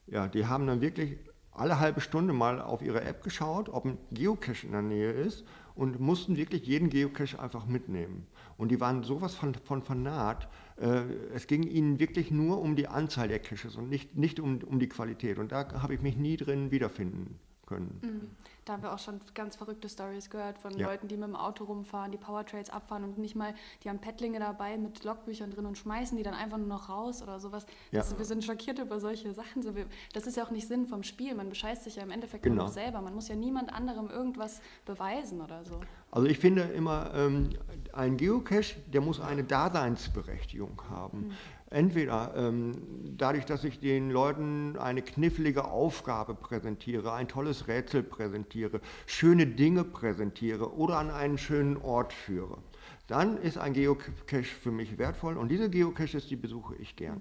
ja, 0.06 0.26
die 0.26 0.46
haben 0.46 0.66
dann 0.66 0.80
wirklich 0.80 1.18
alle 1.58 1.80
halbe 1.80 2.00
Stunde 2.00 2.32
mal 2.32 2.60
auf 2.60 2.82
ihre 2.82 3.02
App 3.02 3.22
geschaut, 3.22 3.68
ob 3.68 3.84
ein 3.84 3.98
Geocache 4.10 4.66
in 4.66 4.72
der 4.72 4.82
Nähe 4.82 5.12
ist 5.12 5.44
und 5.74 6.00
mussten 6.00 6.36
wirklich 6.36 6.66
jeden 6.66 6.90
Geocache 6.90 7.38
einfach 7.38 7.66
mitnehmen. 7.66 8.26
Und 8.56 8.70
die 8.70 8.80
waren 8.80 9.02
sowas 9.02 9.34
von, 9.34 9.54
von 9.54 9.82
fanat. 9.82 10.48
Äh, 10.80 11.02
es 11.34 11.46
ging 11.46 11.62
ihnen 11.62 11.98
wirklich 11.98 12.30
nur 12.30 12.60
um 12.60 12.76
die 12.76 12.88
Anzahl 12.88 13.28
der 13.28 13.38
Caches 13.38 13.76
und 13.76 13.88
nicht, 13.88 14.16
nicht 14.16 14.40
um, 14.40 14.58
um 14.62 14.78
die 14.78 14.88
Qualität. 14.88 15.38
Und 15.38 15.52
da 15.52 15.82
habe 15.82 15.94
ich 15.94 16.00
mich 16.00 16.16
nie 16.16 16.36
drin 16.36 16.70
wiederfinden 16.70 17.38
können. 17.68 18.00
Mhm. 18.02 18.30
Da 18.64 18.74
haben 18.74 18.82
wir 18.82 18.92
auch 18.92 18.98
schon 18.98 19.20
ganz 19.34 19.56
verrückte 19.56 19.88
Stories 19.88 20.28
gehört 20.28 20.58
von 20.58 20.76
ja. 20.76 20.88
Leuten, 20.88 21.08
die 21.08 21.16
mit 21.16 21.28
dem 21.28 21.36
Auto 21.36 21.64
rumfahren, 21.64 22.10
die 22.12 22.18
Powertrails 22.18 22.70
abfahren 22.70 23.04
und 23.04 23.16
nicht 23.18 23.34
mal, 23.34 23.54
die 23.82 23.88
haben 23.88 23.98
Pettlinge 23.98 24.40
dabei 24.40 24.76
mit 24.76 25.04
Logbüchern 25.04 25.50
drin 25.50 25.64
und 25.64 25.78
schmeißen 25.78 26.16
die 26.16 26.22
dann 26.22 26.34
einfach 26.34 26.58
nur 26.58 26.66
noch 26.66 26.88
raus 26.88 27.22
oder 27.22 27.40
sowas. 27.40 27.64
Ja. 27.92 28.00
Das, 28.00 28.18
wir 28.18 28.24
sind 28.24 28.44
schockiert 28.44 28.78
über 28.78 29.00
solche 29.00 29.32
Sachen. 29.32 29.64
Das 30.12 30.26
ist 30.26 30.36
ja 30.36 30.44
auch 30.44 30.50
nicht 30.50 30.68
Sinn 30.68 30.86
vom 30.86 31.02
Spiel. 31.02 31.34
Man 31.34 31.48
bescheißt 31.48 31.84
sich 31.84 31.96
ja 31.96 32.02
im 32.02 32.10
Endeffekt 32.10 32.42
genau. 32.42 32.64
nur 32.64 32.72
selber. 32.72 33.00
Man 33.00 33.14
muss 33.14 33.28
ja 33.28 33.36
niemand 33.36 33.72
anderem 33.72 34.10
irgendwas 34.10 34.60
beweisen 34.84 35.40
oder 35.40 35.64
so. 35.64 35.80
Also 36.10 36.26
ich 36.26 36.38
finde 36.38 36.62
immer, 36.62 37.10
ähm, 37.14 37.50
ein 37.92 38.16
Geocache, 38.16 38.76
der 38.86 39.00
muss 39.00 39.20
eine 39.20 39.44
Daseinsberechtigung 39.44 40.82
haben. 40.90 41.28
Mhm. 41.28 41.32
Entweder 41.70 42.32
ähm, 42.34 42.72
dadurch, 43.18 43.44
dass 43.44 43.62
ich 43.62 43.78
den 43.78 44.10
Leuten 44.10 44.78
eine 44.78 45.02
knifflige 45.02 45.64
Aufgabe 45.64 46.34
präsentiere, 46.34 47.12
ein 47.12 47.28
tolles 47.28 47.68
Rätsel 47.68 48.02
präsentiere, 48.02 48.80
schöne 49.06 49.46
Dinge 49.46 49.84
präsentiere 49.84 50.74
oder 50.74 50.98
an 50.98 51.10
einen 51.10 51.36
schönen 51.36 51.76
Ort 51.76 52.14
führe. 52.14 52.58
Dann 53.06 53.36
ist 53.36 53.58
ein 53.58 53.74
Geocache 53.74 54.44
für 54.44 54.70
mich 54.70 54.96
wertvoll 54.96 55.36
und 55.36 55.48
diese 55.48 55.68
Geocaches, 55.68 56.26
die 56.26 56.36
besuche 56.36 56.74
ich 56.76 56.96
gerne. 56.96 57.20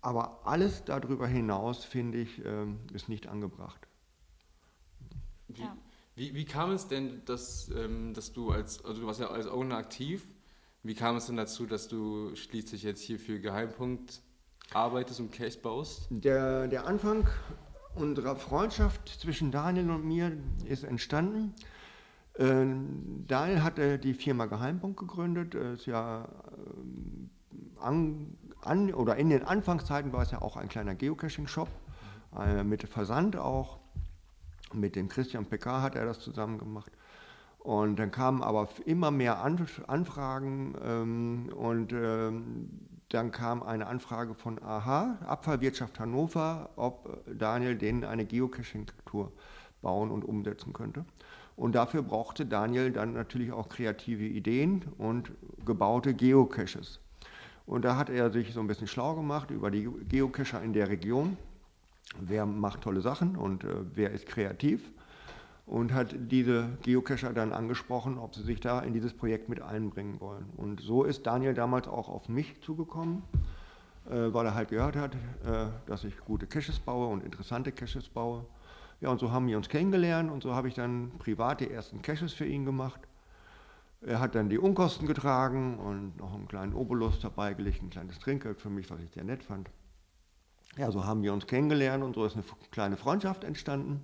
Aber 0.00 0.46
alles 0.46 0.84
darüber 0.84 1.26
hinaus, 1.26 1.84
finde 1.84 2.18
ich, 2.18 2.44
ähm, 2.44 2.78
ist 2.92 3.08
nicht 3.08 3.26
angebracht. 3.26 3.88
Wie, 5.48 5.64
wie, 6.14 6.34
wie, 6.34 6.44
kam 6.44 6.70
es 6.70 6.86
denn, 6.86 7.24
dass, 7.24 7.68
ähm, 7.70 8.14
dass 8.14 8.32
du 8.32 8.50
als, 8.50 8.84
also 8.84 9.00
du 9.00 9.06
warst 9.08 9.18
ja 9.18 9.28
als 9.28 9.48
Owner 9.48 9.76
aktiv, 9.76 10.26
wie 10.86 10.94
kam 10.94 11.16
es 11.16 11.26
denn 11.26 11.36
dazu, 11.36 11.66
dass 11.66 11.88
du 11.88 12.34
schließlich 12.36 12.82
jetzt 12.82 13.00
hier 13.00 13.18
für 13.18 13.40
Geheimpunkt 13.40 14.20
arbeitest 14.72 15.20
und 15.20 15.32
Case 15.32 15.58
baust? 15.58 16.06
Der, 16.10 16.68
der 16.68 16.86
Anfang 16.86 17.26
unserer 17.94 18.36
Freundschaft 18.36 19.08
zwischen 19.08 19.50
Daniel 19.50 19.90
und 19.90 20.04
mir 20.04 20.32
ist 20.64 20.84
entstanden. 20.84 21.54
Äh, 22.34 22.66
Daniel 23.26 23.62
hatte 23.62 23.98
die 23.98 24.14
Firma 24.14 24.46
Geheimpunkt 24.46 24.98
gegründet. 24.98 25.54
Ist 25.54 25.86
ja 25.86 26.24
äh, 26.24 27.80
an, 27.80 28.36
an, 28.62 28.94
oder 28.94 29.16
in 29.16 29.30
den 29.30 29.42
Anfangszeiten 29.42 30.12
war 30.12 30.22
es 30.22 30.30
ja 30.30 30.42
auch 30.42 30.56
ein 30.56 30.68
kleiner 30.68 30.94
Geocaching-Shop 30.94 31.68
äh, 32.38 32.62
mit 32.62 32.82
Versand 32.88 33.36
auch. 33.36 33.78
Mit 34.72 34.96
dem 34.96 35.08
Christian 35.08 35.46
PK 35.46 35.80
hat 35.82 35.94
er 35.94 36.04
das 36.04 36.20
zusammen 36.20 36.58
gemacht. 36.58 36.92
Und 37.66 37.98
dann 37.98 38.12
kamen 38.12 38.44
aber 38.44 38.68
immer 38.84 39.10
mehr 39.10 39.42
Anfragen 39.42 40.76
ähm, 40.84 41.48
und 41.52 41.92
ähm, 41.92 42.70
dann 43.08 43.32
kam 43.32 43.64
eine 43.64 43.88
Anfrage 43.88 44.34
von 44.34 44.62
AHA, 44.62 45.18
Abfallwirtschaft 45.26 45.98
Hannover, 45.98 46.70
ob 46.76 47.24
Daniel 47.26 47.74
denen 47.74 48.04
eine 48.04 48.24
Geocaching-Tour 48.24 49.32
bauen 49.82 50.12
und 50.12 50.24
umsetzen 50.24 50.72
könnte. 50.74 51.04
Und 51.56 51.74
dafür 51.74 52.02
brauchte 52.02 52.46
Daniel 52.46 52.92
dann 52.92 53.14
natürlich 53.14 53.50
auch 53.50 53.68
kreative 53.68 54.26
Ideen 54.26 54.84
und 54.96 55.32
gebaute 55.64 56.14
Geocaches. 56.14 57.00
Und 57.66 57.84
da 57.84 57.96
hat 57.96 58.10
er 58.10 58.30
sich 58.30 58.52
so 58.52 58.60
ein 58.60 58.68
bisschen 58.68 58.86
schlau 58.86 59.16
gemacht 59.16 59.50
über 59.50 59.72
die 59.72 59.88
Geocacher 60.08 60.62
in 60.62 60.72
der 60.72 60.88
Region. 60.88 61.36
Wer 62.20 62.46
macht 62.46 62.82
tolle 62.82 63.00
Sachen 63.00 63.34
und 63.34 63.64
äh, 63.64 63.74
wer 63.92 64.12
ist 64.12 64.26
kreativ? 64.26 64.92
Und 65.66 65.92
hat 65.92 66.14
diese 66.16 66.68
Geocacher 66.82 67.32
dann 67.32 67.52
angesprochen, 67.52 68.18
ob 68.18 68.34
sie 68.34 68.42
sich 68.42 68.60
da 68.60 68.80
in 68.80 68.94
dieses 68.94 69.12
Projekt 69.12 69.48
mit 69.48 69.60
einbringen 69.60 70.20
wollen. 70.20 70.46
Und 70.56 70.80
so 70.80 71.02
ist 71.02 71.26
Daniel 71.26 71.54
damals 71.54 71.88
auch 71.88 72.08
auf 72.08 72.28
mich 72.28 72.62
zugekommen, 72.62 73.24
äh, 74.08 74.32
weil 74.32 74.46
er 74.46 74.54
halt 74.54 74.68
gehört 74.68 74.94
hat, 74.94 75.14
äh, 75.14 75.66
dass 75.86 76.04
ich 76.04 76.16
gute 76.18 76.46
Caches 76.46 76.78
baue 76.78 77.08
und 77.08 77.24
interessante 77.24 77.72
Caches 77.72 78.08
baue. 78.08 78.46
Ja, 79.00 79.10
und 79.10 79.18
so 79.18 79.32
haben 79.32 79.48
wir 79.48 79.56
uns 79.56 79.68
kennengelernt 79.68 80.30
und 80.30 80.42
so 80.42 80.54
habe 80.54 80.68
ich 80.68 80.74
dann 80.74 81.10
privat 81.18 81.60
die 81.60 81.70
ersten 81.70 82.00
Caches 82.00 82.32
für 82.32 82.46
ihn 82.46 82.64
gemacht. 82.64 83.00
Er 84.02 84.20
hat 84.20 84.36
dann 84.36 84.48
die 84.48 84.58
Unkosten 84.58 85.08
getragen 85.08 85.78
und 85.78 86.16
noch 86.18 86.32
einen 86.32 86.46
kleinen 86.46 86.74
Obolus 86.74 87.18
dabei 87.20 87.54
gelegt, 87.54 87.82
ein 87.82 87.90
kleines 87.90 88.20
Trinkgeld 88.20 88.60
für 88.60 88.70
mich, 88.70 88.88
was 88.88 89.00
ich 89.00 89.10
sehr 89.10 89.24
nett 89.24 89.42
fand. 89.42 89.68
Ja, 90.76 90.90
so 90.92 91.04
haben 91.04 91.22
wir 91.22 91.32
uns 91.32 91.46
kennengelernt 91.46 92.04
und 92.04 92.14
so 92.14 92.24
ist 92.24 92.34
eine 92.34 92.44
kleine 92.70 92.96
Freundschaft 92.96 93.42
entstanden. 93.42 94.02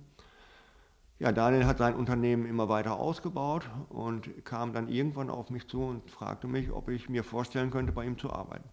Ja, 1.23 1.31
Daniel 1.31 1.65
hat 1.65 1.77
sein 1.77 1.95
Unternehmen 1.95 2.45
immer 2.45 2.67
weiter 2.67 2.99
ausgebaut 2.99 3.69
und 3.87 4.43
kam 4.43 4.73
dann 4.73 4.89
irgendwann 4.89 5.29
auf 5.29 5.49
mich 5.51 5.69
zu 5.69 5.81
und 5.81 6.11
fragte 6.11 6.49
mich, 6.49 6.69
ob 6.69 6.89
ich 6.89 7.07
mir 7.07 7.23
vorstellen 7.23 7.71
könnte, 7.71 7.93
bei 7.93 8.03
ihm 8.03 8.17
zu 8.17 8.33
arbeiten. 8.33 8.67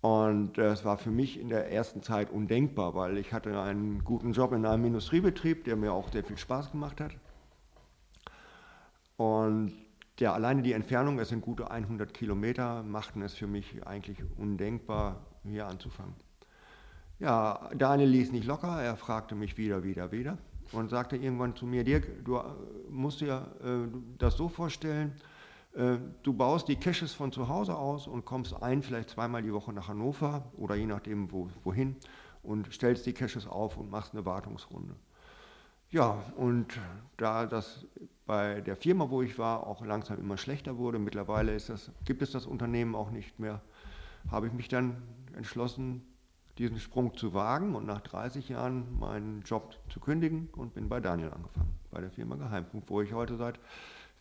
Und 0.00 0.56
das 0.56 0.86
war 0.86 0.96
für 0.96 1.10
mich 1.10 1.38
in 1.38 1.50
der 1.50 1.70
ersten 1.70 2.02
Zeit 2.02 2.30
undenkbar, 2.30 2.94
weil 2.94 3.18
ich 3.18 3.34
hatte 3.34 3.60
einen 3.60 4.02
guten 4.04 4.32
Job 4.32 4.52
in 4.52 4.64
einem 4.64 4.86
Industriebetrieb, 4.86 5.64
der 5.64 5.76
mir 5.76 5.92
auch 5.92 6.10
sehr 6.10 6.24
viel 6.24 6.38
Spaß 6.38 6.70
gemacht 6.72 6.98
hat. 7.02 7.12
Und 9.18 9.74
ja, 10.18 10.32
alleine 10.32 10.62
die 10.62 10.72
Entfernung, 10.72 11.18
es 11.18 11.28
sind 11.28 11.42
gute 11.42 11.70
100 11.70 12.14
Kilometer, 12.14 12.82
machten 12.84 13.20
es 13.20 13.34
für 13.34 13.46
mich 13.46 13.86
eigentlich 13.86 14.16
undenkbar, 14.38 15.26
hier 15.44 15.66
anzufangen. 15.66 16.14
Ja, 17.18 17.68
Daniel 17.76 18.08
ließ 18.08 18.32
nicht 18.32 18.46
locker, 18.46 18.82
er 18.82 18.96
fragte 18.96 19.34
mich 19.34 19.58
wieder, 19.58 19.84
wieder, 19.84 20.10
wieder 20.10 20.38
und 20.70 20.90
sagte 20.90 21.16
irgendwann 21.16 21.56
zu 21.56 21.66
mir, 21.66 21.82
Dirk, 21.84 22.24
du 22.24 22.36
äh, 22.36 22.44
musst 22.88 23.20
dir 23.20 23.46
äh, 23.62 23.88
das 24.18 24.36
so 24.36 24.48
vorstellen, 24.48 25.12
Äh, 25.74 25.96
du 26.22 26.34
baust 26.34 26.68
die 26.68 26.76
Caches 26.76 27.14
von 27.14 27.32
zu 27.32 27.48
Hause 27.48 27.74
aus 27.74 28.06
und 28.06 28.26
kommst 28.26 28.52
ein, 28.62 28.82
vielleicht 28.82 29.08
zweimal 29.08 29.42
die 29.42 29.54
Woche 29.54 29.72
nach 29.72 29.88
Hannover 29.88 30.44
oder 30.58 30.74
je 30.74 30.84
nachdem 30.84 31.32
wo, 31.32 31.48
wohin 31.64 31.96
und 32.42 32.70
stellst 32.70 33.06
die 33.06 33.14
Caches 33.14 33.46
auf 33.46 33.78
und 33.78 33.90
machst 33.90 34.12
eine 34.12 34.26
Wartungsrunde. 34.26 34.94
Ja, 35.90 36.22
und 36.36 36.78
da 37.16 37.46
das 37.46 37.86
bei 38.26 38.60
der 38.60 38.76
Firma, 38.76 39.08
wo 39.08 39.22
ich 39.22 39.38
war, 39.38 39.66
auch 39.66 39.82
langsam 39.82 40.18
immer 40.18 40.36
schlechter 40.36 40.76
wurde, 40.76 40.98
mittlerweile 40.98 41.56
das, 41.56 41.90
gibt 42.04 42.20
es 42.20 42.32
das 42.32 42.44
Unternehmen 42.44 42.94
auch 42.94 43.10
nicht 43.10 43.38
mehr, 43.38 43.62
habe 44.30 44.48
ich 44.48 44.52
mich 44.52 44.68
dann 44.68 45.00
entschlossen, 45.36 46.02
diesen 46.58 46.78
Sprung 46.78 47.16
zu 47.16 47.32
wagen 47.34 47.74
und 47.74 47.86
nach 47.86 48.00
30 48.00 48.48
Jahren 48.50 48.98
meinen 48.98 49.42
Job 49.42 49.76
zu 49.90 50.00
kündigen 50.00 50.48
und 50.56 50.74
bin 50.74 50.88
bei 50.88 51.00
Daniel 51.00 51.30
angefangen, 51.30 51.78
bei 51.90 52.00
der 52.00 52.10
Firma 52.10 52.36
Geheimpunkt, 52.36 52.90
wo 52.90 53.00
ich 53.00 53.12
heute 53.12 53.36
seit 53.36 53.58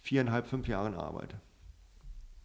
viereinhalb, 0.02 0.48
fünf 0.48 0.68
Jahren 0.68 0.96
arbeite. 0.96 1.40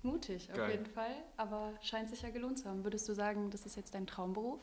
Mutig, 0.03 0.49
Geil. 0.49 0.61
auf 0.61 0.71
jeden 0.71 0.87
Fall, 0.87 1.11
aber 1.37 1.73
scheint 1.83 2.11
sich 2.11 2.23
ja 2.23 2.31
gelohnt 2.31 2.59
zu 2.59 2.69
haben. 2.69 2.85
Würdest 2.85 3.09
du 3.09 3.15
sagen, 3.15 3.51
das 3.51 3.67
ist 3.67 3.77
jetzt 3.77 3.95
dein 3.95 4.07
Traumberuf? 4.07 4.61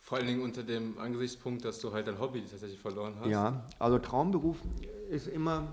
Vor 0.00 0.16
allen 0.16 0.26
Dingen 0.26 0.42
unter 0.42 0.62
dem 0.62 0.98
Angesichtspunkt, 0.98 1.64
dass 1.66 1.80
du 1.80 1.92
halt 1.92 2.06
dein 2.06 2.18
Hobby 2.18 2.40
tatsächlich 2.40 2.80
verloren 2.80 3.14
hast. 3.20 3.28
Ja, 3.28 3.66
also 3.78 3.98
Traumberuf 3.98 4.56
ist 5.10 5.26
immer, 5.26 5.70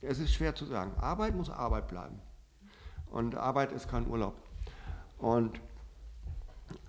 es 0.00 0.20
ist 0.20 0.32
schwer 0.32 0.54
zu 0.54 0.64
sagen. 0.64 0.92
Arbeit 1.00 1.34
muss 1.34 1.50
Arbeit 1.50 1.88
bleiben. 1.88 2.20
Und 3.10 3.34
Arbeit 3.34 3.72
ist 3.72 3.88
kein 3.88 4.06
Urlaub. 4.06 4.36
Und 5.24 5.58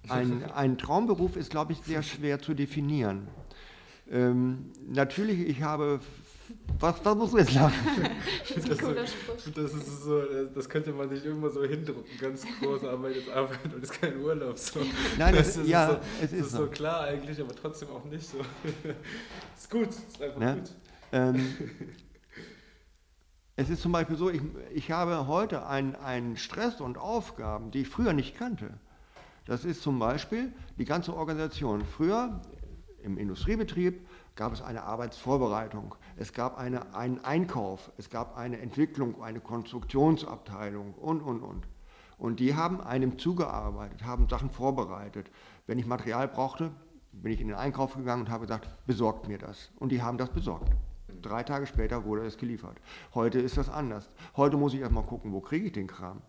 ein, 0.09 0.43
ein 0.51 0.77
Traumberuf 0.77 1.37
ist, 1.37 1.49
glaube 1.49 1.71
ich, 1.71 1.79
sehr 1.83 2.03
schwer 2.03 2.41
zu 2.41 2.53
definieren. 2.53 3.29
Ähm, 4.11 4.73
natürlich, 4.89 5.39
ich 5.39 5.61
habe 5.61 6.01
was, 6.79 7.03
was 7.03 7.15
musst 7.15 7.33
du 7.33 7.37
jetzt 7.37 7.53
lachen? 7.53 7.73
das, 8.55 8.67
ist 8.67 8.81
so, 8.81 8.93
das, 8.93 9.73
ist 9.73 10.03
so, 10.03 10.21
das 10.53 10.69
könnte 10.69 10.91
man 10.91 11.09
sich 11.09 11.25
irgendwo 11.25 11.47
so 11.47 11.63
hindrucken, 11.63 12.05
ganz 12.19 12.45
große 12.61 12.87
Arbeit 12.89 13.15
ist 13.15 13.29
Arbeit 13.29 13.73
und 13.73 13.81
ist 13.81 13.99
kein 13.99 14.19
Urlaub. 14.21 14.57
So. 14.57 14.81
Nein, 15.17 15.33
das, 15.33 15.55
ist, 15.55 15.67
ja, 15.67 15.91
so, 15.91 15.97
es 16.21 16.33
ist, 16.33 16.39
ist 16.41 16.51
so. 16.51 16.65
so. 16.65 16.67
klar 16.67 17.05
eigentlich, 17.05 17.39
aber 17.39 17.55
trotzdem 17.55 17.89
auch 17.89 18.03
nicht 18.03 18.27
so. 18.27 18.39
ist 19.57 19.71
gut, 19.71 19.87
ist 19.87 20.21
einfach 20.21 20.41
ja? 20.41 20.53
gut. 20.55 20.71
Ähm, 21.13 21.53
es 23.55 23.69
ist 23.69 23.81
zum 23.81 23.91
Beispiel 23.91 24.17
so, 24.17 24.29
ich, 24.29 24.41
ich 24.73 24.91
habe 24.91 25.27
heute 25.27 25.65
einen 25.65 26.37
Stress 26.37 26.81
und 26.81 26.97
Aufgaben, 26.97 27.71
die 27.71 27.81
ich 27.81 27.89
früher 27.89 28.13
nicht 28.13 28.37
kannte. 28.37 28.73
Das 29.45 29.63
ist 29.63 29.81
zum 29.81 29.99
Beispiel 29.99 30.51
die 30.77 30.85
ganze 30.85 31.15
Organisation. 31.15 31.85
Früher 31.85 32.41
im 33.01 33.17
Industriebetrieb 33.17 34.05
gab 34.35 34.51
es 34.51 34.61
eine 34.61 34.83
Arbeitsvorbereitung, 34.83 35.95
es 36.17 36.33
gab 36.33 36.57
eine, 36.57 36.93
einen 36.95 37.23
Einkauf, 37.23 37.91
es 37.97 38.09
gab 38.09 38.35
eine 38.35 38.59
Entwicklung, 38.59 39.21
eine 39.21 39.39
Konstruktionsabteilung 39.39 40.93
und, 40.95 41.21
und, 41.21 41.41
und. 41.41 41.67
Und 42.17 42.39
die 42.39 42.55
haben 42.55 42.81
einem 42.81 43.19
zugearbeitet, 43.19 44.03
haben 44.03 44.27
Sachen 44.27 44.49
vorbereitet. 44.49 45.29
Wenn 45.67 45.79
ich 45.79 45.85
Material 45.85 46.27
brauchte, 46.27 46.71
bin 47.11 47.31
ich 47.31 47.39
in 47.39 47.47
den 47.47 47.57
Einkauf 47.57 47.95
gegangen 47.95 48.23
und 48.23 48.29
habe 48.29 48.45
gesagt, 48.45 48.69
besorgt 48.85 49.27
mir 49.27 49.37
das. 49.37 49.71
Und 49.77 49.89
die 49.89 50.01
haben 50.01 50.17
das 50.17 50.29
besorgt. 50.29 50.71
Drei 51.25 51.41
Tage 51.41 51.65
später 51.65 52.05
wurde 52.05 52.23
es 52.23 52.37
geliefert. 52.37 52.77
Heute 53.15 53.39
ist 53.39 53.57
das 53.57 53.67
anders. 53.67 54.09
Heute 54.37 54.57
muss 54.57 54.75
ich 54.75 54.81
erstmal 54.81 55.05
gucken, 55.05 55.33
wo 55.33 55.41
kriege 55.41 55.65
ich 55.65 55.71
den 55.71 55.87
Kram. 55.87 56.21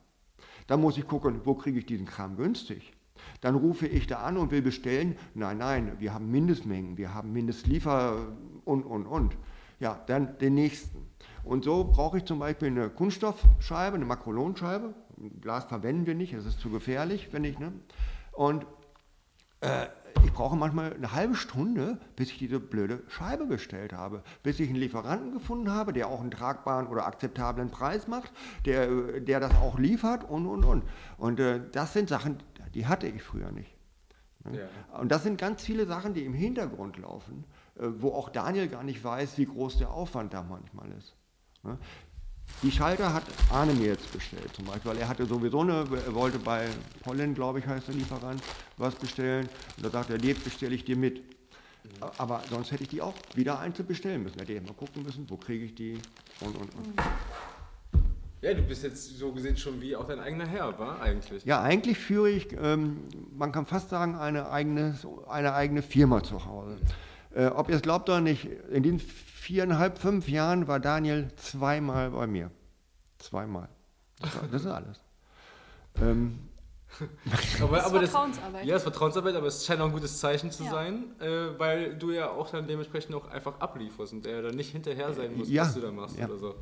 Dann 0.66 0.80
muss 0.80 0.97
ich 0.97 1.07
gucken, 1.07 1.42
wo 1.44 1.55
kriege 1.55 1.78
ich 1.78 1.84
diesen 1.84 2.07
Kram 2.07 2.36
günstig. 2.36 2.94
Dann 3.42 3.57
rufe 3.57 3.86
ich 3.86 4.07
da 4.07 4.22
an 4.22 4.38
und 4.38 4.51
will 4.51 4.62
bestellen. 4.62 5.16
Nein, 5.34 5.59
nein, 5.59 5.97
wir 5.99 6.14
haben 6.14 6.30
Mindestmengen, 6.30 6.97
wir 6.97 7.12
haben 7.12 7.30
Mindestliefer 7.32 8.28
und, 8.64 8.84
und, 8.84 9.07
und. 9.07 9.36
Ja, 9.80 10.01
dann 10.07 10.38
den 10.38 10.55
nächsten. 10.55 11.07
Und 11.44 11.64
so 11.64 11.84
brauche 11.84 12.16
ich 12.16 12.24
zum 12.24 12.38
Beispiel 12.38 12.68
eine 12.68 12.88
Kunststoffscheibe, 12.88 13.97
eine 13.97 14.07
Makrolonscheibe. 14.07 14.94
Glas 15.42 15.66
verwenden 15.66 16.07
wir 16.07 16.14
nicht, 16.14 16.34
das 16.34 16.47
ist 16.47 16.59
zu 16.59 16.70
gefährlich, 16.70 17.28
wenn 17.32 17.44
ich. 17.44 17.59
Ne? 17.59 17.72
Und 18.32 18.64
äh, 19.61 19.86
brauche 20.37 20.55
manchmal 20.55 20.93
eine 20.93 21.12
halbe 21.12 21.34
Stunde, 21.34 21.99
bis 22.14 22.30
ich 22.30 22.37
diese 22.37 22.61
blöde 22.61 23.03
Scheibe 23.09 23.47
bestellt 23.47 23.95
habe, 23.95 24.22
bis 24.43 24.61
ich 24.61 24.68
einen 24.68 24.78
Lieferanten 24.78 25.32
gefunden 25.32 25.70
habe, 25.70 25.95
der 25.95 26.09
auch 26.09 26.20
einen 26.20 26.30
tragbaren 26.30 26.89
oder 26.89 27.07
akzeptablen 27.07 27.70
Preis 27.70 28.07
macht, 28.07 28.32
der, 28.66 29.20
der 29.20 29.41
das 29.41 29.55
auch 29.55 29.78
liefert 29.78 30.28
und, 30.28 30.47
und, 30.47 30.64
und. 30.64 30.84
Und 31.16 31.41
äh, 31.41 31.62
das 31.72 31.95
sind 31.95 32.11
Sachen, 32.11 32.37
die 32.74 32.87
hatte 32.87 33.07
ich 33.07 33.22
früher 33.22 33.51
nicht. 33.51 33.74
Ne? 34.45 34.61
Ja. 34.61 34.99
Und 34.99 35.11
das 35.11 35.22
sind 35.22 35.39
ganz 35.39 35.62
viele 35.62 35.87
Sachen, 35.87 36.12
die 36.12 36.26
im 36.26 36.34
Hintergrund 36.34 36.99
laufen, 36.99 37.45
äh, 37.76 37.87
wo 37.97 38.11
auch 38.11 38.28
Daniel 38.28 38.68
gar 38.68 38.82
nicht 38.82 39.03
weiß, 39.03 39.39
wie 39.39 39.47
groß 39.47 39.78
der 39.78 39.91
Aufwand 39.91 40.34
da 40.34 40.43
manchmal 40.43 40.93
ist. 40.93 41.16
Die 42.62 42.70
Schalter 42.70 43.12
hat 43.12 43.24
Arne 43.51 43.74
mir 43.74 43.88
jetzt 43.88 44.11
bestellt, 44.12 44.55
zum 44.55 44.64
Beispiel, 44.64 44.92
weil 44.92 44.99
er 44.99 45.09
hatte 45.09 45.26
sowieso 45.26 45.61
eine, 45.61 45.84
er 46.07 46.14
wollte 46.14 46.38
bei 46.38 46.66
Pollen, 47.03 47.34
glaube 47.34 47.59
ich, 47.59 47.66
heißt 47.66 47.88
der 47.88 47.94
Lieferant, 47.94 48.42
was 48.78 48.94
bestellen. 48.94 49.49
Und 49.76 49.84
da 49.84 49.90
sagt 49.90 50.11
er, 50.11 50.18
nee, 50.18 50.32
bestelle 50.32 50.74
ich 50.74 50.84
dir 50.84 50.97
mit. 50.97 51.22
Aber 52.18 52.42
sonst 52.51 52.72
hätte 52.72 52.82
ich 52.82 52.88
die 52.88 53.03
auch 53.03 53.14
wieder 53.34 53.59
einzeln 53.59 53.86
bestellen 53.86 54.22
müssen. 54.22 54.38
Hätte 54.38 54.55
ich 54.55 54.62
mal 54.62 54.72
gucken 54.74 55.03
müssen, 55.03 55.28
wo 55.28 55.36
kriege 55.36 55.66
ich 55.66 55.74
die 55.74 55.99
und 56.40 56.57
und 56.57 56.74
und. 56.74 56.94
Ja, 58.42 58.55
du 58.55 58.62
bist 58.62 58.82
jetzt 58.82 59.18
so 59.18 59.32
gesehen 59.32 59.57
schon 59.57 59.80
wie 59.80 59.97
auch 59.97 60.07
dein 60.07 60.20
eigener 60.20 60.47
Herr, 60.47 60.78
war 60.78 61.01
eigentlich? 61.01 61.44
Ja, 61.44 61.62
eigentlich 61.62 61.99
führe 61.99 62.30
ich, 62.30 62.53
ähm, 62.53 62.99
man 63.36 63.51
kann 63.51 63.66
fast 63.66 63.90
sagen, 63.90 64.14
eine 64.14 64.51
eigene, 64.51 64.99
eine 65.28 65.55
eigene 65.55 65.82
Firma 65.82 66.22
zu 66.22 66.44
Hause. 66.44 66.76
Äh, 67.34 67.47
ob 67.47 67.68
ihr 67.70 67.76
es 67.76 67.82
glaubt 67.82 68.09
oder 68.09 68.20
nicht, 68.20 68.47
in 68.70 68.82
den 68.82 69.01
viereinhalb, 69.47 69.99
fünf 69.99 70.28
Jahren 70.28 70.66
war 70.66 70.80
Daniel 70.80 71.28
zweimal 71.36 72.11
bei 72.11 72.26
mir. 72.26 72.51
Zweimal. 73.18 73.68
Das, 74.20 74.32
das 74.51 74.62
ist 74.62 74.66
alles. 74.66 75.01
ähm, 76.03 76.49
aber, 77.62 77.76
das 77.76 77.86
aber 77.86 78.01
das, 78.01 78.11
Vertrauensarbeit. 78.11 78.64
Ja, 78.64 78.74
das 78.74 78.82
ist 78.82 78.90
Vertrauensarbeit, 78.90 79.36
aber 79.36 79.47
es 79.47 79.64
scheint 79.64 79.80
auch 79.80 79.86
ein 79.86 79.92
gutes 79.92 80.18
Zeichen 80.18 80.51
zu 80.51 80.64
ja. 80.64 80.70
sein, 80.70 81.05
äh, 81.20 81.57
weil 81.59 81.94
du 81.94 82.11
ja 82.11 82.30
auch 82.30 82.51
dann 82.51 82.66
dementsprechend 82.66 83.14
auch 83.14 83.28
einfach 83.30 83.61
ablieferst 83.61 84.14
und 84.14 84.24
der 84.24 84.42
dann 84.42 84.57
nicht 84.57 84.72
hinterher 84.72 85.12
sein 85.12 85.36
muss, 85.36 85.49
ja. 85.49 85.62
was 85.62 85.74
du 85.74 85.80
da 85.80 85.92
machst 85.92 86.18
ja. 86.18 86.26
oder 86.26 86.38
so. 86.38 86.55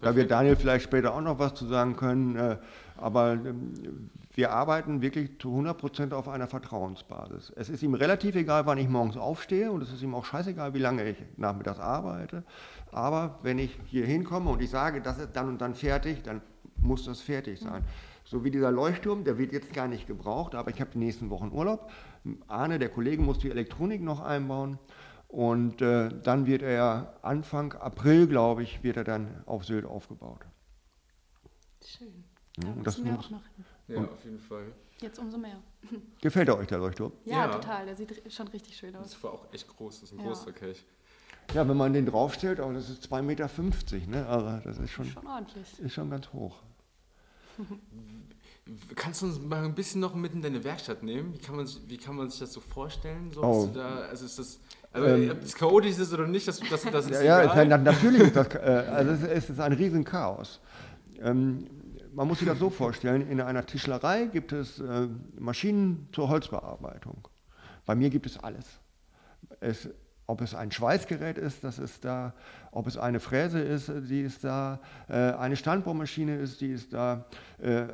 Da 0.00 0.16
wird 0.16 0.30
Daniel 0.30 0.56
vielleicht 0.56 0.84
später 0.84 1.12
auch 1.14 1.20
noch 1.20 1.38
was 1.38 1.54
zu 1.54 1.66
sagen 1.66 1.94
können, 1.94 2.36
äh, 2.36 2.56
aber 2.96 3.32
ähm, 3.32 4.10
wir 4.34 4.52
arbeiten 4.52 5.00
wirklich 5.00 5.38
zu 5.38 5.48
100% 5.48 6.12
auf 6.12 6.28
einer 6.28 6.48
Vertrauensbasis. 6.48 7.52
Es 7.56 7.68
ist 7.68 7.82
ihm 7.82 7.94
relativ 7.94 8.34
egal, 8.34 8.66
wann 8.66 8.78
ich 8.78 8.88
morgens 8.88 9.16
aufstehe 9.16 9.70
und 9.70 9.82
es 9.82 9.92
ist 9.92 10.02
ihm 10.02 10.14
auch 10.14 10.24
scheißegal, 10.24 10.74
wie 10.74 10.78
lange 10.78 11.08
ich 11.08 11.16
nachmittags 11.36 11.78
arbeite. 11.78 12.44
Aber 12.92 13.38
wenn 13.42 13.58
ich 13.58 13.78
hier 13.86 14.06
hinkomme 14.06 14.50
und 14.50 14.62
ich 14.62 14.70
sage, 14.70 15.00
das 15.00 15.18
ist 15.18 15.30
dann 15.34 15.48
und 15.48 15.60
dann 15.60 15.74
fertig, 15.74 16.22
dann 16.22 16.40
muss 16.76 17.04
das 17.04 17.20
fertig 17.20 17.60
sein. 17.60 17.84
So 18.24 18.42
wie 18.42 18.50
dieser 18.50 18.70
Leuchtturm, 18.70 19.24
der 19.24 19.38
wird 19.38 19.52
jetzt 19.52 19.72
gar 19.72 19.86
nicht 19.86 20.06
gebraucht, 20.06 20.54
aber 20.54 20.70
ich 20.70 20.80
habe 20.80 20.90
die 20.92 20.98
nächsten 20.98 21.30
Wochen 21.30 21.50
Urlaub. 21.52 21.90
Arne, 22.48 22.78
der 22.78 22.88
Kollege, 22.88 23.22
muss 23.22 23.38
die 23.38 23.50
Elektronik 23.50 24.02
noch 24.02 24.20
einbauen. 24.20 24.78
Und 25.28 25.82
äh, 25.82 26.10
dann 26.22 26.46
wird 26.46 26.62
er 26.62 27.14
Anfang 27.22 27.72
April, 27.72 28.26
glaube 28.26 28.62
ich, 28.62 28.82
wird 28.82 28.96
er 28.96 29.04
dann 29.04 29.42
auf 29.46 29.64
Sylt 29.64 29.84
aufgebaut. 29.84 30.40
Schön. 31.84 32.24
Ja, 32.62 32.68
und 32.68 32.86
das 32.86 32.98
muss, 32.98 33.30
ja, 33.88 33.98
auf 34.04 34.24
jeden 34.24 34.38
Fall. 34.38 34.72
Jetzt 35.00 35.18
umso 35.18 35.38
mehr. 35.38 35.56
Gefällt 36.20 36.48
er 36.48 36.56
euch 36.56 36.68
der 36.68 36.78
Leuchtturm? 36.78 37.12
Ja, 37.24 37.46
ja, 37.46 37.48
total. 37.48 37.86
Der 37.86 37.96
sieht 37.96 38.32
schon 38.32 38.48
richtig 38.48 38.76
schön 38.76 38.94
aus. 38.96 39.10
Das 39.10 39.24
war 39.24 39.32
auch 39.32 39.52
echt 39.52 39.66
groß. 39.68 40.00
Das 40.00 40.10
ist 40.10 40.18
ein 40.18 40.24
ja. 40.24 40.28
großer 40.28 40.52
Kelch. 40.52 40.84
Ja, 41.52 41.68
wenn 41.68 41.76
man 41.76 41.92
den 41.92 42.06
draufstellt, 42.06 42.60
aber 42.60 42.72
das 42.72 42.88
ist 42.88 43.12
2,50 43.12 43.22
Meter, 43.22 43.48
ne? 44.08 44.26
Also 44.26 44.60
das 44.64 44.78
ist 44.78 44.90
schon, 44.90 45.04
schon 45.06 45.26
ordentlich. 45.26 45.78
Ist 45.78 45.92
schon 45.92 46.08
ganz 46.10 46.32
hoch. 46.32 46.56
Kannst 48.96 49.20
du 49.20 49.26
uns 49.26 49.40
mal 49.40 49.62
ein 49.62 49.74
bisschen 49.74 50.00
noch 50.00 50.14
mit 50.14 50.32
in 50.32 50.40
deine 50.40 50.64
Werkstatt 50.64 51.02
nehmen? 51.02 51.34
Wie 51.34 51.38
kann 51.38 51.56
man, 51.56 51.68
wie 51.86 51.98
kann 51.98 52.16
man 52.16 52.30
sich 52.30 52.40
das 52.40 52.52
so 52.52 52.60
vorstellen? 52.60 53.30
So, 53.32 53.42
oh. 53.42 53.70
da, 53.72 54.06
also 54.06 54.24
ist 54.24 54.38
das, 54.38 54.58
also 54.90 55.06
ähm, 55.06 55.30
ob 55.32 55.42
es 55.42 55.54
chaotisch 55.54 55.98
ist 55.98 56.12
oder 56.14 56.26
nicht, 56.26 56.48
das, 56.48 56.60
das, 56.60 56.82
das 56.82 57.10
ist 57.10 57.22
Ja, 57.22 57.42
egal. 57.42 57.68
ja 57.68 57.78
natürlich 57.78 58.22
ist 58.22 58.36
das, 58.36 58.54
äh, 58.54 58.58
also 58.90 59.26
es 59.26 59.50
ist 59.50 59.60
ein 59.60 59.72
Riesenchaos. 59.74 60.60
Ähm, 61.20 61.66
man 62.14 62.28
muss 62.28 62.38
sich 62.38 62.48
das 62.48 62.58
so 62.58 62.70
vorstellen, 62.70 63.28
in 63.28 63.40
einer 63.40 63.66
Tischlerei 63.66 64.26
gibt 64.26 64.52
es 64.52 64.80
äh, 64.80 65.08
Maschinen 65.38 66.08
zur 66.12 66.28
Holzbearbeitung. 66.28 67.28
Bei 67.86 67.94
mir 67.94 68.10
gibt 68.10 68.26
es 68.26 68.38
alles. 68.38 68.64
Es 69.60 69.88
ob 70.26 70.40
es 70.40 70.54
ein 70.54 70.72
Schweißgerät 70.72 71.36
ist, 71.36 71.64
das 71.64 71.78
ist 71.78 72.04
da. 72.04 72.32
Ob 72.72 72.86
es 72.86 72.96
eine 72.96 73.20
Fräse 73.20 73.60
ist, 73.60 73.92
die 74.08 74.22
ist 74.22 74.42
da. 74.42 74.80
Äh, 75.06 75.14
eine 75.14 75.54
Standbohrmaschine 75.54 76.36
ist, 76.36 76.62
die 76.62 76.70
ist 76.70 76.94
da. 76.94 77.26
Äh, 77.62 77.84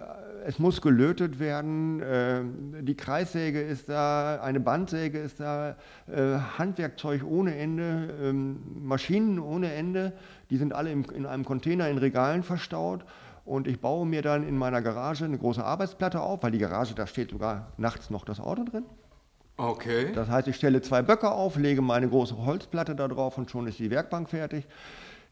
es 0.47 0.61
muss 0.61 0.81
gelötet 0.81 1.41
werden. 1.41 2.01
Äh, 2.01 2.43
die 2.83 2.97
Kreissäge 2.97 3.61
ist 3.61 3.89
da. 3.89 4.41
Eine 4.43 4.61
Bandsäge 4.61 5.19
ist 5.19 5.41
da. 5.41 5.77
Handwerkzeug 6.07 7.25
ohne 7.25 7.57
Ende. 7.57 8.15
Ähm, 8.23 8.61
Maschinen 8.81 9.41
ohne 9.41 9.73
Ende. 9.73 10.13
Die 10.51 10.57
sind 10.57 10.73
alle 10.73 10.93
in 10.93 11.27
einem 11.27 11.45
Container 11.45 11.89
in 11.89 11.99
Regalen 11.99 12.45
verstaut. 12.45 13.05
Und 13.51 13.67
ich 13.67 13.81
baue 13.81 14.07
mir 14.07 14.23
dann 14.23 14.47
in 14.47 14.57
meiner 14.57 14.81
Garage 14.81 15.25
eine 15.25 15.37
große 15.37 15.65
Arbeitsplatte 15.65 16.21
auf, 16.21 16.45
weil 16.45 16.53
die 16.53 16.59
Garage, 16.59 16.95
da 16.95 17.09
steht 17.09 17.33
sogar 17.33 17.73
nachts 17.79 18.09
noch 18.09 18.25
das 18.25 18.39
Auto 18.39 18.63
drin. 18.63 18.85
Okay. 19.57 20.13
Das 20.15 20.29
heißt, 20.29 20.47
ich 20.47 20.55
stelle 20.55 20.83
zwei 20.83 21.03
Böcke 21.03 21.33
auf, 21.33 21.57
lege 21.57 21.83
meine 21.83 22.09
große 22.09 22.37
Holzplatte 22.47 22.95
da 22.95 23.09
drauf 23.09 23.39
und 23.39 23.51
schon 23.51 23.67
ist 23.67 23.81
die 23.81 23.91
Werkbank 23.91 24.31
fertig. 24.31 24.69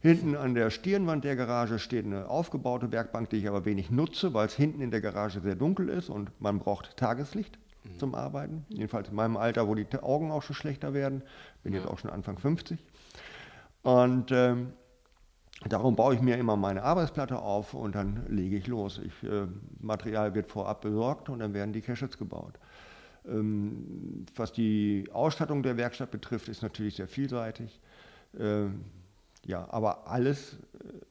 Hinten 0.01 0.35
an 0.35 0.57
der 0.57 0.71
Stirnwand 0.71 1.23
der 1.23 1.37
Garage 1.37 1.79
steht 1.79 2.07
eine 2.07 2.29
aufgebaute 2.29 2.91
Werkbank, 2.91 3.31
die 3.31 3.37
ich 3.37 3.49
aber 3.49 3.65
wenig 3.65 3.93
nutze, 3.93 4.35
weil 4.35 4.47
es 4.47 4.55
hinten 4.55 4.81
in 4.81 4.91
der 4.91 5.01
Garage 5.01 5.39
sehr 5.41 5.55
dunkel 5.55 5.89
ist 5.89 6.11
und 6.11 6.33
man 6.41 6.59
braucht 6.59 6.97
Tageslicht 6.97 7.57
mhm. 7.85 8.01
zum 8.01 8.17
Arbeiten. 8.17 8.67
Jedenfalls 8.69 9.11
in 9.11 9.15
meinem 9.15 9.37
Alter, 9.37 9.69
wo 9.69 9.77
die 9.77 9.87
Augen 10.03 10.33
auch 10.33 10.43
schon 10.43 10.57
schlechter 10.57 10.93
werden. 10.93 11.23
Bin 11.63 11.73
ja. 11.73 11.79
jetzt 11.79 11.89
auch 11.89 12.01
schon 12.01 12.11
Anfang 12.11 12.37
50. 12.37 12.81
Und 13.83 14.33
ähm, 14.33 14.73
darum 15.67 15.97
baue 15.97 16.15
ich 16.15 16.21
mir 16.21 16.37
immer 16.37 16.57
meine 16.57 16.83
Arbeitsplatte 16.83 17.39
auf 17.39 17.75
und 17.75 17.95
dann 17.95 18.27
lege 18.29 18.57
ich 18.57 18.67
los. 18.67 19.01
Ich, 19.05 19.29
äh, 19.29 19.47
Material 19.81 20.35
wird 20.35 20.51
vorab 20.51 20.83
besorgt 20.83 21.29
und 21.29 21.41
dann 21.41 21.55
werden 21.55 21.73
die 21.73 21.81
Caches 21.81 22.17
gebaut. 22.17 22.55
Ähm, 23.27 24.27
was 24.37 24.53
die 24.53 25.09
Ausstattung 25.13 25.63
der 25.63 25.77
Werkstatt 25.77 26.11
betrifft, 26.11 26.49
ist 26.49 26.63
natürlich 26.63 26.97
sehr 26.97 27.09
vielseitig. 27.09 27.81
Ähm, 28.39 28.85
ja, 29.45 29.67
aber 29.71 30.09
alles, 30.09 30.55
äh, 30.55 30.57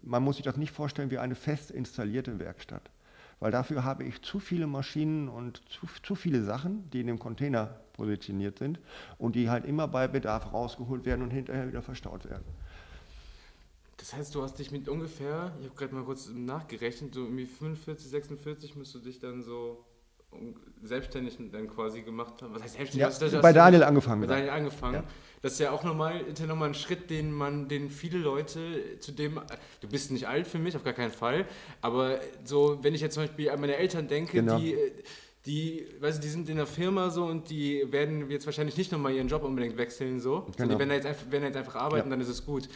man 0.02 0.24
muss 0.24 0.38
sich 0.38 0.46
das 0.46 0.58
nicht 0.58 0.72
vorstellen 0.72 1.12
wie 1.12 1.18
eine 1.18 1.36
fest 1.36 1.72
installierte 1.72 2.40
Werkstatt. 2.40 2.90
Weil 3.40 3.52
dafür 3.52 3.84
habe 3.84 4.04
ich 4.04 4.22
zu 4.24 4.40
viele 4.40 4.66
Maschinen 4.66 5.28
und 5.28 5.62
zu, 5.70 5.88
zu 6.02 6.16
viele 6.16 6.44
Sachen, 6.44 6.90
die 6.90 7.02
in 7.02 7.08
dem 7.08 7.20
Container 7.20 7.76
positioniert 7.94 8.58
sind 8.58 8.80
und 9.20 9.36
die 9.36 9.50
halt 9.50 9.66
immer 9.66 9.88
bei 9.88 10.08
Bedarf 10.08 10.54
rausgeholt 10.54 11.06
werden 11.06 11.22
und 11.22 11.32
hinterher 11.32 11.68
wieder 11.68 11.82
verstaut 11.82 12.26
werden. 12.26 12.46
Das 14.08 14.18
heißt, 14.18 14.36
du 14.36 14.42
hast 14.42 14.58
dich 14.58 14.72
mit 14.72 14.88
ungefähr, 14.88 15.52
ich 15.60 15.66
habe 15.66 15.76
gerade 15.76 15.94
mal 15.94 16.06
kurz 16.06 16.30
nachgerechnet, 16.34 17.14
so 17.14 17.24
irgendwie 17.24 17.46
45, 17.46 18.08
46 18.08 18.76
musst 18.78 18.96
du 18.96 19.00
dich 19.00 19.20
dann 19.20 19.44
so 19.44 19.84
selbstständig 20.82 21.38
dann 21.52 21.68
quasi 21.68 22.04
gemacht 22.04 22.42
haben. 22.42 22.56
Was 22.56 22.64
heißt 22.64 22.76
selbstständig? 22.76 23.02
Ja, 23.02 23.20
das, 23.20 23.32
das, 23.34 23.42
bei 23.42 23.52
Daniel 23.52 23.84
angefangen. 23.84 24.22
Bei 24.22 24.28
Daniel 24.28 24.52
angefangen. 24.52 24.94
Ja. 24.94 25.04
Das 25.42 25.54
ist 25.54 25.60
ja 25.60 25.72
auch 25.72 25.84
nochmal, 25.84 26.24
noch 26.48 26.56
mal 26.56 26.70
ein 26.70 26.74
Schritt, 26.74 27.10
den 27.10 27.34
man, 27.34 27.68
den 27.68 27.90
viele 27.90 28.20
Leute 28.20 28.98
zu 29.00 29.12
dem, 29.12 29.42
du 29.82 29.90
bist 29.90 30.10
nicht 30.12 30.26
alt 30.26 30.48
für 30.48 30.58
mich, 30.58 30.78
auf 30.78 30.86
gar 30.86 30.94
keinen 30.94 31.12
Fall, 31.12 31.46
aber 31.82 32.22
so, 32.46 32.82
wenn 32.82 32.96
ich 32.96 33.02
jetzt 33.02 33.16
zum 33.16 33.24
Beispiel 33.24 33.50
an 33.50 33.60
meine 33.60 33.76
Eltern 33.76 34.08
denke, 34.08 34.38
genau. 34.38 34.58
die 34.58 34.78
die, 35.48 35.88
weißt 36.02 36.18
du, 36.18 36.22
die 36.22 36.28
sind 36.28 36.50
in 36.50 36.58
der 36.58 36.68
Firma 36.68 37.10
so 37.10 37.26
und 37.26 37.50
die 37.50 37.90
werden 37.90 38.30
jetzt 38.30 38.46
wahrscheinlich 38.46 38.76
nicht 38.76 38.92
nochmal 38.92 39.14
ihren 39.14 39.30
Job 39.30 39.44
unbedingt 39.44 39.78
wechseln 39.78 40.20
so. 40.20 40.42
Genau. 40.42 40.58
so 40.58 40.64
die 40.66 40.78
werden, 40.78 40.92
jetzt 40.92 41.08
einfach, 41.08 41.32
werden 41.32 41.44
jetzt 41.46 41.56
einfach 41.56 41.76
arbeiten, 41.76 42.10
ja. 42.10 42.10
dann 42.10 42.20
ist 42.20 42.28
es 42.28 42.46
gut. 42.46 42.68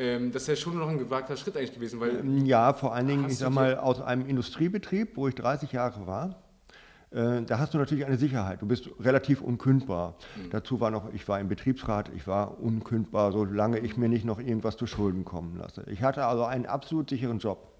Ähm, 0.00 0.32
das 0.32 0.42
ist 0.42 0.48
ja 0.48 0.56
schon 0.56 0.78
noch 0.78 0.88
ein 0.88 0.98
gewagter 0.98 1.36
Schritt 1.36 1.58
eigentlich 1.58 1.74
gewesen, 1.74 2.00
weil... 2.00 2.24
Ja, 2.46 2.72
vor 2.72 2.94
allen 2.94 3.06
Dingen, 3.06 3.26
ich 3.28 3.36
sag 3.36 3.50
mal, 3.50 3.76
aus 3.76 4.00
einem 4.00 4.26
Industriebetrieb, 4.26 5.14
wo 5.16 5.28
ich 5.28 5.34
30 5.34 5.72
Jahre 5.72 6.06
war, 6.06 6.42
äh, 7.10 7.42
da 7.42 7.58
hast 7.58 7.74
du 7.74 7.78
natürlich 7.78 8.06
eine 8.06 8.16
Sicherheit. 8.16 8.62
Du 8.62 8.66
bist 8.66 8.88
relativ 8.98 9.42
unkündbar. 9.42 10.16
Mhm. 10.36 10.50
Dazu 10.50 10.80
war 10.80 10.90
noch, 10.90 11.12
ich 11.12 11.28
war 11.28 11.38
im 11.38 11.48
Betriebsrat, 11.48 12.10
ich 12.16 12.26
war 12.26 12.58
unkündbar, 12.62 13.30
solange 13.32 13.80
ich 13.80 13.98
mir 13.98 14.08
nicht 14.08 14.24
noch 14.24 14.38
irgendwas 14.38 14.78
zu 14.78 14.86
Schulden 14.86 15.26
kommen 15.26 15.58
lasse. 15.58 15.84
Ich 15.90 16.02
hatte 16.02 16.24
also 16.24 16.44
einen 16.44 16.64
absolut 16.64 17.10
sicheren 17.10 17.38
Job. 17.38 17.70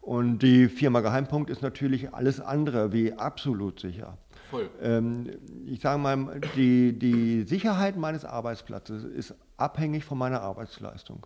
Und 0.00 0.40
die 0.40 0.66
Firma 0.68 1.02
Geheimpunkt 1.02 1.50
ist 1.50 1.62
natürlich 1.62 2.12
alles 2.12 2.40
andere 2.40 2.92
wie 2.92 3.12
absolut 3.12 3.78
sicher. 3.78 4.18
Voll. 4.50 4.68
Ähm, 4.82 5.30
ich 5.66 5.80
sage 5.80 6.00
mal, 6.00 6.40
die, 6.56 6.98
die 6.98 7.42
Sicherheit 7.42 7.96
meines 7.96 8.24
Arbeitsplatzes 8.24 9.04
ist 9.04 9.36
abhängig 9.56 10.04
von 10.04 10.18
meiner 10.18 10.40
Arbeitsleistung. 10.40 11.24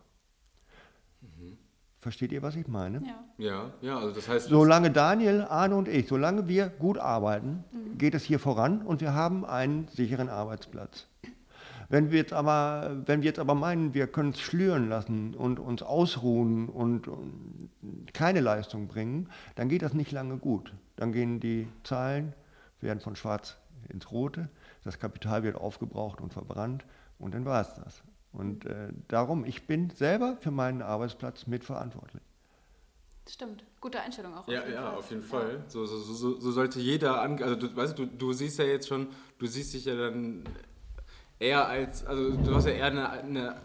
Versteht 2.08 2.32
ihr, 2.32 2.40
was 2.40 2.56
ich 2.56 2.66
meine? 2.68 3.02
Ja. 3.04 3.22
Ja, 3.36 3.72
ja 3.82 3.98
also 3.98 4.14
das 4.14 4.26
heißt. 4.26 4.48
Solange 4.48 4.90
Daniel, 4.90 5.42
Arne 5.42 5.76
und 5.76 5.88
ich, 5.88 6.08
solange 6.08 6.48
wir 6.48 6.70
gut 6.70 6.96
arbeiten, 6.96 7.64
mhm. 7.70 7.98
geht 7.98 8.14
es 8.14 8.24
hier 8.24 8.38
voran 8.38 8.80
und 8.80 9.02
wir 9.02 9.12
haben 9.12 9.44
einen 9.44 9.88
sicheren 9.88 10.30
Arbeitsplatz. 10.30 11.06
Wenn 11.90 12.10
wir 12.10 12.16
jetzt 12.16 12.32
aber, 12.32 12.96
wenn 13.04 13.20
wir 13.20 13.26
jetzt 13.26 13.38
aber 13.38 13.54
meinen, 13.54 13.92
wir 13.92 14.06
können 14.06 14.30
es 14.30 14.40
schlüren 14.40 14.88
lassen 14.88 15.34
und 15.34 15.60
uns 15.60 15.82
ausruhen 15.82 16.70
und, 16.70 17.08
und 17.08 17.68
keine 18.14 18.40
Leistung 18.40 18.88
bringen, 18.88 19.28
dann 19.56 19.68
geht 19.68 19.82
das 19.82 19.92
nicht 19.92 20.10
lange 20.10 20.38
gut. 20.38 20.72
Dann 20.96 21.12
gehen 21.12 21.40
die 21.40 21.68
Zahlen, 21.84 22.32
werden 22.80 23.00
von 23.00 23.16
schwarz 23.16 23.58
ins 23.90 24.10
Rote, 24.10 24.48
das 24.82 24.98
Kapital 24.98 25.42
wird 25.42 25.56
aufgebraucht 25.56 26.22
und 26.22 26.32
verbrannt 26.32 26.86
und 27.18 27.34
dann 27.34 27.44
war 27.44 27.60
es 27.60 27.74
das. 27.74 28.02
Und 28.38 28.66
äh, 28.66 28.88
darum, 29.08 29.44
ich 29.44 29.66
bin 29.66 29.90
selber 29.90 30.36
für 30.40 30.52
meinen 30.52 30.80
Arbeitsplatz 30.80 31.48
mitverantwortlich. 31.48 32.22
Stimmt, 33.28 33.64
gute 33.80 34.00
Einstellung 34.00 34.32
auch. 34.34 34.48
Ja, 34.48 34.62
auf 34.62 34.68
ja, 34.68 34.82
Fall. 34.82 34.96
auf 34.96 35.10
jeden 35.10 35.22
Fall. 35.22 35.54
Ja. 35.54 35.68
So, 35.68 35.84
so, 35.84 35.98
so, 35.98 36.40
so, 36.40 36.50
sollte 36.52 36.78
jeder, 36.80 37.20
an, 37.20 37.42
also 37.42 37.56
du, 37.56 37.74
weißt 37.76 37.98
du, 37.98 38.06
du 38.06 38.32
siehst 38.32 38.58
ja 38.58 38.64
jetzt 38.64 38.88
schon, 38.88 39.08
du 39.38 39.46
siehst 39.46 39.74
dich 39.74 39.84
ja 39.84 39.96
dann 39.96 40.44
eher 41.38 41.66
als, 41.66 42.06
also 42.06 42.30
du 42.30 42.54
hast 42.54 42.66
ja 42.66 42.72
eher 42.72 42.86
eine, 42.86 43.10
eine 43.10 43.56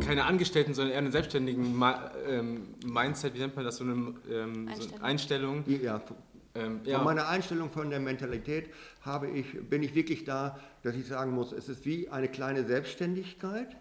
keine 0.00 0.24
Angestellten, 0.24 0.74
sondern 0.74 0.92
eher 0.92 0.98
einen 0.98 1.12
selbstständigen 1.12 1.80
ähm, 2.28 2.74
Mindset, 2.84 3.34
wie 3.34 3.40
nennt 3.40 3.56
man 3.56 3.64
das, 3.64 3.76
so 3.76 3.84
eine 3.84 4.14
ähm, 4.30 4.68
Einstellung. 4.68 4.98
So 4.98 5.04
Einstellung. 5.04 5.64
Ja, 5.82 6.00
ähm, 6.54 6.80
ja. 6.84 6.96
Von 6.96 7.04
meiner 7.04 7.28
Einstellung, 7.28 7.70
von 7.70 7.90
der 7.90 8.00
Mentalität 8.00 8.70
habe 9.02 9.28
ich, 9.28 9.68
bin 9.68 9.82
ich 9.82 9.94
wirklich 9.94 10.24
da, 10.24 10.60
dass 10.82 10.94
ich 10.94 11.06
sagen 11.06 11.32
muss, 11.32 11.52
es 11.52 11.68
ist 11.68 11.84
wie 11.84 12.08
eine 12.08 12.28
kleine 12.28 12.64
Selbstständigkeit. 12.64 13.76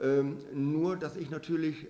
Ähm, 0.00 0.38
nur, 0.52 0.96
dass 0.96 1.16
ich 1.16 1.30
natürlich 1.30 1.88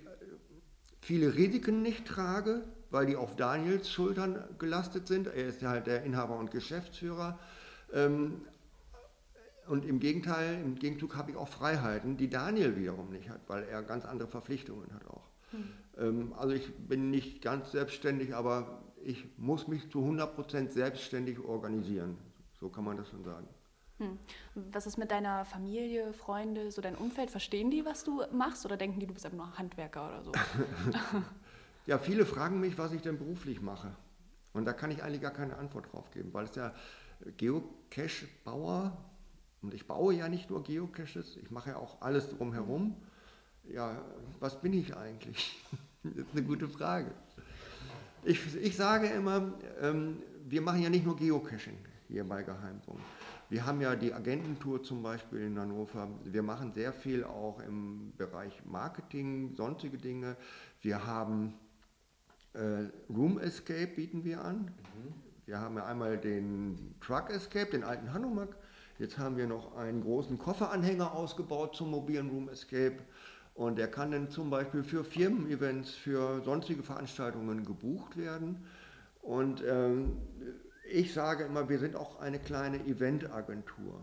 viele 1.01 1.35
Risiken 1.35 1.81
nicht 1.81 2.05
trage, 2.05 2.63
weil 2.91 3.05
die 3.05 3.15
auf 3.15 3.35
Daniels 3.35 3.91
Schultern 3.91 4.43
gelastet 4.57 5.07
sind. 5.07 5.27
Er 5.27 5.47
ist 5.47 5.61
ja 5.61 5.69
halt 5.69 5.87
der 5.87 6.03
Inhaber 6.03 6.37
und 6.37 6.51
Geschäftsführer. 6.51 7.37
Ähm, 7.93 8.41
und 9.67 9.85
im 9.85 9.99
Gegenteil, 9.99 10.59
im 10.63 10.75
Gegenzug 10.75 11.15
habe 11.15 11.31
ich 11.31 11.37
auch 11.37 11.47
Freiheiten, 11.47 12.17
die 12.17 12.29
Daniel 12.29 12.75
wiederum 12.75 13.11
nicht 13.11 13.29
hat, 13.29 13.41
weil 13.47 13.63
er 13.63 13.83
ganz 13.83 14.05
andere 14.05 14.27
Verpflichtungen 14.27 14.91
hat 14.93 15.07
auch. 15.07 15.29
Hm. 15.51 15.69
Ähm, 15.99 16.33
also 16.35 16.55
ich 16.55 16.73
bin 16.75 17.11
nicht 17.11 17.43
ganz 17.43 17.71
selbstständig, 17.71 18.33
aber 18.33 18.81
ich 19.03 19.25
muss 19.37 19.67
mich 19.67 19.89
zu 19.89 19.99
100% 19.99 20.71
selbstständig 20.71 21.39
organisieren. 21.39 22.17
So 22.59 22.69
kann 22.69 22.83
man 22.83 22.97
das 22.97 23.09
schon 23.09 23.23
sagen. 23.23 23.47
Hm. 23.97 24.17
Was 24.55 24.87
ist 24.87 24.97
mit 24.97 25.11
deiner 25.11 25.45
Familie, 25.45 26.13
Freunde, 26.13 26.71
so 26.71 26.81
dein 26.81 26.95
Umfeld? 26.95 27.31
Verstehen 27.31 27.69
die, 27.69 27.85
was 27.85 28.03
du 28.03 28.23
machst 28.31 28.65
oder 28.65 28.77
denken 28.77 28.99
die, 28.99 29.07
du 29.07 29.13
bist 29.13 29.25
einfach 29.25 29.37
nur 29.37 29.57
Handwerker 29.57 30.07
oder 30.07 30.23
so? 30.23 30.31
ja, 31.85 31.97
viele 31.97 32.25
fragen 32.25 32.59
mich, 32.59 32.77
was 32.77 32.93
ich 32.93 33.01
denn 33.01 33.17
beruflich 33.17 33.61
mache. 33.61 33.91
Und 34.53 34.65
da 34.65 34.73
kann 34.73 34.91
ich 34.91 35.03
eigentlich 35.03 35.21
gar 35.21 35.31
keine 35.31 35.57
Antwort 35.57 35.91
drauf 35.91 36.09
geben, 36.11 36.33
weil 36.33 36.45
es 36.45 36.55
ja 36.55 36.73
Geocache-Bauer 37.37 38.97
und 39.61 39.73
ich 39.73 39.87
baue 39.87 40.13
ja 40.13 40.29
nicht 40.29 40.49
nur 40.49 40.63
Geocaches, 40.63 41.37
ich 41.37 41.51
mache 41.51 41.71
ja 41.71 41.75
auch 41.77 42.01
alles 42.01 42.29
drumherum. 42.29 42.95
Ja, 43.65 44.01
was 44.39 44.61
bin 44.61 44.73
ich 44.73 44.95
eigentlich? 44.95 45.61
das 46.03 46.15
ist 46.15 46.31
eine 46.31 46.43
gute 46.43 46.69
Frage. 46.69 47.11
Ich, 48.23 48.55
ich 48.55 48.75
sage 48.75 49.07
immer, 49.07 49.53
ähm, 49.81 50.21
wir 50.47 50.61
machen 50.61 50.81
ja 50.81 50.89
nicht 50.89 51.05
nur 51.05 51.15
Geocaching 51.15 51.77
hier 52.07 52.23
bei 52.23 52.43
Geheimpunkt. 52.43 53.01
Wir 53.49 53.65
haben 53.65 53.81
ja 53.81 53.95
die 53.95 54.13
Agententour 54.13 54.83
zum 54.83 55.01
Beispiel 55.01 55.41
in 55.41 55.57
Hannover. 55.57 56.07
Wir 56.23 56.43
machen 56.43 56.73
sehr 56.73 56.93
viel 56.93 57.23
auch 57.23 57.59
im 57.61 58.13
Bereich 58.17 58.61
Marketing, 58.65 59.55
sonstige 59.55 59.97
Dinge. 59.97 60.35
Wir 60.81 61.05
haben 61.05 61.53
äh, 62.53 62.89
Room 63.09 63.39
Escape 63.39 63.87
bieten 63.87 64.23
wir 64.23 64.43
an. 64.43 64.57
Mhm. 64.57 65.13
Wir 65.45 65.59
haben 65.59 65.77
ja 65.77 65.85
einmal 65.85 66.17
den 66.17 66.95
Truck 67.01 67.29
Escape, 67.31 67.71
den 67.71 67.83
alten 67.83 68.13
Hanomag. 68.13 68.49
Jetzt 68.99 69.17
haben 69.17 69.37
wir 69.37 69.47
noch 69.47 69.75
einen 69.77 70.01
großen 70.01 70.37
Kofferanhänger 70.37 71.13
ausgebaut 71.13 71.75
zum 71.75 71.89
mobilen 71.89 72.29
Room 72.29 72.49
Escape. 72.49 72.97
Und 73.59 73.77
der 73.77 73.91
kann 73.91 74.11
dann 74.11 74.29
zum 74.29 74.49
Beispiel 74.49 74.83
für 74.83 75.03
Firmen-Events, 75.03 75.93
für 75.93 76.41
sonstige 76.45 76.81
Veranstaltungen 76.81 77.65
gebucht 77.65 78.15
werden. 78.15 78.65
Und 79.21 79.61
ähm, 79.67 80.13
ich 80.89 81.13
sage 81.13 81.43
immer, 81.43 81.67
wir 81.67 81.77
sind 81.77 81.97
auch 81.97 82.21
eine 82.21 82.39
kleine 82.39 82.77
Eventagentur. 82.85 83.99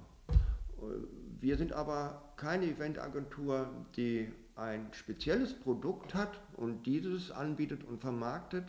Wir 1.40 1.56
sind 1.56 1.72
aber 1.72 2.34
keine 2.36 2.66
Eventagentur, 2.66 3.70
die 3.96 4.30
ein 4.56 4.88
spezielles 4.92 5.54
Produkt 5.54 6.14
hat 6.14 6.38
und 6.58 6.84
dieses 6.84 7.30
anbietet 7.30 7.82
und 7.82 8.02
vermarktet, 8.02 8.64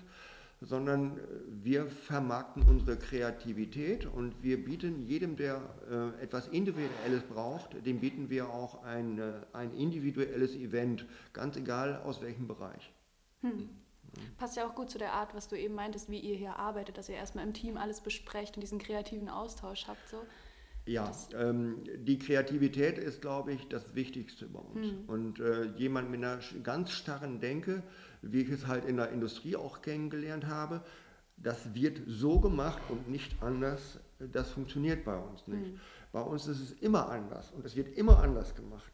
sondern 0.61 1.19
wir 1.49 1.87
vermarkten 1.87 2.63
unsere 2.63 2.97
Kreativität 2.97 4.05
und 4.05 4.41
wir 4.41 4.63
bieten 4.63 5.03
jedem, 5.03 5.35
der 5.35 5.61
äh, 5.89 6.23
etwas 6.23 6.47
Individuelles 6.47 7.23
braucht, 7.23 7.85
dem 7.85 7.99
bieten 7.99 8.29
wir 8.29 8.49
auch 8.49 8.83
ein, 8.83 9.19
äh, 9.19 9.33
ein 9.53 9.71
individuelles 9.73 10.55
Event, 10.55 11.05
ganz 11.33 11.57
egal 11.57 12.01
aus 12.03 12.21
welchem 12.21 12.47
Bereich. 12.47 12.91
Hm. 13.41 13.69
Passt 14.37 14.57
ja 14.57 14.67
auch 14.67 14.73
gut 14.73 14.89
zu 14.89 14.97
der 14.97 15.13
Art, 15.13 15.35
was 15.35 15.47
du 15.47 15.55
eben 15.55 15.75
meintest, 15.75 16.09
wie 16.09 16.19
ihr 16.19 16.35
hier 16.35 16.57
arbeitet, 16.57 16.97
dass 16.97 17.07
ihr 17.09 17.15
erstmal 17.15 17.45
im 17.45 17.53
Team 17.53 17.77
alles 17.77 18.01
besprecht 18.01 18.55
und 18.57 18.61
diesen 18.61 18.79
kreativen 18.79 19.29
Austausch 19.29 19.87
habt. 19.87 20.09
So. 20.09 20.17
Ja, 20.87 21.11
ähm, 21.37 21.83
die 22.05 22.17
Kreativität 22.17 22.97
ist, 22.97 23.21
glaube 23.21 23.51
ich, 23.51 23.67
das 23.67 23.93
Wichtigste 23.93 24.47
bei 24.47 24.59
uns. 24.59 24.87
Hm. 24.87 25.03
Und 25.07 25.39
äh, 25.39 25.65
jemand 25.75 26.09
mit 26.09 26.23
einer 26.23 26.39
ganz 26.63 26.91
starren 26.91 27.41
Denke, 27.41 27.83
wie 28.21 28.41
ich 28.41 28.49
es 28.49 28.67
halt 28.67 28.85
in 28.85 28.97
der 28.97 29.11
Industrie 29.11 29.55
auch 29.55 29.81
kennengelernt 29.81 30.45
habe, 30.47 30.83
das 31.37 31.73
wird 31.73 32.01
so 32.07 32.39
gemacht 32.39 32.81
und 32.89 33.09
nicht 33.09 33.41
anders. 33.41 33.99
Das 34.19 34.49
funktioniert 34.49 35.05
bei 35.05 35.15
uns 35.15 35.47
nicht. 35.47 35.71
Hm. 35.71 35.79
Bei 36.11 36.21
uns 36.21 36.47
ist 36.47 36.59
es 36.59 36.71
immer 36.81 37.09
anders 37.09 37.51
und 37.51 37.65
es 37.65 37.75
wird 37.75 37.95
immer 37.95 38.19
anders 38.23 38.55
gemacht. 38.55 38.91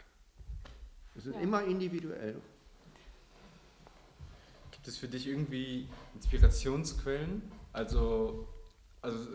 Es 1.16 1.26
ist 1.26 1.36
ja. 1.36 1.42
immer 1.42 1.64
individuell. 1.64 2.36
Gibt 4.72 4.88
es 4.88 4.98
für 4.98 5.08
dich 5.08 5.28
irgendwie 5.28 5.88
Inspirationsquellen? 6.16 7.42
Also, 7.72 8.48
also 9.02 9.30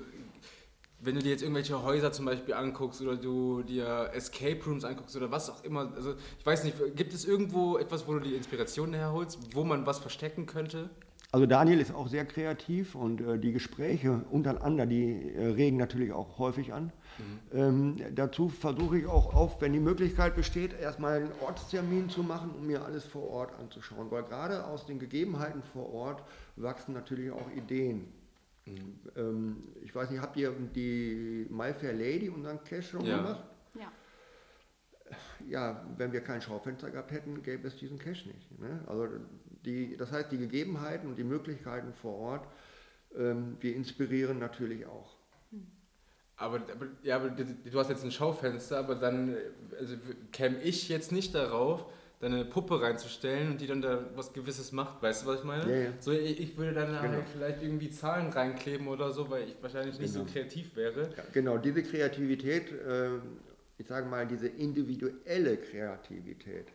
wenn 1.01 1.14
du 1.14 1.22
dir 1.22 1.30
jetzt 1.30 1.42
irgendwelche 1.42 1.82
Häuser 1.82 2.12
zum 2.12 2.24
Beispiel 2.24 2.55
anguckst 2.55 3.01
oder 3.01 3.16
du 3.16 3.62
dir 3.62 4.11
Escape 4.12 4.59
Rooms 4.66 4.84
anguckst 4.84 5.16
oder 5.16 5.30
was 5.30 5.49
auch 5.49 5.62
immer, 5.64 5.92
also 5.94 6.14
ich 6.38 6.46
weiß 6.46 6.64
nicht, 6.64 6.76
gibt 6.96 7.14
es 7.14 7.24
irgendwo 7.24 7.78
etwas, 7.78 8.09
wo 8.09 8.14
du 8.14 8.20
die 8.20 8.34
Inspiration 8.34 8.92
herholst, 8.94 9.38
wo 9.55 9.64
man 9.64 9.86
was 9.86 9.99
verstecken 9.99 10.46
könnte? 10.46 10.90
Also 11.30 11.44
Daniel 11.44 11.78
ist 11.78 11.94
auch 11.94 12.09
sehr 12.09 12.24
kreativ 12.24 12.94
und 12.94 13.20
äh, 13.20 13.38
die 13.38 13.53
Gespräche 13.53 14.22
untereinander, 14.30 14.86
die 14.86 15.34
äh, 15.34 15.49
regen 15.49 15.76
natürlich 15.76 16.11
auch 16.11 16.38
häufig 16.38 16.72
an. 16.72 16.90
Mhm. 17.18 17.59
Ähm, 17.59 17.96
dazu 18.14 18.49
versuche 18.49 18.99
ich 18.99 19.07
auch 19.07 19.34
oft, 19.34 19.61
wenn 19.61 19.74
die 19.74 19.80
Möglichkeit 19.80 20.34
besteht, 20.36 20.72
erstmal 20.80 21.20
einen 21.20 21.32
Ortstermin 21.42 22.09
zu 22.09 22.22
machen, 22.22 22.51
um 22.59 22.66
mir 22.66 22.82
alles 22.82 23.05
vor 23.05 23.28
Ort 23.28 23.53
anzuschauen, 23.61 24.11
weil 24.11 24.22
gerade 24.22 24.64
aus 24.64 24.86
den 24.86 24.99
Gegebenheiten 24.99 25.62
vor 25.62 25.92
Ort 25.92 26.22
wachsen 26.57 26.94
natürlich 26.94 27.30
auch 27.30 27.51
Ideen. 27.55 28.09
Mhm. 28.72 28.98
Ähm, 29.16 29.56
ich 29.82 29.94
weiß 29.94 30.10
nicht, 30.10 30.20
habt 30.20 30.36
ihr 30.36 30.52
die 30.74 31.46
My 31.50 31.72
Fair 31.74 31.92
Lady, 31.92 32.28
unseren 32.28 32.62
Cash 32.64 32.90
schon 32.90 33.04
ja. 33.04 33.16
gemacht? 33.16 33.44
Ja. 33.74 33.92
Ja, 35.48 35.86
wenn 35.96 36.12
wir 36.12 36.20
kein 36.20 36.42
Schaufenster 36.42 36.90
gehabt 36.90 37.12
hätten, 37.12 37.42
gäbe 37.42 37.66
es 37.66 37.76
diesen 37.76 37.98
Cash 37.98 38.26
nicht. 38.26 38.58
Ne? 38.58 38.84
Also 38.86 39.08
die, 39.64 39.96
das 39.96 40.12
heißt, 40.12 40.30
die 40.30 40.38
Gegebenheiten 40.38 41.08
und 41.08 41.16
die 41.16 41.24
Möglichkeiten 41.24 41.94
vor 41.94 42.14
Ort, 42.14 42.48
ähm, 43.16 43.56
wir 43.60 43.74
inspirieren 43.74 44.38
natürlich 44.38 44.84
auch. 44.84 45.16
Aber, 46.38 46.56
aber, 46.56 46.86
ja, 47.02 47.16
aber 47.16 47.30
du 47.30 47.78
hast 47.78 47.88
jetzt 47.88 48.04
ein 48.04 48.12
Schaufenster, 48.12 48.78
aber 48.78 48.94
dann 48.94 49.36
also, 49.76 49.96
käme 50.30 50.62
ich 50.62 50.88
jetzt 50.88 51.10
nicht 51.10 51.34
darauf, 51.34 51.86
deine 52.20 52.44
Puppe 52.44 52.80
reinzustellen 52.82 53.52
und 53.52 53.60
die 53.60 53.66
dann 53.66 53.80
da 53.80 54.04
was 54.16 54.32
Gewisses 54.32 54.72
macht. 54.72 55.02
Weißt 55.02 55.22
du, 55.22 55.28
was 55.28 55.40
ich 55.40 55.44
meine? 55.44 55.70
Ja, 55.70 55.78
ja. 55.84 55.90
So, 56.00 56.12
ich, 56.12 56.40
ich 56.40 56.56
würde 56.56 56.72
dann 56.74 57.00
genau. 57.00 57.22
vielleicht 57.32 57.62
irgendwie 57.62 57.90
Zahlen 57.90 58.32
reinkleben 58.32 58.88
oder 58.88 59.12
so, 59.12 59.30
weil 59.30 59.44
ich 59.44 59.56
wahrscheinlich 59.60 59.98
nicht 59.98 60.12
genau. 60.12 60.26
so 60.26 60.32
kreativ 60.32 60.74
wäre. 60.74 61.10
Ja, 61.16 61.22
genau, 61.32 61.58
diese 61.58 61.82
Kreativität, 61.82 62.72
äh, 62.72 63.10
ich 63.78 63.86
sage 63.86 64.08
mal, 64.08 64.26
diese 64.26 64.48
individuelle 64.48 65.56
Kreativität, 65.58 66.66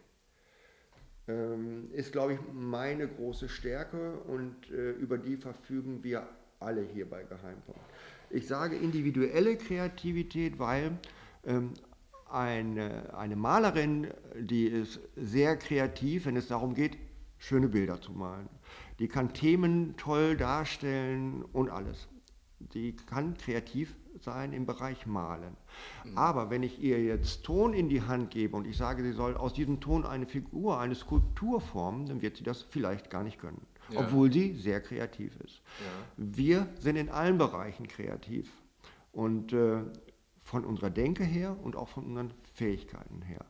ähm, 1.28 1.90
ist, 1.94 2.12
glaube 2.12 2.34
ich, 2.34 2.40
meine 2.54 3.08
große 3.08 3.50
Stärke 3.50 4.14
und 4.28 4.56
äh, 4.72 4.92
über 4.92 5.18
die 5.18 5.38
verfügen 5.38 6.04
wir 6.04 6.28
alle 6.60 6.82
hier 6.82 7.10
bei 7.10 7.24
Geheimpunkt. 7.24 7.82
Ich 8.30 8.48
sage 8.48 8.76
individuelle 8.76 9.58
Kreativität, 9.58 10.60
weil 10.60 10.98
ähm, 11.46 11.74
eine, 12.34 13.14
eine 13.16 13.36
Malerin, 13.36 14.08
die 14.40 14.66
ist 14.66 15.00
sehr 15.16 15.56
kreativ, 15.58 16.26
wenn 16.26 16.36
es 16.36 16.48
darum 16.48 16.74
geht, 16.74 16.98
schöne 17.38 17.70
Bilder 17.70 18.02
zu 18.02 18.12
malen. 18.12 18.50
Die 19.00 19.08
kann 19.08 19.34
Themen 19.34 19.96
toll 19.98 20.36
darstellen 20.36 21.44
und 21.44 21.70
alles. 21.70 22.08
Die 22.60 22.96
kann 22.96 23.38
kreativ 23.38 23.96
sein 24.22 24.54
im 24.54 24.66
Bereich 24.66 25.06
Malen. 25.06 25.58
Mhm. 26.06 26.18
Aber 26.18 26.50
wenn 26.50 26.64
ich 26.64 26.82
ihr 26.82 27.04
jetzt 27.04 27.44
Ton 27.44 27.74
in 27.74 27.90
die 27.90 28.02
Hand 28.02 28.32
gebe 28.32 28.56
und 28.56 28.66
ich 28.66 28.78
sage, 28.78 29.04
sie 29.04 29.12
soll 29.12 29.36
aus 29.36 29.54
diesem 29.54 29.80
Ton 29.80 30.06
eine 30.06 30.26
Figur, 30.26 30.80
eine 30.80 30.96
Skulptur 30.96 31.60
formen, 31.62 32.06
dann 32.06 32.22
wird 32.22 32.38
sie 32.38 32.44
das 32.44 32.62
vielleicht 32.62 33.10
gar 33.10 33.24
nicht 33.24 33.40
können, 33.40 33.62
ja. 33.90 34.00
obwohl 34.00 34.32
sie 34.32 34.54
sehr 34.54 34.82
kreativ 34.82 35.36
ist. 35.44 35.62
Ja. 35.80 35.86
Wir 36.18 36.68
sind 36.80 36.96
in 36.96 37.10
allen 37.10 37.38
Bereichen 37.38 37.88
kreativ. 37.88 38.50
Und 39.12 39.54
äh, 39.54 39.84
von 40.54 40.66
unserer 40.66 40.92
Denke 40.92 41.24
her 41.24 41.58
und 41.64 41.76
auch 41.76 41.88
von 41.88 42.06
unseren 42.06 42.32
Fähigkeiten 42.54 43.24
her. 43.24 43.44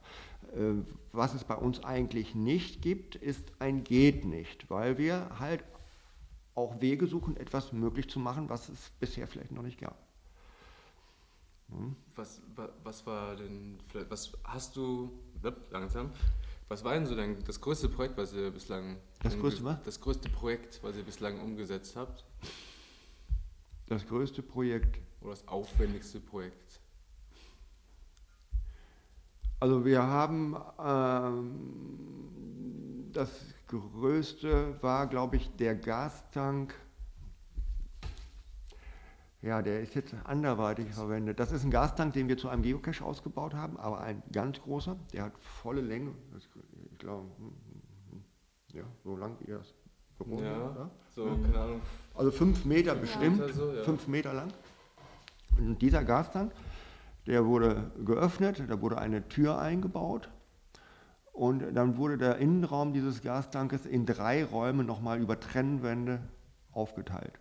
Äh, 0.55 0.81
was 1.11 1.33
es 1.33 1.43
bei 1.43 1.55
uns 1.55 1.83
eigentlich 1.83 2.33
nicht 2.33 2.81
gibt, 2.81 3.15
ist 3.15 3.43
ein 3.59 3.83
Geht 3.83 4.23
nicht, 4.23 4.69
weil 4.69 4.97
wir 4.97 5.37
halt 5.37 5.65
auch 6.55 6.79
Wege 6.79 7.05
suchen, 7.05 7.35
etwas 7.35 7.73
möglich 7.73 8.09
zu 8.09 8.19
machen, 8.19 8.47
was 8.47 8.69
es 8.69 8.89
bisher 9.01 9.27
vielleicht 9.27 9.51
noch 9.51 9.63
nicht 9.63 9.81
gab. 9.81 9.97
Hm? 11.71 11.97
Was, 12.15 12.41
was 12.85 13.05
war 13.05 13.35
denn, 13.35 13.79
was 14.07 14.31
hast 14.45 14.77
du, 14.77 15.11
langsam, 15.71 16.09
was 16.69 16.85
war 16.85 16.93
denn 16.93 17.05
so 17.05 17.15
dein, 17.15 17.43
das 17.43 17.59
größte 17.59 17.89
Projekt, 17.89 18.15
was 18.15 18.33
ihr 18.33 18.49
bislang, 18.49 18.95
das 19.21 19.37
größte, 19.37 19.65
was? 19.65 19.83
das 19.83 19.99
größte 19.99 20.29
Projekt, 20.29 20.79
was 20.81 20.95
ihr 20.95 21.03
bislang 21.03 21.41
umgesetzt 21.41 21.97
habt? 21.97 22.23
Das 23.87 24.07
größte 24.07 24.41
Projekt. 24.41 24.99
Oder 25.19 25.31
das 25.31 25.45
aufwendigste 25.49 26.21
Projekt? 26.21 26.79
Also 29.63 29.85
wir 29.85 30.03
haben 30.03 30.57
ähm, 30.77 31.55
das 33.13 33.29
größte 33.69 34.75
war, 34.81 35.07
glaube 35.07 35.37
ich, 35.37 35.55
der 35.55 35.73
Gastank. 35.73 36.75
Ja, 39.41 39.61
der 39.61 39.79
ist 39.79 39.95
jetzt 39.95 40.13
anderweitig 40.25 40.89
verwendet. 40.89 41.39
Das 41.39 41.53
ist 41.53 41.63
ein 41.63 41.71
Gastank, 41.71 42.11
den 42.11 42.27
wir 42.27 42.37
zu 42.37 42.49
einem 42.49 42.61
Geocache 42.61 43.05
ausgebaut 43.05 43.53
haben, 43.53 43.77
aber 43.77 44.01
ein 44.01 44.21
ganz 44.33 44.59
großer. 44.59 44.97
Der 45.13 45.23
hat 45.23 45.39
volle 45.39 45.79
Länge. 45.79 46.11
Ich 46.37 46.49
glaube, 46.97 47.29
hm, 47.37 47.45
hm, 47.45 47.81
hm, 48.11 48.23
ja, 48.73 48.83
so 49.01 49.15
lang 49.15 49.37
wie 49.39 49.49
das 49.49 49.73
Büro. 50.17 50.41
Ja, 50.41 50.57
oder? 50.57 50.91
so, 51.15 51.23
keine 51.41 51.57
Ahnung. 51.57 51.81
Also 52.15 52.31
fünf 52.31 52.65
Meter 52.65 52.95
bestimmt, 52.95 53.41
so, 53.53 53.71
ja. 53.71 53.83
fünf 53.83 54.09
Meter 54.09 54.33
lang. 54.33 54.51
Und 55.57 55.81
dieser 55.81 56.03
Gastank, 56.03 56.51
der 57.25 57.45
wurde 57.45 57.91
geöffnet, 58.05 58.63
da 58.67 58.81
wurde 58.81 58.97
eine 58.97 59.27
Tür 59.27 59.59
eingebaut 59.59 60.29
und 61.31 61.73
dann 61.73 61.97
wurde 61.97 62.17
der 62.17 62.37
Innenraum 62.37 62.93
dieses 62.93 63.21
Gastankes 63.21 63.85
in 63.85 64.05
drei 64.05 64.43
Räume 64.43 64.83
nochmal 64.83 65.19
über 65.19 65.39
Trennwände 65.39 66.19
aufgeteilt. 66.71 67.33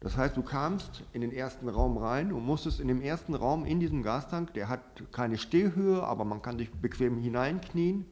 Das 0.00 0.18
heißt, 0.18 0.36
du 0.36 0.42
kamst 0.42 1.02
in 1.14 1.22
den 1.22 1.32
ersten 1.32 1.66
Raum 1.68 1.96
rein 1.96 2.32
und 2.32 2.44
musstest 2.44 2.78
in 2.78 2.88
dem 2.88 3.00
ersten 3.00 3.34
Raum 3.34 3.64
in 3.64 3.80
diesem 3.80 4.02
Gastank, 4.02 4.52
der 4.52 4.68
hat 4.68 4.80
keine 5.12 5.38
Stehhöhe, 5.38 6.02
aber 6.02 6.26
man 6.26 6.42
kann 6.42 6.58
sich 6.58 6.70
bequem 6.70 7.16
hineinknien, 7.16 8.04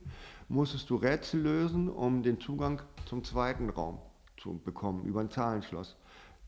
musstest 0.48 0.88
du 0.88 0.96
Rätsel 0.96 1.42
lösen, 1.42 1.90
um 1.90 2.22
den 2.22 2.40
Zugang 2.40 2.80
zum 3.04 3.24
zweiten 3.24 3.68
Raum 3.68 3.98
zu 4.38 4.58
bekommen 4.64 5.04
über 5.04 5.20
ein 5.20 5.30
Zahlenschloss. 5.30 5.96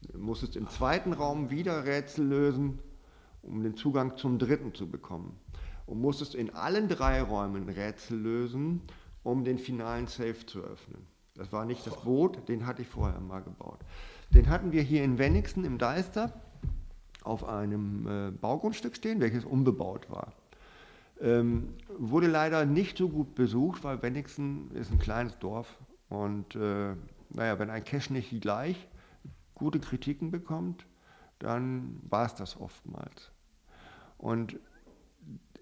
Du 0.00 0.18
musstest 0.18 0.56
im 0.56 0.68
zweiten 0.68 1.12
Raum 1.12 1.50
wieder 1.50 1.84
Rätsel 1.84 2.26
lösen, 2.26 2.78
um 3.46 3.62
den 3.62 3.76
Zugang 3.76 4.16
zum 4.16 4.38
dritten 4.38 4.74
zu 4.74 4.90
bekommen. 4.90 5.38
Und 5.86 6.00
musstest 6.00 6.34
in 6.34 6.54
allen 6.54 6.88
drei 6.88 7.22
Räumen 7.22 7.68
Rätsel 7.68 8.18
lösen, 8.18 8.82
um 9.22 9.44
den 9.44 9.58
finalen 9.58 10.06
Safe 10.06 10.46
zu 10.46 10.60
öffnen. 10.60 11.06
Das 11.34 11.52
war 11.52 11.64
nicht 11.64 11.86
das 11.86 12.00
Boot, 12.02 12.48
den 12.48 12.66
hatte 12.66 12.82
ich 12.82 12.88
vorher 12.88 13.20
mal 13.20 13.40
gebaut. 13.40 13.80
Den 14.30 14.48
hatten 14.48 14.72
wir 14.72 14.82
hier 14.82 15.02
in 15.02 15.18
Wenigsen 15.18 15.64
im 15.64 15.78
Deister 15.78 16.32
auf 17.22 17.44
einem 17.44 18.06
äh, 18.06 18.30
Baugrundstück 18.30 18.96
stehen, 18.96 19.20
welches 19.20 19.44
unbebaut 19.44 20.08
war. 20.10 20.32
Ähm, 21.20 21.74
wurde 21.98 22.26
leider 22.26 22.66
nicht 22.66 22.98
so 22.98 23.08
gut 23.08 23.34
besucht, 23.34 23.82
weil 23.82 24.02
Wenigsen 24.02 24.70
ist 24.72 24.92
ein 24.92 24.98
kleines 24.98 25.38
Dorf 25.38 25.78
und 26.08 26.54
äh, 26.54 26.94
naja, 27.30 27.58
wenn 27.58 27.70
ein 27.70 27.84
Cache 27.84 28.12
nicht 28.12 28.40
gleich 28.40 28.88
gute 29.54 29.80
Kritiken 29.80 30.30
bekommt, 30.30 30.86
dann 31.38 32.00
war 32.08 32.26
es 32.26 32.34
das 32.34 32.60
oftmals. 32.60 33.30
Und 34.18 34.58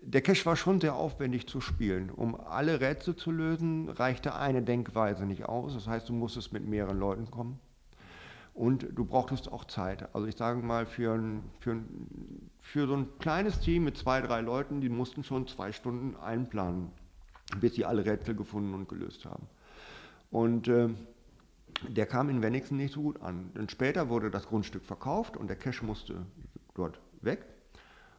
der 0.03 0.21
Cache 0.21 0.45
war 0.47 0.57
schon 0.57 0.81
sehr 0.81 0.95
aufwendig 0.95 1.47
zu 1.47 1.61
spielen. 1.61 2.11
Um 2.11 2.35
alle 2.35 2.81
Rätsel 2.81 3.15
zu 3.17 3.31
lösen, 3.31 3.89
reichte 3.89 4.35
eine 4.35 4.63
Denkweise 4.63 5.27
nicht 5.27 5.47
aus. 5.47 5.75
Das 5.75 5.87
heißt, 5.87 6.09
du 6.09 6.13
musstest 6.13 6.53
mit 6.53 6.67
mehreren 6.67 6.99
Leuten 6.99 7.31
kommen. 7.31 7.59
Und 8.55 8.87
du 8.95 9.05
brauchtest 9.05 9.51
auch 9.51 9.65
Zeit. 9.65 10.15
Also 10.15 10.27
ich 10.27 10.37
sage 10.37 10.61
mal, 10.61 10.85
für, 10.85 11.15
ein, 11.15 11.43
für, 11.61 11.73
ein, 11.73 12.51
für 12.61 12.87
so 12.87 12.95
ein 12.95 13.19
kleines 13.19 13.61
Team 13.61 13.85
mit 13.85 13.97
zwei, 13.97 14.21
drei 14.21 14.41
Leuten, 14.43 14.81
die 14.81 14.91
mussten 14.91 15.25
schon 15.25 15.47
zwei 15.47 15.73
Stunden 15.73 16.17
einplanen, 16.17 16.91
bis 17.61 17.75
sie 17.77 17.87
alle 17.87 18.05
Rätsel 18.05 18.35
gefunden 18.35 18.75
und 18.75 18.89
gelöst 18.89 19.25
haben. 19.25 19.47
Und 20.31 20.69
äh, 20.69 20.89
der 21.89 22.07
kam 22.07 22.29
in 22.29 22.43
Wenigsen 22.43 22.77
nicht 22.77 22.93
so 22.93 23.03
gut 23.03 23.23
an. 23.23 23.53
Denn 23.55 23.69
später 23.69 24.09
wurde 24.09 24.31
das 24.31 24.47
Grundstück 24.47 24.85
verkauft 24.85 25.37
und 25.37 25.49
der 25.49 25.57
Cache 25.57 25.85
musste 25.85 26.27
dort 26.75 27.01
weg. 27.23 27.47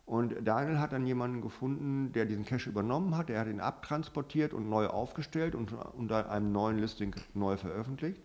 Und 0.05 0.35
Daniel 0.45 0.79
hat 0.79 0.91
dann 0.91 1.05
jemanden 1.05 1.41
gefunden, 1.41 2.11
der 2.11 2.25
diesen 2.25 2.45
Cache 2.45 2.69
übernommen 2.69 3.15
hat. 3.15 3.29
Er 3.29 3.39
hat 3.39 3.47
ihn 3.47 3.61
abtransportiert 3.61 4.53
und 4.53 4.69
neu 4.69 4.87
aufgestellt 4.87 5.55
und 5.55 5.71
unter 5.93 6.29
einem 6.29 6.51
neuen 6.51 6.77
Listing 6.77 7.15
neu 7.33 7.55
veröffentlicht. 7.55 8.21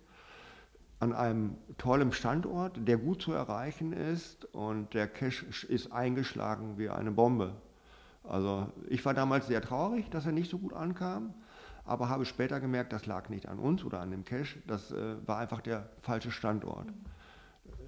An 1.01 1.13
einem 1.13 1.57
tollen 1.79 2.11
Standort, 2.13 2.89
der 2.89 2.99
gut 2.99 3.23
zu 3.23 3.33
erreichen 3.33 3.93
ist 3.93 4.47
und 4.47 4.93
der 4.95 5.07
Cache 5.07 5.47
ist 5.69 5.93
eingeschlagen 5.93 6.77
wie 6.77 6.89
eine 6.89 7.13
Bombe. 7.13 7.55
Also 8.25 8.67
ich 8.89 9.05
war 9.05 9.15
damals 9.15 9.47
sehr 9.47 9.63
traurig, 9.63 10.11
dass 10.11 10.27
er 10.27 10.33
nicht 10.33 10.51
so 10.51 10.59
gut 10.59 10.73
ankam, 10.73 11.33
aber 11.85 12.09
habe 12.09 12.25
später 12.25 12.59
gemerkt, 12.59 12.93
das 12.93 13.07
lag 13.07 13.29
nicht 13.29 13.49
an 13.49 13.61
uns 13.61 13.85
oder 13.85 14.01
an 14.01 14.11
dem 14.11 14.25
Cache, 14.25 14.59
das 14.67 14.91
äh, 14.91 15.17
war 15.27 15.39
einfach 15.39 15.61
der 15.61 15.89
falsche 16.03 16.33
Standort. 16.33 16.89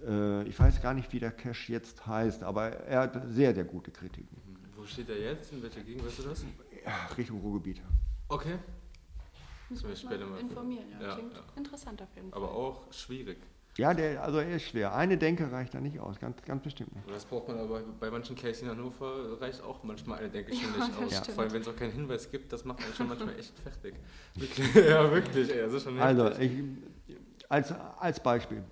Äh, 0.06 0.44
ich 0.44 0.58
weiß 0.58 0.80
gar 0.80 0.94
nicht, 0.94 1.12
wie 1.12 1.18
der 1.18 1.32
Cache 1.32 1.72
jetzt 1.72 2.06
heißt, 2.06 2.42
aber 2.42 2.68
er 2.68 3.00
hat 3.00 3.22
sehr, 3.28 3.54
sehr 3.54 3.64
gute 3.64 3.90
Kritiken. 3.90 4.36
Wo 4.76 4.84
steht 4.86 5.08
er 5.08 5.18
jetzt? 5.18 5.52
In 5.52 5.62
welcher 5.62 5.82
Gegend, 5.82 6.06
weißt 6.06 6.20
du 6.20 6.22
das? 6.22 6.44
Ja, 6.84 7.14
Richtung 7.16 7.40
Ruhrgebiet. 7.40 7.82
Okay. 8.28 8.58
Müssen 9.68 9.84
wir 9.84 9.90
uns 9.90 10.04
mal 10.04 10.20
informieren, 10.40 10.84
ja. 10.90 11.08
ja 11.08 11.14
Klingt 11.14 11.34
ja. 11.34 11.40
interessant 11.56 12.02
auf 12.02 12.08
jeden 12.16 12.30
Fall. 12.30 12.42
Aber 12.42 12.52
auch 12.52 12.92
schwierig. 12.92 13.38
Ja, 13.76 13.94
der, 13.94 14.22
also 14.22 14.38
er 14.38 14.56
ist 14.56 14.64
schwer. 14.64 14.94
Eine 14.94 15.16
Denke 15.16 15.50
reicht 15.52 15.74
da 15.74 15.80
nicht 15.80 15.98
aus, 16.00 16.18
ganz, 16.18 16.42
ganz 16.42 16.62
bestimmt 16.62 16.94
nicht. 16.94 17.08
Das 17.08 17.24
braucht 17.24 17.48
man 17.48 17.58
aber 17.58 17.80
bei 18.00 18.10
manchen 18.10 18.34
Cases 18.34 18.62
in 18.62 18.68
Hannover 18.68 19.40
reicht 19.40 19.62
auch 19.62 19.84
manchmal 19.84 20.18
eine 20.18 20.28
Denke 20.28 20.52
schon 20.54 20.72
nicht 20.72 20.80
aus. 20.80 21.16
Stimmt. 21.18 21.34
Vor 21.34 21.44
allem, 21.44 21.52
wenn 21.52 21.62
es 21.62 21.68
auch 21.68 21.76
keinen 21.76 21.92
Hinweis 21.92 22.30
gibt, 22.30 22.52
das 22.52 22.64
macht 22.64 22.82
einen 22.82 22.94
schon 22.94 23.08
manchmal 23.08 23.38
echt 23.38 23.56
fertig. 23.60 23.94
Wirklich, 24.34 24.74
ja, 24.74 25.10
wirklich, 25.10 25.50
ey, 25.50 25.62
Also, 26.00 26.30
ich, 26.40 26.50
als, 27.48 27.72
als 27.72 28.20
Beispiel. 28.20 28.64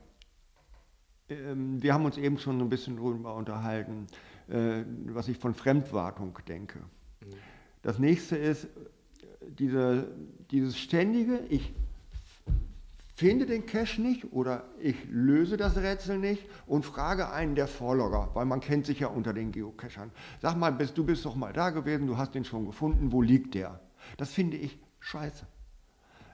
Ähm, 1.29 1.83
wir 1.83 1.95
haben 1.95 2.05
uns 2.05 2.16
eben 2.16 2.39
schon 2.39 2.61
ein 2.61 2.68
bisschen 2.68 2.97
darüber 2.97 3.35
unterhalten, 3.35 4.07
äh, 4.49 4.83
was 5.07 5.29
ich 5.29 5.39
von 5.39 5.55
Fremdwartung 5.55 6.39
denke. 6.47 6.79
Mhm. 6.79 7.26
Das 7.83 7.99
nächste 7.99 8.37
ist 8.37 8.68
diese, 9.59 10.09
dieses 10.51 10.79
ständige, 10.79 11.41
ich 11.49 11.72
finde 13.14 13.47
den 13.47 13.66
Cache 13.66 14.01
nicht 14.01 14.33
oder 14.33 14.64
ich 14.81 14.95
löse 15.11 15.57
das 15.57 15.76
Rätsel 15.76 16.18
nicht 16.18 16.47
und 16.66 16.85
frage 16.85 17.31
einen 17.31 17.57
der 17.57 17.66
Vorlogger, 17.66 18.31
weil 18.35 18.45
man 18.45 18.61
kennt 18.61 18.87
sich 18.87 19.01
ja 19.01 19.09
unter 19.09 19.33
den 19.33 19.51
Geocachern. 19.51 20.12
Sag 20.41 20.57
mal, 20.57 20.70
bist, 20.70 20.97
du 20.97 21.05
bist 21.05 21.24
doch 21.24 21.35
mal 21.35 21.53
da 21.53 21.70
gewesen, 21.70 22.07
du 22.07 22.16
hast 22.16 22.35
den 22.35 22.45
schon 22.45 22.66
gefunden, 22.66 23.11
wo 23.11 23.20
liegt 23.20 23.55
der? 23.55 23.81
Das 24.16 24.31
finde 24.31 24.57
ich 24.57 24.79
scheiße. 25.01 25.47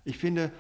Ich 0.04 0.18
finde, 0.18 0.52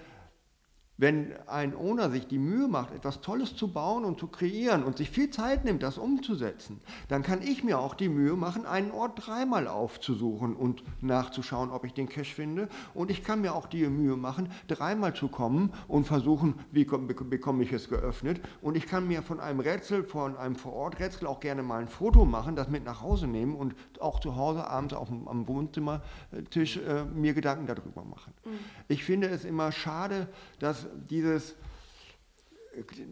wenn 0.96 1.32
ein 1.48 1.74
Owner 1.74 2.10
sich 2.10 2.28
die 2.28 2.38
Mühe 2.38 2.68
macht, 2.68 2.94
etwas 2.94 3.20
Tolles 3.20 3.56
zu 3.56 3.68
bauen 3.68 4.04
und 4.04 4.20
zu 4.20 4.28
kreieren 4.28 4.84
und 4.84 4.96
sich 4.96 5.10
viel 5.10 5.30
Zeit 5.30 5.64
nimmt, 5.64 5.82
das 5.82 5.98
umzusetzen, 5.98 6.80
dann 7.08 7.22
kann 7.22 7.42
ich 7.42 7.64
mir 7.64 7.80
auch 7.80 7.94
die 7.94 8.08
Mühe 8.08 8.34
machen, 8.34 8.64
einen 8.64 8.92
Ort 8.92 9.26
dreimal 9.26 9.66
aufzusuchen 9.66 10.54
und 10.54 10.84
nachzuschauen, 11.02 11.70
ob 11.70 11.84
ich 11.84 11.94
den 11.94 12.08
Cache 12.08 12.24
finde. 12.24 12.68
Und 12.94 13.10
ich 13.10 13.24
kann 13.24 13.40
mir 13.40 13.54
auch 13.54 13.66
die 13.66 13.86
Mühe 13.88 14.16
machen, 14.16 14.50
dreimal 14.68 15.14
zu 15.14 15.28
kommen 15.28 15.72
und 15.88 16.06
versuchen, 16.06 16.54
wie 16.70 16.84
bekomme 16.84 17.64
ich 17.64 17.72
es 17.72 17.88
geöffnet. 17.88 18.40
Und 18.62 18.76
ich 18.76 18.86
kann 18.86 19.08
mir 19.08 19.22
von 19.22 19.40
einem 19.40 19.60
Rätsel, 19.60 20.04
von 20.04 20.36
einem 20.36 20.54
Vororträtsel 20.54 21.26
auch 21.26 21.40
gerne 21.40 21.64
mal 21.64 21.80
ein 21.80 21.88
Foto 21.88 22.24
machen, 22.24 22.54
das 22.54 22.68
mit 22.68 22.84
nach 22.84 23.02
Hause 23.02 23.26
nehmen 23.26 23.56
und 23.56 23.74
auch 24.00 24.20
zu 24.20 24.36
Hause 24.36 24.68
abends 24.68 24.94
auf 24.94 25.08
dem, 25.08 25.26
am 25.26 25.48
Wohnzimmertisch 25.48 26.76
äh, 26.76 27.04
mir 27.04 27.34
Gedanken 27.34 27.66
darüber 27.66 28.04
machen. 28.04 28.32
Mhm. 28.44 28.50
Ich 28.86 29.02
finde 29.02 29.28
es 29.28 29.44
immer 29.44 29.72
schade, 29.72 30.28
dass 30.60 30.83
dieses, 31.10 31.54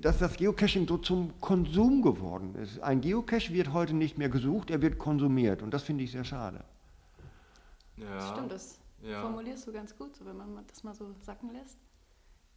dass 0.01 0.19
das 0.19 0.37
Geocaching 0.37 0.87
so 0.87 0.99
zum 0.99 1.41
Konsum 1.41 2.03
geworden 2.03 2.55
ist. 2.57 2.81
Ein 2.81 3.01
Geocache 3.01 3.53
wird 3.53 3.73
heute 3.73 3.95
nicht 3.95 4.19
mehr 4.19 4.29
gesucht, 4.29 4.71
er 4.71 4.83
wird 4.83 4.99
konsumiert 4.99 5.63
und 5.63 5.73
das 5.73 5.83
finde 5.83 6.05
ich 6.05 6.13
sehr 6.13 6.25
schade. 6.25 6.65
Ja, 7.97 8.15
das 8.15 8.31
stimmt, 8.31 8.53
das 8.53 8.79
ja. 9.03 9.21
formulierst 9.21 9.67
du 9.67 9.73
ganz 9.73 9.97
gut, 9.97 10.17
so, 10.17 10.25
wenn 10.25 10.37
man 10.37 10.65
das 10.67 10.83
mal 10.83 10.95
so 10.95 11.15
sacken 11.21 11.53
lässt. 11.53 11.79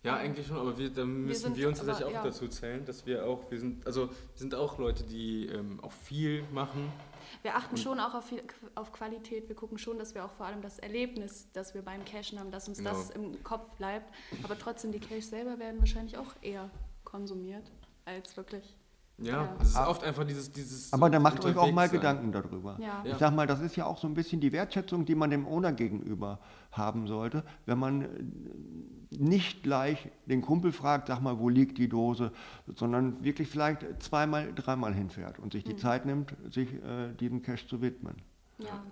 Ja, 0.04 0.18
eigentlich 0.18 0.46
schon, 0.46 0.58
aber 0.58 0.78
wir, 0.78 0.92
da 0.92 1.04
müssen 1.04 1.56
wir, 1.56 1.64
wir 1.64 1.68
uns 1.70 1.80
tatsächlich 1.80 2.06
auch 2.06 2.12
ja. 2.12 2.24
dazu 2.24 2.48
zählen, 2.48 2.86
dass 2.86 3.08
wir 3.08 3.26
auch, 3.26 3.50
wir 3.50 3.60
sind, 3.60 3.86
also 3.88 4.08
wir 4.10 4.16
sind 4.36 4.54
auch 4.54 4.78
Leute, 4.78 5.04
die 5.04 5.48
ähm, 5.48 5.80
auch 5.82 5.92
viel 5.92 6.44
machen 6.54 6.92
wir 7.44 7.56
achten 7.56 7.78
schon 7.78 8.00
auch 8.00 8.14
auf, 8.14 8.34
auf, 8.76 8.92
Qualität. 8.92 9.48
Wir 9.48 9.56
gucken 9.56 9.78
schon, 9.78 9.98
dass 9.98 10.16
wir 10.16 10.26
auch 10.26 10.32
vor 10.32 10.46
allem 10.46 10.62
das 10.62 10.80
Erlebnis, 10.80 11.48
das 11.54 11.74
wir 11.74 11.82
beim 11.82 12.04
Cashen 12.06 12.40
haben, 12.40 12.52
dass 12.52 12.68
uns 12.68 12.80
genau. 12.80 12.92
das 12.92 13.10
im 13.12 13.44
Kopf 13.44 13.70
bleibt. 13.78 14.14
Aber 14.44 14.58
trotzdem, 14.58 14.92
die 14.92 15.00
Caches 15.00 15.30
selber 15.30 15.60
werden 15.60 15.80
wahrscheinlich 15.80 16.18
auch 16.18 16.34
eher 16.42 16.70
konsumiert 17.04 17.72
als 18.06 18.36
wirklich. 18.38 18.78
Ja, 19.18 19.44
ja. 19.44 19.56
es 19.62 19.70
ist 19.70 19.78
oft 19.78 20.04
einfach 20.04 20.26
dieses. 20.26 20.52
dieses 20.52 20.92
aber 20.92 21.10
da 21.10 21.20
macht 21.20 21.44
euch 21.46 21.56
auch 21.56 21.72
mal 21.72 21.88
sein. 21.88 21.98
Gedanken 21.98 22.32
darüber. 22.34 22.78
Ja. 22.82 23.02
Ich 23.06 23.16
sag 23.18 23.34
mal, 23.34 23.48
das 23.48 23.62
ist 23.62 23.76
ja 23.78 23.86
auch 23.86 23.98
so 23.98 24.08
ein 24.08 24.14
bisschen 24.14 24.42
die 24.42 24.52
Wertschätzung, 24.52 25.06
die 25.06 25.16
man 25.16 25.30
dem 25.30 25.48
Owner 25.48 25.72
gegenüber 25.72 26.40
haben 26.72 27.08
sollte, 27.08 27.44
wenn 27.66 27.80
man 27.80 28.02
äh, 28.02 28.08
nicht 29.20 29.64
gleich 29.64 30.10
den 30.26 30.42
Kumpel 30.42 30.72
fragt, 30.72 31.08
sag 31.08 31.22
mal, 31.22 31.40
wo 31.40 31.50
liegt 31.50 31.78
die 31.78 31.90
Dose, 31.90 32.32
sondern 32.76 33.24
wirklich 33.24 33.50
vielleicht 33.50 33.86
zweimal, 34.02 34.54
dreimal 34.54 34.94
hinfährt 34.94 35.40
und 35.40 35.54
sich 35.54 35.64
die 35.64 35.74
mhm. 35.74 35.78
Zeit 35.78 36.06
nimmt, 36.06 36.34
sich 36.52 36.74
äh, 36.74 37.14
diesem 37.20 37.42
Cache 37.42 37.68
zu 37.68 37.82
widmen. 37.82 38.16
Ja. 38.58 38.84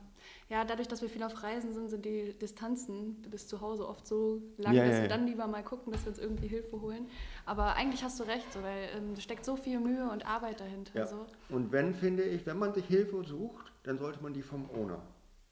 ja, 0.50 0.66
dadurch, 0.66 0.90
dass 0.90 1.02
wir 1.02 1.10
viel 1.10 1.24
auf 1.24 1.42
Reisen 1.42 1.74
sind, 1.74 1.90
sind 1.90 2.04
die 2.04 2.34
Distanzen 2.38 3.22
bis 3.30 3.48
zu 3.48 3.62
Hause 3.62 3.88
oft 3.88 4.06
so 4.06 4.42
lang, 4.58 4.74
ja, 4.74 4.86
dass 4.86 4.96
ja, 4.96 5.02
wir 5.04 5.10
dann 5.10 5.26
lieber 5.26 5.48
mal 5.48 5.64
gucken, 5.64 5.94
dass 5.94 6.04
wir 6.04 6.10
uns 6.10 6.20
irgendwie 6.20 6.48
Hilfe 6.48 6.82
holen. 6.82 7.08
Aber 7.46 7.76
eigentlich 7.76 8.04
hast 8.04 8.20
du 8.20 8.24
recht, 8.24 8.52
so, 8.52 8.62
weil 8.62 8.90
ähm, 8.98 9.16
steckt 9.20 9.46
so 9.46 9.56
viel 9.56 9.80
Mühe 9.80 10.10
und 10.10 10.26
Arbeit 10.26 10.60
dahinter. 10.60 11.00
Ja. 11.00 11.08
So. 11.08 11.26
Und 11.50 11.72
wenn, 11.72 11.94
finde 11.94 12.24
ich, 12.24 12.46
wenn 12.46 12.60
man 12.60 12.74
sich 12.74 12.86
Hilfe 12.86 13.24
sucht, 13.24 13.72
dann 13.84 13.98
sollte 13.98 14.22
man 14.22 14.34
die 14.34 14.42
vom 14.42 14.70
Owner. 14.72 15.02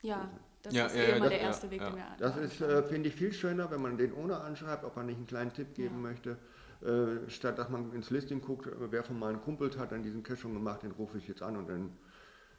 Ja. 0.01 0.17
Suchen. 0.17 0.50
Das 0.63 0.73
ja, 0.73 0.85
ist 0.85 0.95
ja, 0.95 1.03
immer 1.03 1.19
das, 1.21 1.29
der 1.29 1.39
erste 1.41 1.71
Weg, 1.71 1.81
den 1.81 1.95
wir 1.95 2.05
Das 2.19 2.37
ist, 2.37 2.61
äh, 2.61 2.83
finde 2.83 3.09
ich, 3.09 3.15
viel 3.15 3.33
schöner, 3.33 3.71
wenn 3.71 3.81
man 3.81 3.97
den 3.97 4.13
Owner 4.13 4.43
anschreibt, 4.43 4.83
ob 4.83 4.95
er 4.95 5.03
nicht 5.03 5.17
einen 5.17 5.27
kleinen 5.27 5.53
Tipp 5.53 5.73
geben 5.73 6.01
möchte. 6.01 6.37
Äh, 6.81 7.29
statt 7.29 7.59
dass 7.59 7.69
man 7.69 7.93
ins 7.93 8.09
Listing 8.09 8.41
guckt, 8.41 8.65
äh, 8.65 8.91
wer 8.91 9.03
von 9.03 9.19
meinen 9.19 9.39
Kumpels 9.41 9.77
hat 9.77 9.91
dann 9.91 10.01
diesen 10.01 10.23
Cache 10.23 10.37
schon 10.37 10.53
gemacht, 10.53 10.81
den 10.81 10.91
rufe 10.91 11.17
ich 11.19 11.27
jetzt 11.27 11.43
an 11.43 11.57
und 11.57 11.69
dann. 11.69 11.95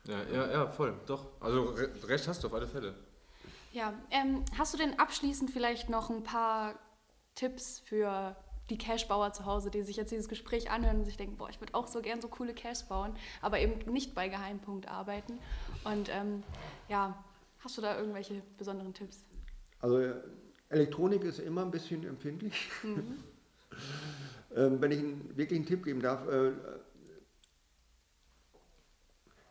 Ja, 0.05 0.23
ja, 0.33 0.51
ja, 0.51 0.67
voll, 0.69 0.95
doch. 1.07 1.27
Also 1.41 1.75
recht 2.05 2.27
hast 2.29 2.43
du 2.43 2.49
auf 2.49 2.55
alle 2.55 2.69
Fälle. 2.69 2.95
Ja, 3.73 3.95
ähm, 4.11 4.45
hast 4.59 4.75
du 4.75 4.79
denn 4.79 4.99
abschließend 4.99 5.51
vielleicht 5.51 5.89
noch 5.89 6.11
ein 6.11 6.23
paar 6.23 6.75
Tipps 7.35 7.81
für 7.81 8.37
die 8.71 8.79
Cache-Bauer 8.79 9.33
zu 9.33 9.45
Hause, 9.45 9.71
die 9.71 9.83
sich 9.83 9.97
jetzt 9.97 10.13
dieses 10.13 10.29
Gespräch 10.29 10.71
anhören 10.71 10.99
und 10.99 11.05
sich 11.05 11.17
denken, 11.17 11.37
boah, 11.37 11.49
ich 11.49 11.61
würde 11.61 11.75
auch 11.75 11.87
so 11.87 12.01
gern 12.01 12.21
so 12.21 12.29
coole 12.29 12.55
Caches 12.55 12.85
bauen, 12.85 13.15
aber 13.41 13.59
eben 13.61 13.93
nicht 13.93 14.15
bei 14.15 14.29
Geheimpunkt 14.29 14.89
arbeiten. 14.89 15.39
Und 15.85 16.09
ähm, 16.11 16.43
ja, 16.89 17.23
Hast 17.63 17.79
du 17.79 17.83
da 17.83 17.97
irgendwelche 17.97 18.43
besonderen 18.59 18.93
Tipps? 18.93 19.25
Also 19.81 20.01
Elektronik 20.69 21.23
ist 21.23 21.39
immer 21.39 21.63
ein 21.63 21.71
bisschen 21.71 22.05
empfindlich. 22.05 22.69
Mhm. 22.83 23.23
ähm, 24.57 24.81
wenn 24.81 24.91
ich 24.91 24.99
einen, 24.99 25.37
wirklich 25.37 25.59
einen 25.59 25.67
Tipp 25.67 25.85
geben 25.85 26.01
darf, 26.01 26.27
äh, 26.29 26.53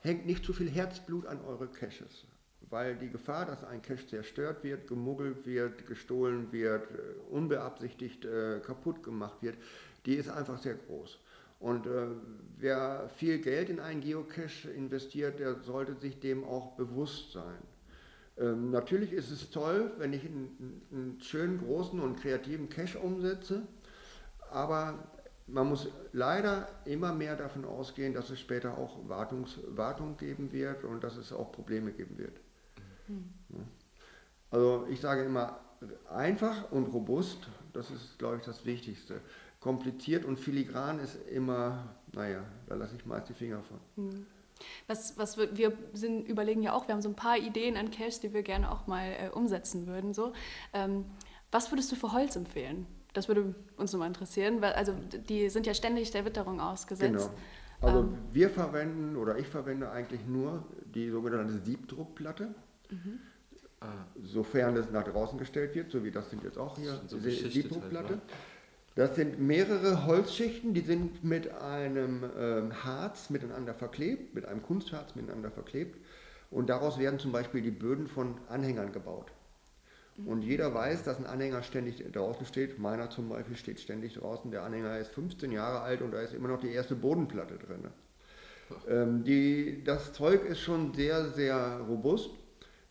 hängt 0.02 0.26
nicht 0.26 0.44
zu 0.44 0.52
viel 0.52 0.70
Herzblut 0.70 1.26
an 1.26 1.40
eure 1.46 1.68
Caches, 1.68 2.26
weil 2.70 2.98
die 2.98 3.10
Gefahr, 3.10 3.46
dass 3.46 3.64
ein 3.64 3.82
Cache 3.82 4.08
zerstört 4.08 4.64
wird, 4.64 4.88
gemuggelt 4.88 5.46
wird, 5.46 5.88
gestohlen 5.88 6.52
wird, 6.52 6.92
äh, 6.92 7.14
unbeabsichtigt 7.30 8.26
äh, 8.26 8.60
kaputt 8.60 9.04
gemacht 9.04 9.42
wird, 9.42 9.56
die 10.06 10.16
ist 10.16 10.30
einfach 10.30 10.62
sehr 10.62 10.76
groß. 10.76 11.18
Und 11.60 11.86
äh, 11.86 12.08
wer 12.58 13.08
viel 13.16 13.40
Geld 13.40 13.70
in 13.70 13.80
einen 13.80 14.02
Geocache 14.02 14.70
investiert, 14.72 15.40
der 15.40 15.62
sollte 15.62 15.96
sich 15.96 16.20
dem 16.20 16.44
auch 16.44 16.76
bewusst 16.76 17.32
sein. 17.32 17.60
Ähm, 18.38 18.72
natürlich 18.72 19.12
ist 19.12 19.32
es 19.32 19.50
toll, 19.50 19.92
wenn 19.98 20.14
ich 20.14 20.26
einen, 20.26 20.82
einen, 20.92 21.22
schönen, 21.22 21.60
großen 21.60 22.00
und 22.00 22.20
kreativen 22.20 22.70
Cache 22.70 23.00
umsetze, 23.00 23.64
aber 24.50 25.00
man 25.48 25.68
muss 25.68 25.90
leider 26.14 26.68
immer 26.86 27.14
mehr 27.14 27.36
davon 27.36 27.66
ausgehen, 27.66 28.14
dass 28.14 28.30
es 28.30 28.40
später 28.40 28.78
auch 28.78 28.98
Wartungs, 29.08 29.60
Wartung 29.68 30.18
geben 30.18 30.52
wird 30.52 30.84
und 30.84 31.04
dass 31.04 31.18
es 31.18 31.34
auch 31.34 31.52
Probleme 31.52 31.92
geben 31.92 32.18
wird. 32.18 32.40
Mhm. 33.08 33.68
Also 34.50 34.86
ich 34.90 35.00
sage 35.02 35.24
immer, 35.24 35.60
einfach 36.10 36.72
und 36.72 36.88
robust, 36.88 37.48
das 37.74 37.90
ist, 37.92 38.20
glaube 38.20 38.38
ich, 38.38 38.44
das 38.44 38.66
Wichtigste. 38.66 39.22
Kompliziert 39.60 40.26
und 40.26 40.40
filigran 40.40 41.00
ist 41.00 41.18
immer, 41.30 41.96
naja, 42.14 42.44
da 42.68 42.76
lasse 42.76 42.96
ich 42.96 43.06
meist 43.06 43.30
die 43.30 43.34
Finger 43.34 43.62
von. 43.64 43.80
Mhm. 44.06 44.26
Was, 44.88 45.18
was 45.18 45.38
wir, 45.38 45.58
wir 45.58 45.74
sind, 45.94 46.28
überlegen 46.28 46.62
ja 46.64 46.74
auch, 46.74 46.88
wir 46.88 46.94
haben 46.94 47.02
so 47.02 47.10
ein 47.10 47.16
paar 47.16 47.38
Ideen 47.38 47.78
an 47.78 47.92
Caches, 47.92 48.20
die 48.20 48.34
wir 48.34 48.44
gerne 48.44 48.72
auch 48.72 48.88
mal 48.88 49.06
äh, 49.06 49.30
umsetzen 49.30 49.88
würden. 49.88 50.14
So. 50.14 50.34
Ähm, 50.74 51.06
was 51.52 51.72
würdest 51.72 51.92
du 51.92 51.96
für 51.96 52.12
Holz 52.12 52.36
empfehlen? 52.36 52.88
Das 53.14 53.28
würde 53.28 53.54
uns 53.78 53.92
nochmal 53.92 54.08
interessieren, 54.08 54.62
weil 54.62 54.74
also 54.74 54.94
die 55.28 55.50
sind 55.50 55.68
ja 55.68 55.74
ständig 55.74 56.12
der 56.12 56.24
Witterung 56.26 56.62
ausgesetzt. 56.62 57.12
Genau. 57.12 57.30
Also 57.82 58.00
ähm, 58.00 58.18
wir 58.32 58.50
verwenden 58.50 59.18
oder 59.18 59.38
ich 59.38 59.48
verwende 59.48 59.92
eigentlich 59.92 60.26
nur 60.26 60.64
die 60.94 61.10
sogenannte 61.10 61.58
Siebdruckplatte. 61.58 62.54
Mhm. 62.90 63.20
Sofern 64.24 64.78
es 64.78 64.92
nach 64.92 65.04
draußen 65.04 65.40
gestellt 65.40 65.74
wird, 65.74 65.92
so 65.92 66.04
wie 66.04 66.12
das 66.12 66.30
sind 66.30 66.44
jetzt 66.44 66.60
auch 66.60 66.78
hier, 66.78 67.02
so 67.08 67.20
Siebdruckplatte. 67.20 68.10
Halt? 68.10 68.22
Das 68.96 69.16
sind 69.16 69.40
mehrere 69.40 70.06
Holzschichten, 70.06 70.74
die 70.74 70.82
sind 70.82 71.24
mit 71.24 71.50
einem 71.52 72.26
ähm, 72.38 72.84
Harz 72.84 73.30
miteinander 73.30 73.74
verklebt, 73.74 74.36
mit 74.36 74.46
einem 74.46 74.62
Kunstharz 74.62 75.16
miteinander 75.16 75.50
verklebt. 75.50 75.98
Und 76.50 76.70
daraus 76.70 77.00
werden 77.00 77.18
zum 77.18 77.32
Beispiel 77.32 77.62
die 77.62 77.72
Böden 77.72 78.08
von 78.08 78.36
Anhängern 78.50 78.92
gebaut. 78.92 79.32
Und 80.26 80.42
jeder 80.42 80.74
weiß, 80.74 81.04
dass 81.04 81.18
ein 81.18 81.26
Anhänger 81.26 81.64
ständig 81.64 82.04
draußen 82.12 82.46
steht. 82.46 82.78
Meiner 82.80 83.10
zum 83.10 83.30
Beispiel 83.30 83.56
steht 83.56 83.80
ständig 83.80 84.16
draußen. 84.16 84.52
Der 84.52 84.64
Anhänger 84.64 84.98
ist 85.00 85.12
15 85.12 85.52
Jahre 85.52 85.80
alt 85.82 86.02
und 86.02 86.12
da 86.12 86.22
ist 86.22 86.34
immer 86.34 86.50
noch 86.50 86.60
die 86.60 86.72
erste 86.72 86.96
Bodenplatte 86.96 87.58
drin. 87.58 87.88
Ähm, 88.88 89.24
die, 89.24 89.84
das 89.84 90.14
Zeug 90.14 90.46
ist 90.46 90.60
schon 90.60 90.94
sehr, 90.94 91.30
sehr 91.30 91.80
robust. 91.88 92.32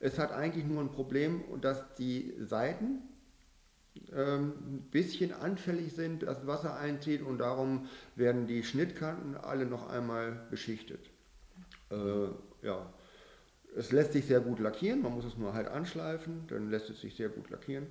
Es 0.00 0.18
hat 0.18 0.32
eigentlich 0.32 0.64
nur 0.64 0.80
ein 0.80 0.90
Problem, 0.90 1.42
dass 1.60 1.94
die 1.96 2.32
Seiten 2.40 3.02
ein 4.12 4.88
bisschen 4.90 5.32
anfällig 5.32 5.94
sind, 5.94 6.22
dass 6.22 6.46
Wasser 6.46 6.76
einzieht 6.76 7.22
und 7.22 7.38
darum 7.38 7.88
werden 8.16 8.46
die 8.46 8.62
Schnittkanten 8.62 9.36
alle 9.36 9.66
noch 9.66 9.88
einmal 9.88 10.46
beschichtet. 10.50 11.10
Äh, 11.90 11.96
ja. 12.62 12.92
Es 13.76 13.92
lässt 13.92 14.12
sich 14.12 14.26
sehr 14.26 14.40
gut 14.40 14.58
lackieren, 14.58 15.02
man 15.02 15.14
muss 15.14 15.24
es 15.24 15.38
nur 15.38 15.54
halt 15.54 15.68
anschleifen, 15.68 16.44
dann 16.48 16.70
lässt 16.70 16.90
es 16.90 17.00
sich 17.00 17.14
sehr 17.14 17.28
gut 17.28 17.50
lackieren. 17.50 17.86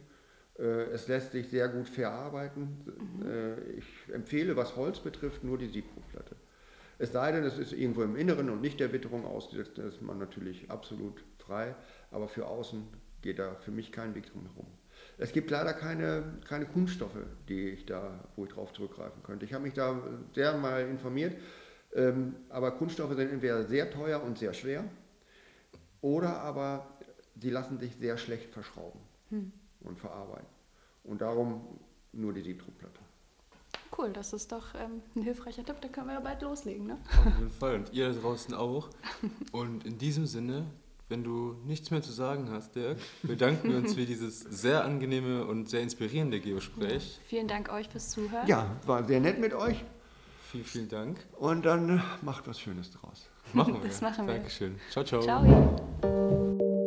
Äh, 0.58 0.92
es 0.92 1.08
lässt 1.08 1.32
sich 1.32 1.50
sehr 1.50 1.70
gut 1.70 1.88
verarbeiten. 1.88 2.80
Mhm. 2.86 3.26
Äh, 3.26 3.62
ich 3.72 3.86
empfehle, 4.14 4.56
was 4.56 4.76
Holz 4.76 5.00
betrifft, 5.00 5.44
nur 5.44 5.58
die 5.58 5.70
Siebdruckplatte. 5.70 6.36
Es 6.98 7.14
sei 7.14 7.32
denn, 7.32 7.46
es 7.46 7.58
ist 7.58 7.72
irgendwo 7.72 8.04
im 8.04 8.18
Inneren 8.18 8.50
und 8.50 8.60
nicht 8.60 8.80
der 8.82 8.92
Witterung 8.92 9.26
ausgesetzt, 9.26 9.78
dann 9.78 9.88
ist 9.88 10.02
man 10.02 10.18
natürlich 10.18 10.70
absolut 10.70 11.24
frei. 11.38 11.76
Aber 12.12 12.28
für 12.28 12.46
außen 12.46 12.84
geht 13.22 13.40
da 13.40 13.56
für 13.56 13.72
mich 13.72 13.94
kein 13.94 14.16
Weg 14.16 14.30
drum 14.32 14.46
herum. 14.48 14.68
Es 15.20 15.34
gibt 15.34 15.52
leider 15.52 15.74
keine, 15.74 16.24
keine 16.48 16.66
Kunststoffe, 16.66 17.18
die 17.50 17.70
ich 17.70 17.86
da, 17.86 18.24
wo 18.38 18.46
ich 18.46 18.52
drauf 18.52 18.72
zurückgreifen 18.72 19.22
könnte. 19.22 19.46
Ich 19.46 19.54
habe 19.54 19.64
mich 19.64 19.74
da 19.74 20.02
sehr 20.34 20.58
mal 20.58 20.88
informiert, 20.88 21.38
ähm, 21.94 22.36
aber 22.48 22.72
Kunststoffe 22.72 23.16
sind 23.16 23.30
entweder 23.30 23.66
sehr 23.66 23.92
teuer 23.92 24.24
und 24.24 24.38
sehr 24.38 24.54
schwer 24.54 24.86
oder 26.02 26.40
aber 26.40 26.88
sie 27.36 27.50
lassen 27.50 27.80
sich 27.80 27.96
sehr 27.98 28.18
schlecht 28.18 28.54
verschrauben 28.54 29.02
hm. 29.30 29.52
und 29.82 30.00
verarbeiten. 30.00 30.48
Und 31.04 31.22
darum 31.22 31.80
nur 32.14 32.34
die 32.34 32.42
Siebdruckplatte. 32.42 33.00
Cool, 33.98 34.14
das 34.14 34.32
ist 34.32 34.52
doch 34.54 34.74
ähm, 34.76 35.02
ein 35.16 35.24
hilfreicher 35.24 35.66
Tipp, 35.66 35.82
dann 35.82 35.92
können 35.92 36.08
wir 36.08 36.14
ja 36.14 36.20
bald 36.22 36.42
loslegen. 36.42 36.88
Ne? 36.88 36.98
Auf 37.26 37.38
jeden 37.38 37.52
Fall 37.52 37.76
und 37.76 37.92
ihr 37.92 38.14
da 38.14 38.20
draußen 38.20 38.54
auch. 38.54 38.90
Und 39.52 39.86
in 39.86 39.98
diesem 39.98 40.26
Sinne 40.26 40.66
wenn 41.10 41.24
du 41.24 41.56
nichts 41.66 41.92
mehr 41.92 42.02
zu 42.02 42.12
sagen 42.12 42.50
hast, 42.52 42.76
Dirk, 42.76 42.98
bedanken 43.24 43.72
wir 43.72 43.78
uns 43.78 43.96
für 43.96 44.06
dieses 44.06 44.40
sehr 44.40 44.86
angenehme 44.86 45.46
und 45.46 45.70
sehr 45.70 45.82
inspirierende 45.82 46.40
Gespräch. 46.40 47.18
Ja, 47.18 47.24
vielen 47.28 47.48
Dank 47.48 47.72
euch 47.72 47.90
fürs 47.90 48.10
Zuhören. 48.10 48.48
Ja, 48.48 48.78
war 48.86 49.04
sehr 49.04 49.20
nett 49.20 49.40
mit 49.40 49.54
euch. 49.54 49.84
Vielen, 50.52 50.64
vielen 50.64 50.90
Dank. 50.90 51.20
Und 51.38 51.66
dann 51.66 52.04
macht 52.22 52.48
was 52.48 52.60
Schönes 52.60 52.92
draus. 52.92 53.28
Machen 53.54 53.74
wir. 53.74 53.88
Das 53.88 54.02
machen 54.02 54.28
wir. 54.28 54.36
Dankeschön. 54.36 54.80
Ciao, 54.92 55.04
ciao. 55.04 55.22
Ciao. 55.22 56.79